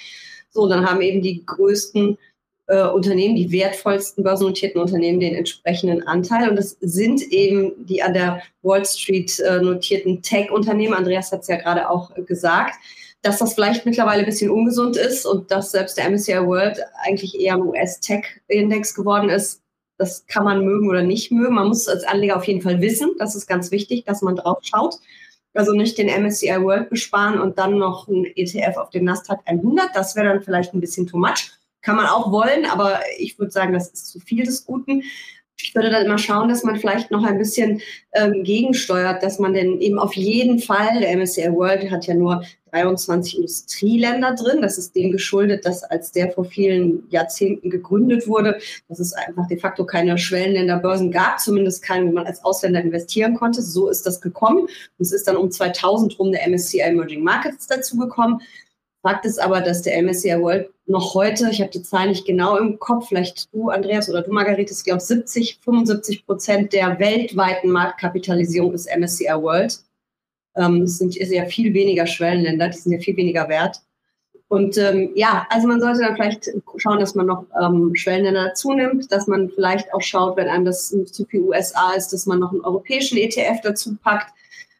So, 0.50 0.68
dann 0.68 0.90
haben 0.90 1.02
eben 1.02 1.22
die 1.22 1.46
größten 1.46 2.18
äh, 2.68 2.84
Unternehmen, 2.84 3.36
die 3.36 3.52
wertvollsten 3.52 4.24
börsennotierten 4.24 4.80
Unternehmen 4.80 5.20
den 5.20 5.36
entsprechenden 5.36 6.08
Anteil. 6.08 6.50
Und 6.50 6.56
das 6.56 6.78
sind 6.80 7.22
eben 7.32 7.86
die 7.86 8.02
an 8.02 8.14
der 8.14 8.42
Wall 8.62 8.86
Street 8.86 9.38
äh, 9.40 9.62
notierten 9.62 10.22
Tech-Unternehmen. 10.22 10.94
Andreas 10.94 11.32
hat 11.34 11.42
es 11.42 11.48
ja 11.48 11.58
gerade 11.58 11.90
auch 11.90 12.16
äh, 12.16 12.22
gesagt, 12.22 12.76
dass 13.22 13.38
das 13.38 13.54
vielleicht 13.54 13.86
mittlerweile 13.86 14.22
ein 14.22 14.26
bisschen 14.26 14.50
ungesund 14.50 14.98
ist 14.98 15.26
und 15.26 15.52
dass 15.52 15.72
selbst 15.72 15.98
der 15.98 16.10
MSCI 16.10 16.46
World 16.46 16.80
eigentlich 17.04 17.40
eher 17.40 17.56
ein 17.56 17.62
US-Tech-Index 17.62 18.96
geworden 18.96 19.30
ist. 19.30 19.62
Das 19.98 20.26
kann 20.26 20.44
man 20.44 20.66
mögen 20.66 20.90
oder 20.90 21.04
nicht 21.04 21.32
mögen. 21.32 21.56
Man 21.56 21.68
muss 21.68 21.88
als 21.88 22.04
Anleger 22.04 22.36
auf 22.36 22.46
jeden 22.46 22.62
Fall 22.62 22.82
wissen, 22.82 23.12
das 23.20 23.36
ist 23.36 23.46
ganz 23.46 23.70
wichtig, 23.70 24.04
dass 24.06 24.24
man 24.24 24.36
drauf 24.36 24.60
schaut. 24.64 24.96
Also 25.54 25.74
nicht 25.74 25.98
den 25.98 26.08
MSCI 26.08 26.62
World 26.62 26.90
besparen 26.90 27.40
und 27.40 27.60
dann 27.60 27.78
noch 27.78 28.08
ein 28.08 28.26
ETF 28.26 28.78
auf 28.78 28.90
den 28.90 29.04
Nasdaq 29.04 29.42
100. 29.46 29.90
Das 29.94 30.16
wäre 30.16 30.28
dann 30.28 30.42
vielleicht 30.42 30.74
ein 30.74 30.80
bisschen 30.80 31.08
too 31.08 31.18
much. 31.18 31.52
Kann 31.82 31.98
man 31.98 32.08
auch 32.08 32.32
wollen, 32.32 32.66
aber 32.66 33.00
ich 33.18 33.38
würde 33.38 33.52
sagen, 33.52 33.74
das 33.74 33.90
ist 33.90 34.08
zu 34.08 34.20
viel 34.20 34.46
des 34.46 34.66
Guten. 34.66 35.04
Ich 35.63 35.76
würde 35.76 35.89
dann 35.89 36.06
immer 36.06 36.17
schauen, 36.17 36.50
dass 36.50 36.63
man 36.63 36.78
vielleicht 36.78 37.12
noch 37.12 37.24
ein 37.24 37.38
bisschen 37.38 37.82
ähm, 38.13 38.43
gegensteuert, 38.43 39.24
dass 39.24 39.39
man 39.39 39.54
denn 39.54 39.80
eben 39.80 40.00
auf 40.00 40.15
jeden 40.15 40.60
Fall, 40.60 41.00
der 41.00 41.15
MSCI 41.15 41.52
World 41.54 41.89
hat 41.91 42.08
ja 42.08 42.13
nur 42.13 42.43
23 42.71 43.38
Industrieländer 43.38 44.36
drin. 44.36 44.62
Das 44.62 44.78
ist 44.78 44.95
dem 44.95 45.12
geschuldet, 45.12 45.65
dass 45.65 45.84
als 45.84 46.12
der 46.12 46.32
vor 46.32 46.45
vielen 46.45 47.04
Jahrzehnten 47.10 47.69
gegründet 47.69 48.28
wurde, 48.28 48.60
dass 48.88 49.00
es 49.00 49.13
einfach 49.13 49.47
de 49.47 49.60
facto 49.60 49.86
keine 49.86 50.17
Schwellenländerbörsen 50.17 51.12
gab, 51.12 51.39
zumindest 51.39 51.84
keine, 51.84 52.08
wo 52.08 52.12
man 52.12 52.26
als 52.26 52.43
Ausländer 52.43 52.82
investieren 52.82 53.36
konnte. 53.36 53.62
So 53.62 53.89
ist 53.89 54.06
das 54.06 54.21
gekommen. 54.21 54.62
Und 54.62 54.69
es 55.00 55.12
ist 55.12 55.28
dann 55.28 55.38
um 55.38 55.52
2000 55.52 56.17
rum 56.17 56.32
der 56.32 56.47
MSCI 56.47 56.80
Emerging 56.80 57.24
Markets 57.24 57.67
dazu 57.67 57.97
gekommen. 57.97 58.41
Fakt 59.02 59.26
ist 59.26 59.42
aber, 59.42 59.62
dass 59.62 59.82
der 59.82 60.02
MSCI 60.02 60.40
World 60.40 60.70
noch 60.86 61.16
heute, 61.16 61.50
ich 61.50 61.60
habe 61.62 61.72
die 61.72 61.82
Zahl 61.82 62.10
nicht 62.10 62.26
genau 62.26 62.58
im 62.58 62.78
Kopf, 62.78 63.08
vielleicht 63.08 63.52
du, 63.54 63.70
Andreas, 63.70 64.10
oder 64.10 64.22
du, 64.22 64.32
Margarete, 64.32 64.74
ich 64.74 64.84
glaube 64.84 65.00
70, 65.00 65.60
75 65.64 66.26
Prozent 66.26 66.74
der 66.74 67.00
weltweiten 67.00 67.72
Marktkapitalisierung 67.72 68.74
ist 68.74 68.90
MSCI 68.96 69.34
World. 69.34 69.80
Ähm, 70.56 70.84
es 70.84 71.00
sind 71.00 71.16
ja 71.16 71.46
viel 71.46 71.74
weniger 71.74 72.06
Schwellenländer, 72.06 72.70
die 72.70 72.78
sind 72.78 72.92
ja 72.92 73.00
viel 73.00 73.18
weniger 73.18 73.50
wert. 73.50 73.82
Und 74.50 74.78
ähm, 74.78 75.12
ja, 75.16 75.48
also 75.50 75.68
man 75.68 75.80
sollte 75.80 76.02
dann 76.02 76.16
vielleicht 76.16 76.50
schauen, 76.76 77.00
dass 77.00 77.16
man 77.16 77.26
noch 77.26 77.46
ähm, 77.60 77.96
Schwellenländer 77.96 78.50
dazu 78.50 78.74
nimmt, 78.74 79.10
dass 79.12 79.26
man 79.26 79.50
vielleicht 79.50 79.94
auch 79.94 80.02
schaut, 80.02 80.36
wenn 80.36 80.50
einem 80.50 80.66
das 80.66 80.90
zu 80.90 81.26
viel 81.26 81.42
USA 81.42 81.94
ist, 81.94 82.10
dass 82.10 82.26
man 82.26 82.40
noch 82.40 82.52
einen 82.52 82.62
europäischen 82.62 83.18
ETF 83.18 83.62
dazu 83.64 83.96
packt, 84.04 84.34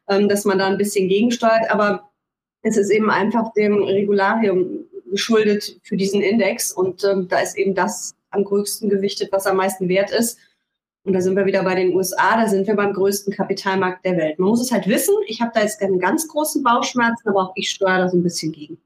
ähm, 0.08 0.28
dass 0.28 0.44
man 0.44 0.58
da 0.58 0.66
ein 0.66 0.76
bisschen 0.76 1.08
gegensteuert. 1.08 1.70
Aber 1.70 2.11
es 2.62 2.76
ist 2.76 2.90
eben 2.90 3.10
einfach 3.10 3.52
dem 3.52 3.82
Regularium 3.82 4.86
geschuldet 5.10 5.78
für 5.82 5.96
diesen 5.96 6.22
Index. 6.22 6.72
Und 6.72 7.04
ähm, 7.04 7.28
da 7.28 7.40
ist 7.40 7.56
eben 7.56 7.74
das 7.74 8.14
am 8.30 8.44
größten 8.44 8.88
gewichtet, 8.88 9.30
was 9.30 9.46
am 9.46 9.56
meisten 9.56 9.88
wert 9.88 10.10
ist. 10.10 10.38
Und 11.04 11.12
da 11.14 11.20
sind 11.20 11.36
wir 11.36 11.46
wieder 11.46 11.64
bei 11.64 11.74
den 11.74 11.94
USA, 11.94 12.40
da 12.40 12.46
sind 12.46 12.66
wir 12.66 12.76
beim 12.76 12.92
größten 12.92 13.32
Kapitalmarkt 13.32 14.04
der 14.04 14.16
Welt. 14.16 14.38
Man 14.38 14.50
muss 14.50 14.60
es 14.60 14.70
halt 14.70 14.86
wissen. 14.86 15.14
Ich 15.26 15.40
habe 15.40 15.50
da 15.52 15.60
jetzt 15.60 15.82
einen 15.82 15.98
ganz 15.98 16.28
großen 16.28 16.62
Bauchschmerzen, 16.62 17.28
aber 17.28 17.42
auch 17.42 17.52
ich 17.56 17.70
steuere 17.70 17.98
da 17.98 18.08
so 18.08 18.16
ein 18.16 18.22
bisschen 18.22 18.52
gegen. 18.52 18.78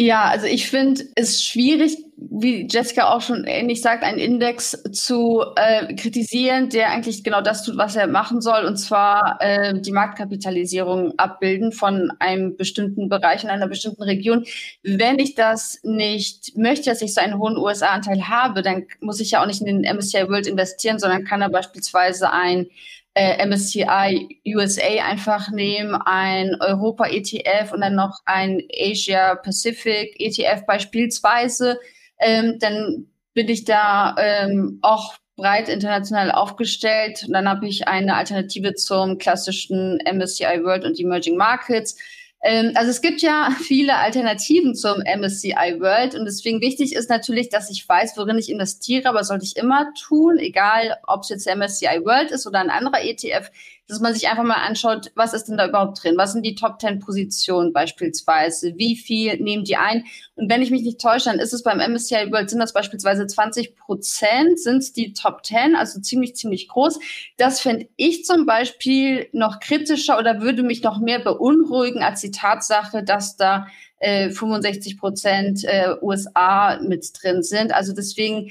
Ja, 0.00 0.28
also 0.28 0.46
ich 0.46 0.70
finde 0.70 1.02
es 1.16 1.42
schwierig, 1.42 1.98
wie 2.16 2.68
Jessica 2.70 3.12
auch 3.12 3.20
schon 3.20 3.42
ähnlich 3.42 3.82
sagt, 3.82 4.04
einen 4.04 4.20
Index 4.20 4.80
zu 4.92 5.42
äh, 5.56 5.92
kritisieren, 5.96 6.68
der 6.68 6.90
eigentlich 6.90 7.24
genau 7.24 7.40
das 7.40 7.64
tut, 7.64 7.76
was 7.76 7.96
er 7.96 8.06
machen 8.06 8.40
soll, 8.40 8.64
und 8.64 8.76
zwar 8.76 9.38
äh, 9.40 9.74
die 9.80 9.90
Marktkapitalisierung 9.90 11.18
abbilden 11.18 11.72
von 11.72 12.12
einem 12.20 12.56
bestimmten 12.56 13.08
Bereich 13.08 13.42
in 13.42 13.50
einer 13.50 13.66
bestimmten 13.66 14.04
Region. 14.04 14.44
Wenn 14.84 15.18
ich 15.18 15.34
das 15.34 15.80
nicht 15.82 16.56
möchte, 16.56 16.90
dass 16.90 17.02
ich 17.02 17.12
so 17.12 17.20
einen 17.20 17.40
hohen 17.40 17.56
USA-Anteil 17.56 18.28
habe, 18.28 18.62
dann 18.62 18.86
muss 19.00 19.18
ich 19.18 19.32
ja 19.32 19.42
auch 19.42 19.46
nicht 19.48 19.62
in 19.62 19.82
den 19.82 19.96
MSCI 19.96 20.28
World 20.28 20.46
investieren, 20.46 21.00
sondern 21.00 21.24
kann 21.24 21.40
da 21.40 21.48
beispielsweise 21.48 22.30
ein 22.30 22.68
äh, 23.14 23.44
MSCI 23.46 24.40
USA 24.46 25.04
einfach 25.04 25.50
nehmen, 25.50 25.94
ein 25.94 26.56
Europa 26.60 27.06
ETF 27.06 27.72
und 27.72 27.80
dann 27.80 27.94
noch 27.94 28.20
ein 28.24 28.62
Asia 28.72 29.34
Pacific 29.36 30.14
ETF 30.18 30.66
beispielsweise, 30.66 31.78
ähm, 32.20 32.58
dann 32.60 33.06
bin 33.34 33.48
ich 33.48 33.64
da 33.64 34.16
ähm, 34.18 34.78
auch 34.82 35.14
breit 35.38 35.68
international 35.68 36.30
aufgestellt. 36.32 37.24
Und 37.26 37.32
dann 37.32 37.48
habe 37.48 37.66
ich 37.66 37.88
eine 37.88 38.16
Alternative 38.16 38.74
zum 38.74 39.16
klassischen 39.16 39.98
MSCI 40.04 40.62
World 40.64 40.84
und 40.84 41.00
Emerging 41.00 41.36
Markets. 41.36 41.96
Ähm, 42.42 42.72
also 42.74 42.90
es 42.90 43.00
gibt 43.00 43.20
ja 43.20 43.50
viele 43.60 43.96
Alternativen 43.96 44.74
zum 44.74 44.98
MSCI 44.98 45.76
World 45.80 46.14
und 46.14 46.24
deswegen 46.24 46.60
wichtig 46.60 46.94
ist 46.94 47.10
natürlich, 47.10 47.48
dass 47.48 47.70
ich 47.70 47.88
weiß, 47.88 48.16
worin 48.16 48.38
ich 48.38 48.50
investiere, 48.50 49.08
aber 49.08 49.24
sollte 49.24 49.44
ich 49.44 49.56
immer 49.56 49.92
tun, 49.94 50.38
egal 50.38 50.96
ob 51.06 51.22
es 51.22 51.30
jetzt 51.30 51.46
MSCI 51.46 52.04
World 52.04 52.30
ist 52.30 52.46
oder 52.46 52.60
ein 52.60 52.70
anderer 52.70 53.02
ETF, 53.02 53.50
dass 53.88 54.00
man 54.00 54.12
sich 54.12 54.28
einfach 54.28 54.44
mal 54.44 54.66
anschaut, 54.66 55.10
was 55.14 55.32
ist 55.32 55.44
denn 55.44 55.56
da 55.56 55.66
überhaupt 55.66 56.02
drin? 56.02 56.16
Was 56.16 56.32
sind 56.32 56.44
die 56.44 56.54
Top 56.54 56.80
10 56.80 56.98
Positionen 56.98 57.72
beispielsweise? 57.72 58.74
Wie 58.76 58.96
viel 58.96 59.40
nehmen 59.40 59.64
die 59.64 59.76
ein? 59.76 60.04
Und 60.36 60.50
wenn 60.50 60.62
ich 60.62 60.70
mich 60.70 60.82
nicht 60.82 61.00
täusche, 61.00 61.30
dann 61.30 61.38
ist 61.38 61.54
es 61.54 61.62
beim 61.62 61.78
MSCI 61.78 62.30
World, 62.30 62.50
sind 62.50 62.60
das 62.60 62.74
beispielsweise 62.74 63.26
20 63.26 63.76
Prozent, 63.76 64.60
sind 64.60 64.78
es 64.78 64.92
die 64.92 65.14
Top 65.14 65.44
10, 65.44 65.74
also 65.74 66.00
ziemlich, 66.00 66.36
ziemlich 66.36 66.68
groß. 66.68 66.98
Das 67.38 67.60
fände 67.60 67.88
ich 67.96 68.24
zum 68.24 68.44
Beispiel 68.44 69.28
noch 69.32 69.58
kritischer 69.58 70.18
oder 70.18 70.40
würde 70.40 70.62
mich 70.62 70.82
noch 70.82 71.00
mehr 71.00 71.20
beunruhigen 71.20 72.02
als 72.02 72.20
die 72.20 72.30
Tatsache, 72.30 73.02
dass 73.02 73.36
da 73.36 73.66
äh, 74.00 74.30
65 74.30 74.98
Prozent 74.98 75.64
äh, 75.64 75.94
USA 76.00 76.78
mit 76.80 77.10
drin 77.20 77.42
sind. 77.42 77.72
Also 77.72 77.92
deswegen 77.94 78.50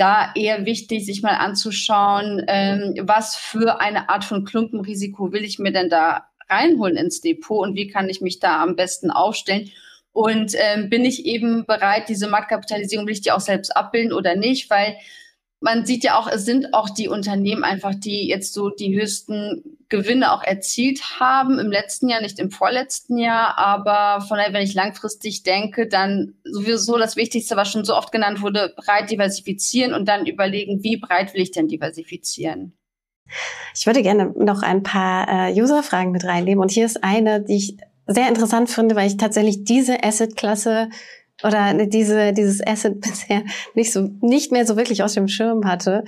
da 0.00 0.32
eher 0.34 0.64
wichtig, 0.64 1.04
sich 1.04 1.22
mal 1.22 1.34
anzuschauen, 1.34 2.42
ähm, 2.48 2.94
was 3.02 3.36
für 3.36 3.80
eine 3.80 4.08
Art 4.08 4.24
von 4.24 4.44
Klumpenrisiko 4.44 5.32
will 5.32 5.44
ich 5.44 5.58
mir 5.58 5.72
denn 5.72 5.90
da 5.90 6.28
reinholen 6.48 6.96
ins 6.96 7.20
Depot 7.20 7.66
und 7.66 7.76
wie 7.76 7.88
kann 7.88 8.08
ich 8.08 8.20
mich 8.20 8.40
da 8.40 8.62
am 8.62 8.76
besten 8.76 9.10
aufstellen. 9.10 9.70
Und 10.12 10.54
ähm, 10.56 10.88
bin 10.88 11.04
ich 11.04 11.26
eben 11.26 11.66
bereit, 11.66 12.08
diese 12.08 12.28
Marktkapitalisierung, 12.28 13.06
will 13.06 13.12
ich 13.12 13.20
die 13.20 13.30
auch 13.30 13.40
selbst 13.40 13.76
abbilden 13.76 14.12
oder 14.12 14.34
nicht? 14.34 14.70
Weil 14.70 14.96
man 15.60 15.84
sieht 15.84 16.04
ja 16.04 16.18
auch, 16.18 16.26
es 16.26 16.44
sind 16.44 16.72
auch 16.72 16.88
die 16.88 17.08
Unternehmen 17.08 17.64
einfach, 17.64 17.94
die 17.94 18.26
jetzt 18.26 18.54
so 18.54 18.70
die 18.70 18.98
höchsten 18.98 19.78
Gewinne 19.90 20.32
auch 20.32 20.42
erzielt 20.42 21.20
haben 21.20 21.58
im 21.58 21.70
letzten 21.70 22.08
Jahr, 22.08 22.22
nicht 22.22 22.38
im 22.38 22.50
vorletzten 22.50 23.18
Jahr. 23.18 23.58
Aber 23.58 24.24
von 24.24 24.38
daher, 24.38 24.54
wenn 24.54 24.62
ich 24.62 24.72
langfristig 24.72 25.42
denke, 25.42 25.86
dann 25.86 26.34
sowieso 26.44 26.96
das 26.96 27.16
Wichtigste, 27.16 27.56
was 27.56 27.70
schon 27.70 27.84
so 27.84 27.94
oft 27.94 28.10
genannt 28.10 28.40
wurde, 28.40 28.72
breit 28.74 29.10
diversifizieren 29.10 29.92
und 29.92 30.08
dann 30.08 30.26
überlegen, 30.26 30.82
wie 30.82 30.96
breit 30.96 31.34
will 31.34 31.42
ich 31.42 31.50
denn 31.50 31.68
diversifizieren? 31.68 32.72
Ich 33.76 33.86
würde 33.86 34.02
gerne 34.02 34.32
noch 34.36 34.62
ein 34.62 34.82
paar 34.82 35.50
äh, 35.50 35.60
User-Fragen 35.60 36.10
mit 36.10 36.24
reinnehmen. 36.24 36.62
Und 36.62 36.70
hier 36.70 36.86
ist 36.86 37.04
eine, 37.04 37.42
die 37.42 37.56
ich 37.56 37.76
sehr 38.06 38.28
interessant 38.28 38.70
finde, 38.70 38.96
weil 38.96 39.06
ich 39.06 39.18
tatsächlich 39.18 39.64
diese 39.64 40.02
Asset-Klasse 40.02 40.88
oder 41.42 41.86
diese, 41.86 42.32
dieses 42.32 42.64
Asset 42.66 43.00
bisher 43.00 43.42
nicht 43.74 43.92
so, 43.92 44.10
nicht 44.20 44.52
mehr 44.52 44.66
so 44.66 44.76
wirklich 44.76 45.02
aus 45.02 45.14
dem 45.14 45.28
Schirm 45.28 45.66
hatte. 45.66 46.04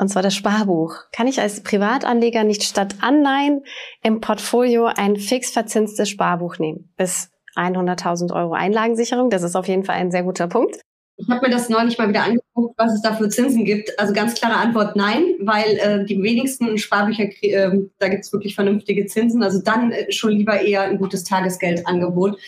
Und 0.00 0.08
zwar 0.08 0.22
das 0.22 0.34
Sparbuch. 0.34 0.94
Kann 1.12 1.26
ich 1.26 1.40
als 1.40 1.62
Privatanleger 1.62 2.44
nicht 2.44 2.62
statt 2.62 2.96
Anleihen 3.00 3.62
im 4.02 4.20
Portfolio 4.20 4.86
ein 4.86 5.16
fix 5.16 5.50
verzinstes 5.50 6.08
Sparbuch 6.08 6.58
nehmen? 6.58 6.92
Bis 6.96 7.30
100.000 7.56 8.32
Euro 8.32 8.52
Einlagensicherung. 8.52 9.30
Das 9.30 9.42
ist 9.42 9.56
auf 9.56 9.66
jeden 9.66 9.84
Fall 9.84 9.96
ein 9.96 10.12
sehr 10.12 10.22
guter 10.22 10.46
Punkt. 10.46 10.80
Ich 11.20 11.28
habe 11.28 11.48
mir 11.48 11.52
das 11.52 11.68
neulich 11.68 11.98
mal 11.98 12.08
wieder 12.08 12.22
angeguckt, 12.22 12.78
was 12.78 12.94
es 12.94 13.02
da 13.02 13.12
für 13.12 13.28
Zinsen 13.28 13.64
gibt. 13.64 13.98
Also 13.98 14.12
ganz 14.12 14.34
klare 14.34 14.54
Antwort 14.54 14.94
nein, 14.94 15.24
weil 15.40 15.76
äh, 15.78 16.04
die 16.04 16.22
wenigsten 16.22 16.78
Sparbücher, 16.78 17.24
äh, 17.42 17.70
da 17.98 18.08
gibt 18.08 18.24
es 18.24 18.32
wirklich 18.32 18.54
vernünftige 18.54 19.04
Zinsen. 19.06 19.42
Also 19.42 19.60
dann 19.60 19.90
äh, 19.90 20.12
schon 20.12 20.30
lieber 20.30 20.60
eher 20.60 20.82
ein 20.82 20.98
gutes 20.98 21.24
Tagesgeldangebot. 21.24 22.38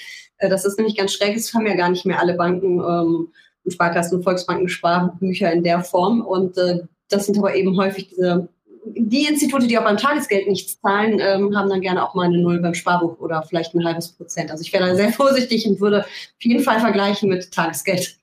Äh, 0.40 0.48
das 0.48 0.64
ist 0.64 0.76
nämlich 0.76 0.96
ganz 0.96 1.12
schräg. 1.12 1.36
Es 1.36 1.54
haben 1.54 1.66
ja 1.66 1.74
gar 1.74 1.88
nicht 1.88 2.04
mehr 2.04 2.20
alle 2.20 2.34
Banken, 2.34 2.80
ähm, 2.80 3.28
Sparkassen, 3.68 4.22
Volksbanken 4.22 4.68
Sparbücher 4.68 5.52
in 5.52 5.62
der 5.62 5.84
Form. 5.84 6.22
Und 6.22 6.58
äh, 6.58 6.80
das 7.08 7.26
sind 7.26 7.38
aber 7.38 7.54
eben 7.54 7.76
häufig 7.76 8.08
diese 8.08 8.48
die 8.84 9.26
Institute, 9.26 9.66
die 9.66 9.78
auch 9.78 9.84
beim 9.84 9.96
Tagesgeld 9.96 10.48
nichts 10.48 10.80
zahlen, 10.80 11.20
ähm, 11.20 11.56
haben 11.56 11.68
dann 11.68 11.80
gerne 11.80 12.02
auch 12.02 12.14
mal 12.14 12.26
eine 12.26 12.38
Null 12.38 12.60
beim 12.60 12.74
Sparbuch 12.74 13.18
oder 13.20 13.42
vielleicht 13.42 13.74
ein 13.74 13.84
halbes 13.84 14.08
Prozent. 14.08 14.50
Also 14.50 14.62
ich 14.62 14.72
wäre 14.72 14.86
da 14.86 14.94
sehr 14.94 15.12
vorsichtig 15.12 15.66
und 15.66 15.80
würde 15.80 16.00
auf 16.00 16.42
jeden 16.42 16.62
Fall 16.62 16.80
vergleichen 16.80 17.28
mit 17.28 17.52
Tagesgeld. 17.52 18.16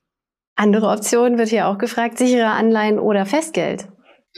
Andere 0.56 0.88
Option 0.88 1.38
wird 1.38 1.50
hier 1.50 1.68
auch 1.68 1.78
gefragt, 1.78 2.18
sichere 2.18 2.48
Anleihen 2.48 2.98
oder 2.98 3.26
Festgeld. 3.26 3.86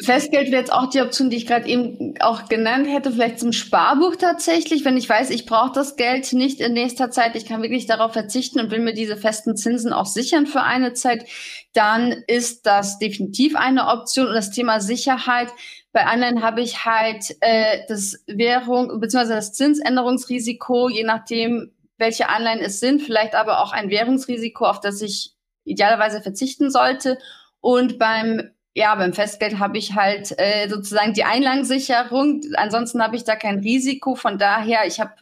Festgeld 0.03 0.51
wäre 0.51 0.61
jetzt 0.61 0.73
auch 0.73 0.89
die 0.89 1.03
Option, 1.03 1.29
die 1.29 1.37
ich 1.37 1.47
gerade 1.47 1.69
eben 1.69 2.15
auch 2.21 2.49
genannt 2.49 2.87
hätte, 2.89 3.13
vielleicht 3.13 3.39
zum 3.39 3.53
Sparbuch 3.53 4.17
tatsächlich, 4.17 4.85
wenn 4.85 4.97
ich 4.97 5.09
weiß, 5.09 5.31
ich 5.31 5.47
brauche 5.47 5.73
das 5.73 5.97
Geld 5.97 6.33
nicht 6.33 6.61
in 6.61 6.73
nächster 6.73 7.11
Zeit, 7.11 7.37
ich 7.37 7.45
kann 7.45 7.63
wirklich 7.63 7.87
darauf 7.87 8.13
verzichten 8.13 8.61
und 8.61 8.71
will 8.71 8.81
mir 8.81 8.95
diese 8.95 9.17
festen 9.17 9.57
Zinsen 9.57 9.93
auch 9.93 10.07
sichern 10.07 10.47
für 10.47 10.63
eine 10.63 10.95
Zeit, 10.95 11.27
dann 11.75 12.13
ist 12.27 12.67
das 12.67 12.99
definitiv 12.99 13.57
eine 13.57 13.89
Option. 13.89 14.29
Und 14.29 14.35
das 14.35 14.51
Thema 14.51 14.81
Sicherheit, 14.81 15.49
bei 15.93 16.07
Anleihen 16.07 16.43
habe 16.43 16.63
ich 16.63 16.85
halt 16.85 17.37
äh, 17.41 17.81
das 17.89 18.25
Währung 18.27 19.01
bzw. 19.01 19.35
das 19.35 19.53
Zinsänderungsrisiko, 19.53 20.89
je 20.89 21.05
nachdem, 21.05 21.73
welche 21.99 22.29
Anleihen 22.29 22.61
es 22.61 22.81
sind, 22.81 23.03
vielleicht 23.03 23.35
aber 23.35 23.61
auch 23.63 23.73
ein 23.73 23.91
Währungsrisiko, 23.91 24.65
auf 24.65 24.81
das 24.81 25.03
ich 25.03 25.35
idealerweise 25.65 26.23
verzichten 26.23 26.71
sollte. 26.71 27.19
Und 27.61 27.99
beim 27.99 28.51
ja, 28.75 28.95
beim 28.95 29.13
Festgeld 29.13 29.59
habe 29.59 29.79
ich 29.79 29.95
halt 29.95 30.33
äh, 30.39 30.69
sozusagen 30.69 31.13
die 31.13 31.25
Einlagensicherung. 31.25 32.43
Ansonsten 32.55 33.03
habe 33.03 33.17
ich 33.17 33.25
da 33.25 33.37
kein 33.37 33.59
Risiko. 33.59 34.15
Von 34.15 34.39
daher, 34.39 34.87
ich 34.87 35.01
habe 35.01 35.13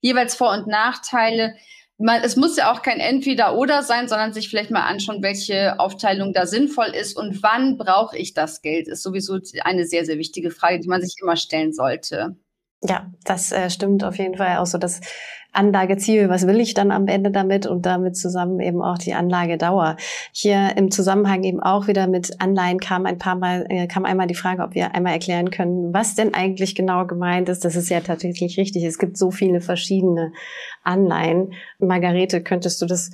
jeweils 0.00 0.34
Vor- 0.34 0.52
und 0.52 0.66
Nachteile. 0.66 1.54
Man, 1.98 2.22
es 2.22 2.36
muss 2.36 2.56
ja 2.56 2.72
auch 2.72 2.82
kein 2.82 3.00
Entweder-Oder 3.00 3.82
sein, 3.82 4.08
sondern 4.08 4.32
sich 4.32 4.50
vielleicht 4.50 4.70
mal 4.70 4.86
anschauen, 4.86 5.22
welche 5.22 5.80
Aufteilung 5.80 6.32
da 6.34 6.44
sinnvoll 6.46 6.88
ist 6.88 7.16
und 7.16 7.42
wann 7.42 7.78
brauche 7.78 8.18
ich 8.18 8.34
das 8.34 8.60
Geld, 8.60 8.86
ist 8.86 9.02
sowieso 9.02 9.38
eine 9.62 9.86
sehr, 9.86 10.04
sehr 10.04 10.18
wichtige 10.18 10.50
Frage, 10.50 10.80
die 10.80 10.88
man 10.88 11.00
sich 11.00 11.14
immer 11.22 11.36
stellen 11.36 11.72
sollte. 11.72 12.36
Ja, 12.82 13.10
das 13.24 13.52
äh, 13.52 13.70
stimmt 13.70 14.04
auf 14.04 14.18
jeden 14.18 14.36
Fall. 14.36 14.58
Auch 14.58 14.66
so 14.66 14.76
das 14.76 15.00
Anlageziel, 15.56 16.28
was 16.28 16.46
will 16.46 16.60
ich 16.60 16.74
dann 16.74 16.90
am 16.90 17.08
Ende 17.08 17.30
damit 17.30 17.66
und 17.66 17.86
damit 17.86 18.16
zusammen 18.16 18.60
eben 18.60 18.82
auch 18.82 18.98
die 18.98 19.14
Anlagedauer. 19.14 19.96
Hier 20.32 20.76
im 20.76 20.90
Zusammenhang 20.90 21.44
eben 21.44 21.60
auch 21.60 21.86
wieder 21.86 22.06
mit 22.06 22.40
Anleihen 22.40 22.78
kam 22.78 23.06
ein 23.06 23.18
paar 23.18 23.36
Mal, 23.36 23.66
äh, 23.68 23.86
kam 23.86 24.04
einmal 24.04 24.26
die 24.26 24.34
Frage, 24.34 24.62
ob 24.62 24.74
wir 24.74 24.94
einmal 24.94 25.12
erklären 25.12 25.50
können, 25.50 25.92
was 25.94 26.14
denn 26.14 26.34
eigentlich 26.34 26.74
genau 26.74 27.06
gemeint 27.06 27.48
ist. 27.48 27.64
Das 27.64 27.76
ist 27.76 27.88
ja 27.88 28.00
tatsächlich 28.00 28.58
richtig. 28.58 28.84
Es 28.84 28.98
gibt 28.98 29.16
so 29.16 29.30
viele 29.30 29.60
verschiedene 29.60 30.32
Anleihen. 30.82 31.52
Margarete, 31.78 32.42
könntest 32.42 32.82
du 32.82 32.86
das 32.86 33.10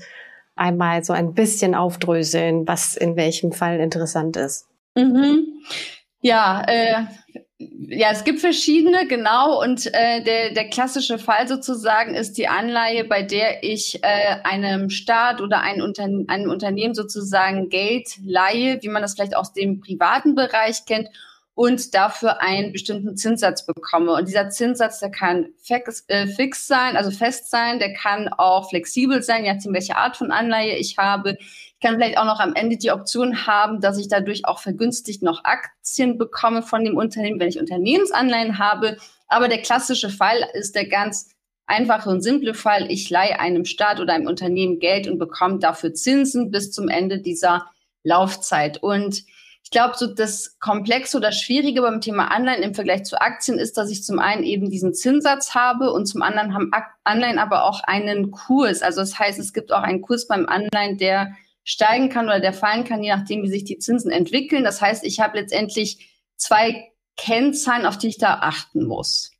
einmal 0.55 1.05
so 1.05 1.12
ein 1.12 1.34
bisschen 1.34 1.74
aufdröseln, 1.74 2.66
was 2.66 2.97
in 2.97 3.16
welchem 3.16 3.53
Fall 3.53 3.80
interessant 3.80 4.36
ist? 4.36 4.66
Mhm. 4.95 5.47
Ja, 6.20 6.62
äh, 6.66 7.05
ja, 7.88 8.08
es 8.10 8.24
gibt 8.24 8.40
verschiedene, 8.40 9.06
genau. 9.06 9.62
Und 9.62 9.86
äh, 9.92 10.22
der, 10.22 10.52
der 10.52 10.68
klassische 10.68 11.18
Fall 11.18 11.48
sozusagen 11.48 12.14
ist 12.14 12.38
die 12.38 12.48
Anleihe, 12.48 13.04
bei 13.04 13.22
der 13.22 13.62
ich 13.62 14.02
äh, 14.02 14.36
einem 14.44 14.90
Staat 14.90 15.40
oder 15.40 15.60
ein 15.60 15.82
Unter 15.82 16.04
einem 16.04 16.50
Unternehmen 16.50 16.94
sozusagen 16.94 17.68
Geld 17.68 18.08
leihe, 18.24 18.78
wie 18.82 18.88
man 18.88 19.02
das 19.02 19.14
vielleicht 19.14 19.36
aus 19.36 19.52
dem 19.52 19.80
privaten 19.80 20.34
Bereich 20.34 20.84
kennt, 20.86 21.08
und 21.55 21.94
dafür 21.94 22.40
einen 22.40 22.72
bestimmten 22.72 23.16
Zinssatz 23.16 23.66
bekomme. 23.66 24.12
Und 24.12 24.26
dieser 24.26 24.48
Zinssatz, 24.48 25.00
der 25.00 25.11
kann 25.11 25.48
fix, 25.62 26.05
äh, 26.09 26.26
fix 26.26 26.66
sein, 26.66 26.96
also 26.96 27.11
fest 27.11 27.50
sein, 27.50 27.78
der 27.78 27.92
kann 27.92 28.28
auch 28.28 28.70
flexibel 28.70 29.22
sein, 29.22 29.44
je 29.44 29.53
nachdem, 29.53 29.74
welche 29.74 29.96
Art 29.96 30.16
von 30.16 30.30
Anleihe 30.30 30.76
ich 30.76 30.96
habe 30.98 31.36
kann 31.82 31.96
vielleicht 31.96 32.16
auch 32.16 32.24
noch 32.24 32.40
am 32.40 32.55
Ende 32.55 32.78
die 32.78 32.92
Option 32.92 33.46
haben, 33.46 33.80
dass 33.80 33.98
ich 33.98 34.09
dadurch 34.09 34.46
auch 34.46 34.61
vergünstigt 34.61 35.22
noch 35.22 35.44
Aktien 35.44 36.16
bekomme 36.16 36.62
von 36.62 36.84
dem 36.84 36.96
Unternehmen, 36.96 37.40
wenn 37.40 37.48
ich 37.48 37.59
Unternehmensanleihen 37.59 38.59
habe. 38.59 38.96
Aber 39.26 39.48
der 39.48 39.61
klassische 39.61 40.09
Fall 40.09 40.38
ist 40.55 40.74
der 40.74 40.86
ganz 40.86 41.30
einfache 41.66 42.09
und 42.09 42.22
simple 42.22 42.55
Fall. 42.55 42.90
Ich 42.90 43.11
leihe 43.11 43.40
einem 43.40 43.64
Staat 43.64 44.00
oder 44.00 44.14
einem 44.14 44.28
Unternehmen 44.28 44.78
Geld 44.78 45.09
und 45.09 45.18
bekomme 45.18 45.59
dafür 45.59 45.92
Zinsen 45.92 46.50
bis 46.50 46.70
zum 46.70 46.88
Ende 46.88 47.18
dieser 47.20 47.66
Laufzeit. 48.05 48.82
Und 48.82 49.16
ich 49.16 49.26
glaube, 49.72 49.94
so 49.96 50.06
das 50.06 50.58
Komplexe 50.60 51.16
oder 51.16 51.32
Schwierige 51.32 51.82
beim 51.82 52.00
Thema 52.00 52.30
Anleihen 52.30 52.62
im 52.62 52.74
Vergleich 52.74 53.04
zu 53.04 53.20
Aktien 53.20 53.58
ist, 53.58 53.76
dass 53.76 53.90
ich 53.90 54.04
zum 54.04 54.20
einen 54.20 54.44
eben 54.44 54.70
diesen 54.70 54.94
Zinssatz 54.94 55.54
habe 55.54 55.92
und 55.92 56.06
zum 56.06 56.22
anderen 56.22 56.54
haben 56.54 56.70
Anleihen 57.02 57.40
aber 57.40 57.64
auch 57.64 57.82
einen 57.82 58.30
Kurs. 58.30 58.82
Also 58.82 59.00
das 59.00 59.18
heißt, 59.18 59.40
es 59.40 59.52
gibt 59.52 59.72
auch 59.72 59.82
einen 59.82 60.00
Kurs 60.00 60.28
beim 60.28 60.46
Anleihen, 60.46 60.98
der 60.98 61.32
steigen 61.64 62.08
kann 62.08 62.26
oder 62.26 62.40
der 62.40 62.52
fallen 62.52 62.84
kann, 62.84 63.02
je 63.02 63.14
nachdem, 63.14 63.42
wie 63.42 63.50
sich 63.50 63.64
die 63.64 63.78
Zinsen 63.78 64.10
entwickeln. 64.12 64.62
Das 64.62 64.80
heißt, 64.80 65.04
ich 65.04 65.20
habe 65.20 65.38
letztendlich 65.38 66.12
zwei 66.36 66.92
Kennzahlen, 67.16 67.86
auf 67.86 67.98
die 67.98 68.08
ich 68.08 68.18
da 68.18 68.34
achten 68.34 68.84
muss. 68.84 69.31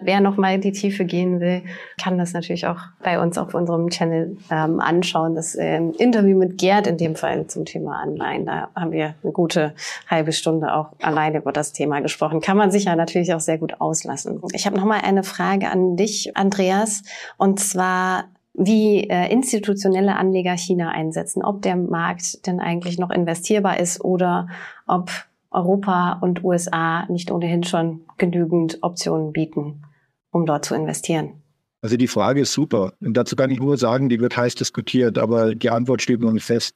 Wer 0.00 0.20
noch 0.20 0.36
mal 0.36 0.56
in 0.56 0.60
die 0.60 0.72
Tiefe 0.72 1.04
gehen 1.04 1.38
will, 1.38 1.62
kann 2.02 2.18
das 2.18 2.32
natürlich 2.32 2.66
auch 2.66 2.80
bei 3.02 3.20
uns 3.20 3.38
auf 3.38 3.54
unserem 3.54 3.90
Channel 3.90 4.36
ähm, 4.50 4.80
anschauen. 4.80 5.36
Das 5.36 5.54
ähm, 5.54 5.92
Interview 5.98 6.36
mit 6.36 6.58
Gerd 6.58 6.88
in 6.88 6.98
dem 6.98 7.14
Fall 7.14 7.46
zum 7.46 7.64
Thema 7.64 8.00
Anleihen. 8.02 8.44
Da 8.44 8.68
haben 8.74 8.90
wir 8.90 9.14
eine 9.22 9.32
gute 9.32 9.72
halbe 10.10 10.32
Stunde 10.32 10.74
auch 10.74 10.88
alleine 11.00 11.38
über 11.38 11.52
das 11.52 11.72
Thema 11.72 12.00
gesprochen. 12.00 12.40
Kann 12.40 12.56
man 12.56 12.72
sich 12.72 12.84
ja 12.84 12.96
natürlich 12.96 13.32
auch 13.34 13.40
sehr 13.40 13.58
gut 13.58 13.80
auslassen. 13.80 14.42
Ich 14.52 14.66
habe 14.66 14.76
noch 14.76 14.84
mal 14.84 15.00
eine 15.00 15.22
Frage 15.22 15.70
an 15.70 15.96
dich, 15.96 16.36
Andreas. 16.36 17.02
Und 17.38 17.60
zwar 17.60 18.24
wie 18.52 19.08
äh, 19.08 19.32
institutionelle 19.32 20.16
Anleger 20.16 20.56
China 20.56 20.90
einsetzen, 20.90 21.44
ob 21.44 21.62
der 21.62 21.76
Markt 21.76 22.46
denn 22.46 22.60
eigentlich 22.60 22.98
noch 22.98 23.10
investierbar 23.10 23.78
ist 23.78 24.04
oder 24.04 24.48
ob 24.86 25.10
Europa 25.54 26.18
und 26.20 26.44
USA 26.44 27.06
nicht 27.06 27.30
ohnehin 27.30 27.64
schon 27.64 28.04
genügend 28.18 28.78
Optionen 28.82 29.32
bieten, 29.32 29.82
um 30.30 30.46
dort 30.46 30.64
zu 30.64 30.74
investieren. 30.74 31.42
Also 31.80 31.96
die 31.96 32.08
Frage 32.08 32.40
ist 32.40 32.52
super. 32.52 32.94
Und 33.00 33.14
dazu 33.14 33.36
kann 33.36 33.50
ich 33.50 33.60
nur 33.60 33.76
sagen, 33.76 34.08
die 34.08 34.18
wird 34.18 34.36
heiß 34.36 34.54
diskutiert, 34.54 35.18
aber 35.18 35.54
die 35.54 35.70
Antwort 35.70 36.00
steht 36.02 36.20
noch 36.20 36.32
nicht 36.32 36.46
fest. 36.46 36.74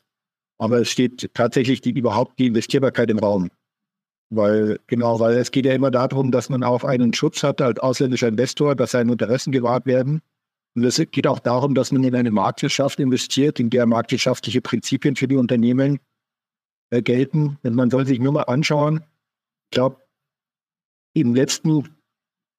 Aber 0.59 0.81
es 0.81 0.91
steht 0.91 1.31
tatsächlich 1.35 1.81
die, 1.81 1.91
überhaupt 1.91 2.39
die 2.39 2.47
Investierbarkeit 2.47 3.11
im 3.11 3.19
Raum. 3.19 3.49
Weil, 4.31 4.79
genau, 4.87 5.19
weil 5.19 5.37
es 5.37 5.51
geht 5.51 5.65
ja 5.65 5.73
immer 5.73 5.91
darum, 5.91 6.31
dass 6.31 6.51
man 6.51 6.63
auch 6.63 6.85
einen 6.85 7.15
Schutz 7.15 7.43
hat 7.43 7.63
als 7.63 7.81
ausländischer 7.81 8.29
Investor, 8.29 8.77
dass 8.77 8.91
seine 8.91 9.13
Interessen 9.13 9.53
gewahrt 9.53 9.87
werden. 9.87 10.21
Und 10.75 10.85
es 10.85 11.03
geht 11.11 11.27
auch 11.27 11.39
darum, 11.39 11.75
dass 11.75 11.91
man 11.91 12.05
in 12.05 12.15
eine 12.15 12.31
Marktwirtschaft 12.31 13.01
investiert, 13.01 13.59
in 13.59 13.71
der 13.71 13.87
marktwirtschaftliche 13.87 14.61
Prinzipien 14.61 15.17
für 15.17 15.27
die 15.27 15.37
Unternehmen 15.37 16.01
äh, 16.91 17.03
gelten. 17.03 17.59
Und 17.63 17.75
man 17.75 17.91
soll 17.91 18.07
sich 18.07 18.19
nur 18.19 18.33
mal 18.33 18.43
anschauen, 18.43 19.05
ich 19.65 19.75
glaube, 19.75 20.03
im 21.15 21.35
letzten 21.35 21.89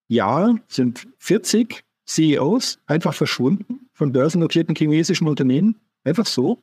Jahr 0.07 0.55
sind 0.67 1.07
40 1.19 1.83
CEOs 2.05 2.79
einfach 2.87 3.13
verschwunden 3.13 3.89
von 3.93 4.11
börsennotierten 4.11 4.75
chinesischen 4.75 5.27
Unternehmen. 5.27 5.79
Einfach 6.03 6.25
so. 6.25 6.61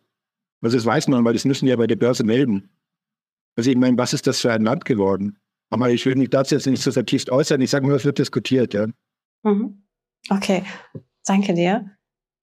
Also 0.60 0.76
das 0.76 0.86
weiß 0.86 1.08
man, 1.08 1.24
weil 1.24 1.34
das 1.34 1.44
müssen 1.44 1.66
ja 1.66 1.76
bei 1.76 1.86
der 1.86 1.96
Börse 1.96 2.24
melden. 2.24 2.70
Also 3.56 3.70
ich 3.70 3.76
meine, 3.76 3.96
was 3.96 4.12
ist 4.12 4.26
das 4.26 4.40
für 4.40 4.52
ein 4.52 4.62
Land 4.62 4.84
geworden? 4.84 5.38
Aber 5.70 5.90
ich 5.90 6.04
will 6.06 6.16
mich 6.16 6.30
dazu 6.30 6.54
jetzt 6.54 6.66
nicht 6.66 6.82
so 6.82 6.92
vertieft 6.92 7.30
äußern. 7.30 7.60
Ich 7.60 7.70
sage 7.70 7.86
nur, 7.86 7.96
es 7.96 8.04
wird 8.04 8.18
diskutiert, 8.18 8.74
ja. 8.74 8.86
Mhm. 9.42 9.82
Okay, 10.28 10.64
danke 11.24 11.54
dir. 11.54 11.90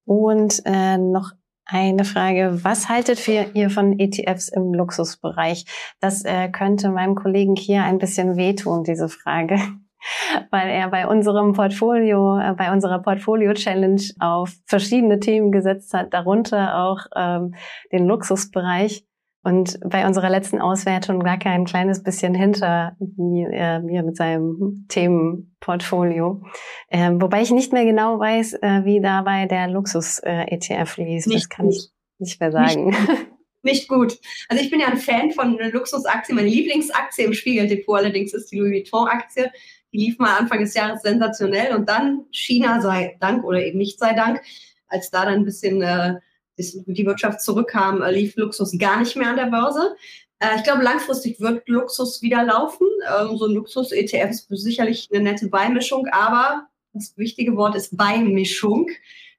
Und 0.04 0.62
äh, 0.64 0.98
noch 0.98 1.32
eine 1.66 2.04
Frage. 2.04 2.60
Was 2.62 2.88
haltet 2.88 3.26
ihr 3.28 3.70
von 3.70 3.98
ETFs 3.98 4.48
im 4.48 4.74
Luxusbereich? 4.74 5.64
Das 6.00 6.24
äh, 6.24 6.48
könnte 6.48 6.90
meinem 6.90 7.14
Kollegen 7.14 7.56
hier 7.56 7.84
ein 7.84 7.98
bisschen 7.98 8.36
wehtun, 8.36 8.84
diese 8.84 9.08
Frage 9.08 9.58
weil 10.50 10.68
er 10.68 10.88
bei 10.88 11.06
unserem 11.06 11.52
Portfolio, 11.52 12.38
äh, 12.38 12.54
bei 12.54 12.72
unserer 12.72 13.00
Portfolio-Challenge 13.00 14.02
auf 14.20 14.52
verschiedene 14.66 15.20
Themen 15.20 15.52
gesetzt 15.52 15.94
hat, 15.94 16.12
darunter 16.12 16.78
auch 16.78 17.06
ähm, 17.16 17.54
den 17.92 18.06
Luxusbereich. 18.06 19.04
Und 19.44 19.78
bei 19.84 20.06
unserer 20.06 20.30
letzten 20.30 20.58
Auswertung 20.58 21.20
lag 21.20 21.44
er 21.44 21.52
ein 21.52 21.66
kleines 21.66 22.02
bisschen 22.02 22.34
hinter 22.34 22.96
mir, 22.98 23.50
äh, 23.52 23.80
mir 23.80 24.02
mit 24.02 24.16
seinem 24.16 24.86
Themenportfolio. 24.88 26.42
Ähm, 26.90 27.20
wobei 27.20 27.42
ich 27.42 27.50
nicht 27.50 27.72
mehr 27.72 27.84
genau 27.84 28.18
weiß, 28.18 28.54
äh, 28.54 28.84
wie 28.84 29.02
dabei 29.02 29.44
der 29.46 29.68
Luxus-ETF 29.68 30.98
äh, 30.98 31.04
liest. 31.04 31.34
das 31.34 31.48
kann 31.50 31.68
ich 31.68 31.90
nicht 32.18 32.40
mehr 32.40 32.52
sagen. 32.52 32.86
Nicht, 32.86 33.08
nicht, 33.62 33.88
gut. 33.88 34.18
Also 34.48 34.64
ich 34.64 34.70
bin 34.70 34.80
ja 34.80 34.86
ein 34.86 34.96
Fan 34.96 35.30
von 35.30 35.58
Luxusaktien. 35.58 36.36
Meine 36.36 36.48
Lieblingsaktie 36.48 37.26
im 37.26 37.34
Spiegeldepot 37.34 37.98
allerdings 37.98 38.32
ist 38.32 38.50
die 38.50 38.58
Louis 38.58 38.72
Vuitton-Aktie. 38.72 39.52
Die 39.92 39.98
lief 39.98 40.18
mal 40.18 40.38
Anfang 40.38 40.60
des 40.60 40.72
Jahres 40.72 41.02
sensationell 41.02 41.74
und 41.76 41.86
dann 41.86 42.24
China 42.30 42.80
sei 42.80 43.18
Dank 43.20 43.44
oder 43.44 43.62
eben 43.62 43.76
nicht 43.76 43.98
sei 43.98 44.14
Dank, 44.14 44.40
als 44.88 45.10
da 45.10 45.26
dann 45.26 45.34
ein 45.34 45.44
bisschen 45.44 45.82
äh, 45.82 46.14
die 46.56 47.06
Wirtschaft 47.06 47.40
zurückkam, 47.40 48.02
äh, 48.02 48.10
lief 48.10 48.36
Luxus 48.36 48.76
gar 48.78 49.00
nicht 49.00 49.16
mehr 49.16 49.28
an 49.28 49.36
der 49.36 49.46
Börse. 49.46 49.96
Äh, 50.38 50.56
ich 50.56 50.64
glaube, 50.64 50.82
langfristig 50.82 51.40
wird 51.40 51.68
Luxus 51.68 52.22
wieder 52.22 52.44
laufen. 52.44 52.86
Ähm, 53.20 53.36
so 53.36 53.46
ein 53.46 53.52
Luxus-ETF 53.52 54.30
ist 54.30 54.48
sicherlich 54.50 55.08
eine 55.12 55.24
nette 55.24 55.48
Beimischung, 55.48 56.06
aber 56.08 56.68
das 56.92 57.16
wichtige 57.16 57.56
Wort 57.56 57.74
ist 57.74 57.96
Beimischung. 57.96 58.88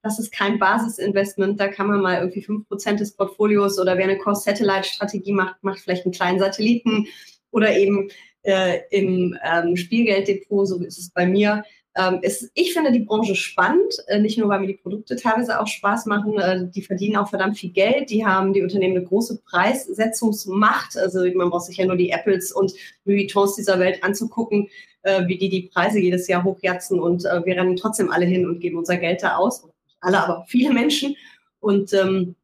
Das 0.04 0.20
ist 0.20 0.32
kein 0.32 0.60
Basisinvestment. 0.60 1.60
Da 1.60 1.68
kann 1.68 1.88
man 1.88 2.02
mal 2.02 2.20
irgendwie 2.20 2.44
fünf 2.44 2.68
Prozent 2.68 3.00
des 3.00 3.16
Portfolios 3.16 3.80
oder 3.80 3.98
wer 3.98 4.04
eine 4.04 4.18
Cost-Satellite-Strategie 4.18 5.34
macht, 5.34 5.64
macht 5.64 5.80
vielleicht 5.80 6.06
einen 6.06 6.14
kleinen 6.14 6.40
Satelliten 6.40 7.08
oder 7.52 7.76
eben 7.76 8.10
äh, 8.44 8.82
im 8.92 9.38
ähm, 9.44 9.76
Spielgelddepot, 9.76 10.68
so 10.68 10.84
ist 10.84 11.00
es 11.00 11.10
bei 11.10 11.26
mir. 11.26 11.64
Ähm, 11.98 12.20
ist, 12.22 12.52
ich 12.56 12.74
finde 12.74 12.92
die 12.92 13.00
Branche 13.00 13.36
spannend, 13.36 13.96
äh, 14.08 14.20
nicht 14.20 14.38
nur, 14.38 14.50
weil 14.50 14.60
mir 14.60 14.68
die 14.68 14.74
Produkte 14.74 15.16
teilweise 15.16 15.62
auch 15.62 15.68
Spaß 15.68 16.08
machen, 16.08 16.38
äh, 16.38 16.68
die 16.70 16.82
verdienen 16.82 17.16
auch 17.16 17.30
verdammt 17.30 17.58
viel 17.58 17.72
Geld, 17.72 18.10
die 18.10 18.26
haben 18.26 18.52
die 18.52 18.64
Unternehmen 18.64 18.98
eine 18.98 19.06
große 19.06 19.42
Preissetzungsmacht, 19.46 20.98
also 20.98 21.24
man 21.36 21.50
braucht 21.50 21.66
sich 21.66 21.78
ja 21.78 21.86
nur 21.86 21.96
die 21.96 22.10
Apples 22.10 22.52
und 22.52 22.74
Louis 23.06 23.24
Vuittons 23.24 23.56
dieser 23.56 23.80
Welt 23.80 24.04
anzugucken, 24.04 24.68
äh, 25.04 25.26
wie 25.28 25.38
die 25.38 25.48
die 25.48 25.70
Preise 25.74 26.00
jedes 26.00 26.28
Jahr 26.28 26.44
hochjatzen 26.44 27.00
und 27.00 27.24
äh, 27.24 27.46
wir 27.46 27.56
rennen 27.56 27.78
trotzdem 27.78 28.12
alle 28.12 28.26
hin 28.26 28.46
und 28.46 28.60
geben 28.60 28.78
unser 28.78 28.98
Geld 28.98 29.24
da 29.24 29.38
aus, 29.38 29.64
alle, 30.02 30.22
aber 30.22 30.46
viele 30.50 30.74
Menschen. 30.74 31.16
Und 31.62 31.94
ähm, 31.94 32.36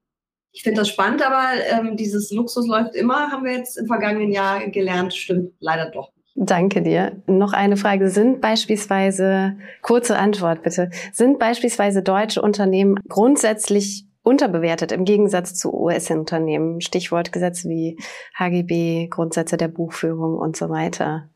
ich 0.53 0.63
finde 0.63 0.81
das 0.81 0.89
spannend, 0.89 1.25
aber 1.25 1.49
ähm, 1.69 1.97
dieses 1.97 2.31
Luxus 2.31 2.67
läuft 2.67 2.95
immer, 2.95 3.31
haben 3.31 3.45
wir 3.45 3.53
jetzt 3.53 3.77
im 3.77 3.87
vergangenen 3.87 4.31
Jahr 4.31 4.67
gelernt, 4.69 5.13
stimmt 5.13 5.53
leider 5.59 5.89
doch. 5.89 6.11
Danke 6.35 6.81
dir. 6.81 7.21
Noch 7.27 7.53
eine 7.53 7.75
Frage. 7.75 8.09
Sind 8.09 8.39
beispielsweise, 8.41 9.57
kurze 9.81 10.17
Antwort 10.17 10.63
bitte, 10.63 10.89
sind 11.11 11.39
beispielsweise 11.39 12.01
deutsche 12.01 12.41
Unternehmen 12.41 12.95
grundsätzlich 13.09 14.05
unterbewertet 14.23 14.91
im 14.91 15.03
Gegensatz 15.03 15.55
zu 15.55 15.73
US-Unternehmen? 15.73 16.79
Stichwort 16.79 17.33
Gesetze 17.33 17.67
wie 17.69 17.97
HGB, 18.37 19.07
Grundsätze 19.07 19.57
der 19.57 19.67
Buchführung 19.67 20.37
und 20.37 20.55
so 20.55 20.69
weiter. 20.69 21.29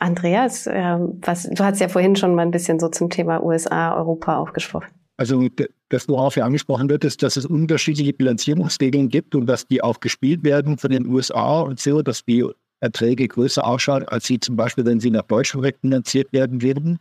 Andreas, 0.00 0.66
äh, 0.66 0.96
was, 0.98 1.44
du 1.44 1.62
hast 1.62 1.80
ja 1.80 1.88
vorhin 1.88 2.16
schon 2.16 2.34
mal 2.34 2.42
ein 2.42 2.50
bisschen 2.50 2.80
so 2.80 2.88
zum 2.88 3.10
Thema 3.10 3.44
USA, 3.44 3.96
Europa 3.96 4.38
aufgesprochen. 4.38 4.88
Also 5.18 5.46
das, 5.90 6.08
worauf 6.08 6.36
ja 6.36 6.46
angesprochen 6.46 6.88
wird, 6.88 7.04
ist, 7.04 7.22
dass 7.22 7.36
es 7.36 7.44
unterschiedliche 7.44 8.14
Bilanzierungsregeln 8.14 9.10
gibt 9.10 9.34
und 9.34 9.44
dass 9.44 9.66
die 9.66 9.82
auch 9.82 10.00
gespielt 10.00 10.42
werden 10.44 10.78
von 10.78 10.90
den 10.90 11.06
USA 11.06 11.60
und 11.60 11.78
so, 11.78 12.00
dass 12.00 12.24
die 12.24 12.46
Erträge 12.80 13.28
größer 13.28 13.64
ausschauen, 13.66 14.04
als 14.04 14.26
sie 14.26 14.40
zum 14.40 14.56
Beispiel, 14.56 14.84
wenn 14.84 15.00
sie 15.00 15.10
nach 15.10 15.22
Deutschland 15.22 15.76
finanziert 15.80 16.32
werden 16.32 16.62
würden. 16.62 16.98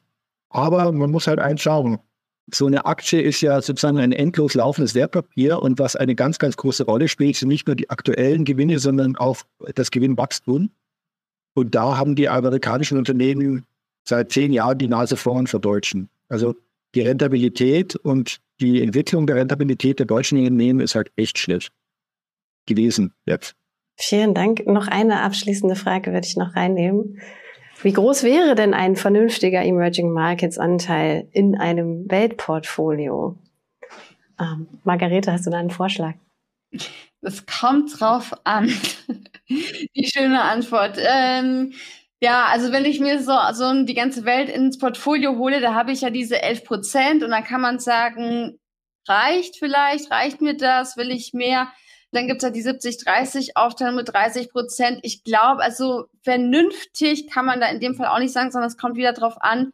Aber 0.49 0.91
man 0.91 1.11
muss 1.11 1.27
halt 1.27 1.39
einschauen. 1.39 1.99
So 2.51 2.65
eine 2.65 2.86
Aktie 2.86 3.21
ist 3.21 3.41
ja 3.41 3.61
sozusagen 3.61 3.99
ein 3.99 4.11
endlos 4.11 4.55
laufendes 4.55 4.95
Wertpapier 4.95 5.61
und 5.61 5.77
was 5.77 5.95
eine 5.95 6.15
ganz, 6.15 6.39
ganz 6.39 6.57
große 6.57 6.84
Rolle 6.84 7.07
spielt, 7.07 7.36
sind 7.36 7.49
nicht 7.49 7.67
nur 7.67 7.75
die 7.75 7.89
aktuellen 7.89 8.43
Gewinne, 8.43 8.80
sondern 8.80 9.15
auch 9.15 9.38
das 9.75 9.91
Gewinnwachstum. 9.91 10.71
Und 11.53 11.75
da 11.75 11.97
haben 11.97 12.15
die 12.15 12.27
amerikanischen 12.27 12.97
Unternehmen 12.97 13.65
seit 14.03 14.32
zehn 14.32 14.51
Jahren 14.51 14.77
die 14.77 14.88
Nase 14.88 15.15
vorn 15.15 15.45
für 15.45 15.59
Deutschen. 15.59 16.09
Also 16.27 16.55
die 16.95 17.01
Rentabilität 17.01 17.95
und 17.95 18.39
die 18.59 18.82
Entwicklung 18.82 19.27
der 19.27 19.36
Rentabilität 19.36 19.99
der 19.99 20.07
deutschen 20.07 20.39
Unternehmen 20.39 20.80
ist 20.80 20.95
halt 20.95 21.11
echt 21.15 21.38
schlecht 21.38 21.71
gewesen 22.65 23.13
jetzt. 23.25 23.55
Vielen 24.01 24.33
Dank. 24.33 24.65
Noch 24.65 24.87
eine 24.87 25.21
abschließende 25.21 25.75
Frage 25.75 26.13
würde 26.13 26.25
ich 26.25 26.37
noch 26.37 26.55
reinnehmen. 26.55 27.21
Wie 27.81 27.91
groß 27.91 28.23
wäre 28.23 28.55
denn 28.55 28.73
ein 28.73 28.95
vernünftiger 28.95 29.61
Emerging 29.61 30.11
Markets 30.11 30.57
Anteil 30.57 31.27
in 31.33 31.57
einem 31.57 32.09
Weltportfolio? 32.09 33.37
Ähm, 34.39 34.67
Margarete, 34.83 35.33
hast 35.33 35.45
du 35.45 35.49
da 35.49 35.57
einen 35.57 35.69
Vorschlag? 35.69 36.13
Das 37.21 37.45
kommt 37.45 37.99
drauf 37.99 38.33
an. 38.45 38.71
Die 39.49 40.07
schöne 40.07 40.43
Antwort. 40.43 40.97
Ähm, 40.97 41.73
ja, 42.21 42.45
also 42.45 42.71
wenn 42.71 42.85
ich 42.85 43.01
mir 43.01 43.21
so, 43.21 43.33
so 43.53 43.83
die 43.83 43.93
ganze 43.93 44.25
Welt 44.25 44.49
ins 44.49 44.77
Portfolio 44.77 45.37
hole, 45.37 45.61
da 45.61 45.73
habe 45.73 45.91
ich 45.91 46.01
ja 46.01 46.09
diese 46.09 46.41
11 46.41 46.65
Prozent 46.65 47.23
und 47.23 47.31
dann 47.31 47.45
kann 47.45 47.61
man 47.61 47.79
sagen, 47.79 48.59
reicht 49.07 49.57
vielleicht, 49.57 50.11
reicht 50.11 50.41
mir 50.41 50.55
das, 50.55 50.97
will 50.97 51.11
ich 51.11 51.33
mehr? 51.33 51.69
Dann 52.12 52.28
gibt's 52.28 52.43
ja 52.43 52.49
die 52.49 52.64
70-30-Aufteilung 52.64 53.95
mit 53.95 54.10
30 54.10 54.51
Prozent. 54.51 54.99
Ich 55.03 55.24
glaube, 55.24 55.62
also 55.62 56.05
vernünftig 56.22 57.30
kann 57.30 57.45
man 57.45 57.60
da 57.60 57.68
in 57.68 57.80
dem 57.80 57.95
Fall 57.95 58.07
auch 58.07 58.20
nicht 58.20 58.34
sagen, 58.34 58.51
sondern 58.51 58.70
es 58.70 58.78
kommt 58.78 58.95
wieder 58.95 59.14
drauf 59.14 59.36
an, 59.41 59.72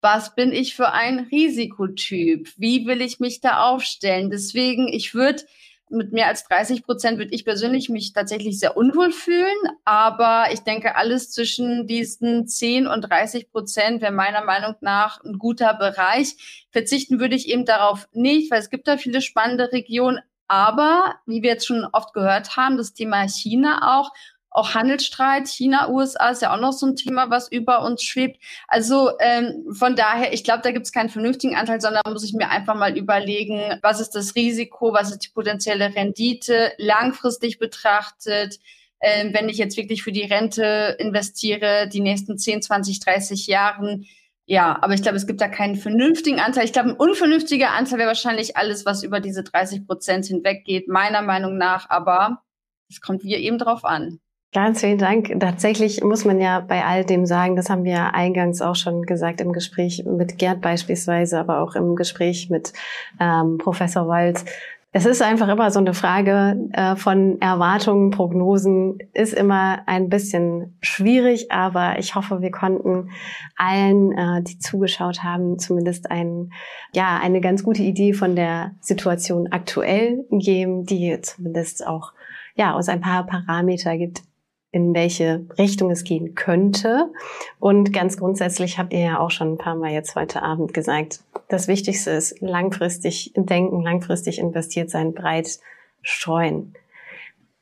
was 0.00 0.34
bin 0.34 0.52
ich 0.52 0.76
für 0.76 0.92
ein 0.92 1.28
Risikotyp? 1.30 2.52
Wie 2.56 2.86
will 2.86 3.00
ich 3.00 3.20
mich 3.20 3.40
da 3.40 3.68
aufstellen? 3.68 4.30
Deswegen, 4.30 4.88
ich 4.88 5.14
würde 5.14 5.42
mit 5.90 6.12
mehr 6.12 6.26
als 6.26 6.44
30 6.44 6.84
Prozent 6.84 7.18
würde 7.18 7.34
ich 7.34 7.44
persönlich 7.44 7.88
mich 7.88 8.12
tatsächlich 8.12 8.58
sehr 8.58 8.76
unwohl 8.76 9.12
fühlen. 9.12 9.56
Aber 9.84 10.46
ich 10.52 10.60
denke, 10.60 10.96
alles 10.96 11.30
zwischen 11.30 11.86
diesen 11.86 12.46
10 12.46 12.86
und 12.86 13.02
30 13.02 13.50
Prozent 13.50 14.02
wäre 14.02 14.12
meiner 14.12 14.44
Meinung 14.44 14.74
nach 14.80 15.22
ein 15.24 15.38
guter 15.38 15.74
Bereich. 15.74 16.66
Verzichten 16.70 17.20
würde 17.20 17.36
ich 17.36 17.48
eben 17.48 17.64
darauf 17.64 18.08
nicht, 18.12 18.50
weil 18.50 18.60
es 18.60 18.70
gibt 18.70 18.88
da 18.88 18.96
viele 18.96 19.20
spannende 19.20 19.72
Regionen. 19.72 20.20
Aber, 20.48 21.14
wie 21.26 21.42
wir 21.42 21.50
jetzt 21.50 21.66
schon 21.66 21.86
oft 21.92 22.12
gehört 22.14 22.56
haben, 22.56 22.76
das 22.76 22.94
Thema 22.94 23.28
China 23.28 23.98
auch 23.98 24.10
auch 24.50 24.74
Handelsstreit, 24.74 25.46
China, 25.48 25.90
USA 25.90 26.30
ist 26.30 26.42
ja 26.42 26.54
auch 26.54 26.60
noch 26.60 26.72
so 26.72 26.86
ein 26.86 26.96
Thema, 26.96 27.30
was 27.30 27.50
über 27.52 27.84
uns 27.84 28.02
schwebt. 28.02 28.42
Also 28.66 29.10
ähm, 29.20 29.66
von 29.72 29.94
daher, 29.94 30.32
ich 30.32 30.42
glaube, 30.42 30.62
da 30.62 30.70
gibt 30.70 30.86
es 30.86 30.92
keinen 30.92 31.10
vernünftigen 31.10 31.54
Anteil, 31.54 31.80
sondern 31.80 32.02
muss 32.06 32.24
ich 32.24 32.32
mir 32.32 32.48
einfach 32.48 32.74
mal 32.74 32.96
überlegen, 32.96 33.78
was 33.82 34.00
ist 34.00 34.14
das 34.14 34.34
Risiko, 34.34 34.92
was 34.92 35.10
ist 35.10 35.24
die 35.24 35.30
potenzielle 35.32 35.94
Rendite, 35.94 36.72
langfristig 36.78 37.58
betrachtet. 37.58 38.58
Ähm, 39.00 39.32
wenn 39.32 39.48
ich 39.48 39.58
jetzt 39.58 39.76
wirklich 39.76 40.02
für 40.02 40.12
die 40.12 40.24
Rente 40.24 40.96
investiere, 40.98 41.88
die 41.88 42.00
nächsten 42.00 42.38
10, 42.38 42.62
20, 42.62 43.00
30 43.00 43.46
Jahren, 43.46 44.06
ja, 44.50 44.78
aber 44.80 44.94
ich 44.94 45.02
glaube, 45.02 45.18
es 45.18 45.26
gibt 45.26 45.42
da 45.42 45.48
keinen 45.48 45.76
vernünftigen 45.76 46.40
Anteil. 46.40 46.64
Ich 46.64 46.72
glaube, 46.72 46.88
ein 46.88 46.96
unvernünftiger 46.96 47.72
Anteil 47.72 47.98
wäre 47.98 48.08
wahrscheinlich 48.08 48.56
alles, 48.56 48.86
was 48.86 49.02
über 49.02 49.20
diese 49.20 49.42
30 49.42 49.86
Prozent 49.86 50.24
hinweggeht, 50.24 50.88
meiner 50.88 51.20
Meinung 51.20 51.58
nach. 51.58 51.90
Aber 51.90 52.40
es 52.88 53.02
kommt 53.02 53.24
wie 53.24 53.34
eben 53.34 53.58
drauf 53.58 53.84
an. 53.84 54.20
Ganz 54.54 54.80
vielen 54.80 54.96
Dank. 54.96 55.38
Tatsächlich 55.38 56.02
muss 56.02 56.24
man 56.24 56.40
ja 56.40 56.60
bei 56.60 56.82
all 56.82 57.04
dem 57.04 57.26
sagen, 57.26 57.56
das 57.56 57.68
haben 57.68 57.84
wir 57.84 58.14
eingangs 58.14 58.62
auch 58.62 58.74
schon 58.74 59.02
gesagt 59.02 59.42
im 59.42 59.52
Gespräch 59.52 60.02
mit 60.06 60.38
Gerd 60.38 60.62
beispielsweise, 60.62 61.38
aber 61.38 61.60
auch 61.60 61.74
im 61.74 61.94
Gespräch 61.94 62.48
mit 62.48 62.72
ähm, 63.20 63.58
Professor 63.58 64.08
Walz. 64.08 64.46
Es 64.90 65.04
ist 65.04 65.20
einfach 65.20 65.48
immer 65.48 65.70
so 65.70 65.80
eine 65.80 65.92
Frage 65.92 66.56
äh, 66.72 66.96
von 66.96 67.38
Erwartungen, 67.42 68.10
Prognosen, 68.10 68.98
ist 69.12 69.34
immer 69.34 69.82
ein 69.86 70.08
bisschen 70.08 70.78
schwierig, 70.80 71.52
aber 71.52 71.98
ich 71.98 72.14
hoffe, 72.14 72.40
wir 72.40 72.50
konnten 72.50 73.10
allen, 73.54 74.12
äh, 74.12 74.42
die 74.42 74.58
zugeschaut 74.58 75.22
haben, 75.22 75.58
zumindest 75.58 76.10
ein, 76.10 76.52
ja, 76.94 77.18
eine 77.22 77.42
ganz 77.42 77.64
gute 77.64 77.82
Idee 77.82 78.14
von 78.14 78.34
der 78.34 78.72
Situation 78.80 79.48
aktuell 79.50 80.24
geben, 80.30 80.84
die 80.84 81.20
zumindest 81.20 81.86
auch 81.86 82.14
ja, 82.54 82.74
uns 82.74 82.88
ein 82.88 83.02
paar 83.02 83.26
Parameter 83.26 83.96
gibt, 83.98 84.22
in 84.70 84.94
welche 84.94 85.46
Richtung 85.58 85.90
es 85.90 86.04
gehen 86.04 86.34
könnte. 86.34 87.10
Und 87.58 87.92
ganz 87.92 88.18
grundsätzlich 88.18 88.78
habt 88.78 88.92
ihr 88.92 89.00
ja 89.00 89.18
auch 89.18 89.30
schon 89.30 89.52
ein 89.54 89.58
paar 89.58 89.74
Mal 89.74 89.92
jetzt 89.92 90.14
heute 90.14 90.42
Abend 90.42 90.74
gesagt, 90.74 91.20
das 91.48 91.68
Wichtigste 91.68 92.10
ist 92.10 92.40
langfristig 92.40 93.32
denken, 93.34 93.82
langfristig 93.82 94.38
investiert 94.38 94.90
sein, 94.90 95.14
breit 95.14 95.58
streuen. 96.02 96.74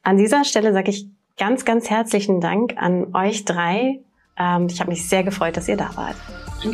An 0.03 0.17
dieser 0.17 0.45
Stelle 0.45 0.73
sage 0.73 0.91
ich 0.91 1.07
ganz, 1.39 1.65
ganz 1.65 1.91
herzlichen 1.91 2.41
Dank 2.41 2.75
an 2.77 3.15
euch 3.15 3.45
drei. 3.45 4.01
Ähm, 4.39 4.67
ich 4.69 4.81
habe 4.81 4.91
mich 4.91 5.09
sehr 5.09 5.23
gefreut, 5.23 5.57
dass 5.57 5.69
ihr 5.69 5.77
da 5.77 5.91
wart. 5.95 6.17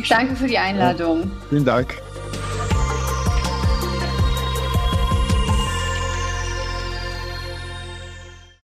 Danke 0.09 0.35
für 0.35 0.47
die 0.47 0.57
Einladung. 0.57 1.31
Vielen 1.49 1.65
Dank. 1.65 1.95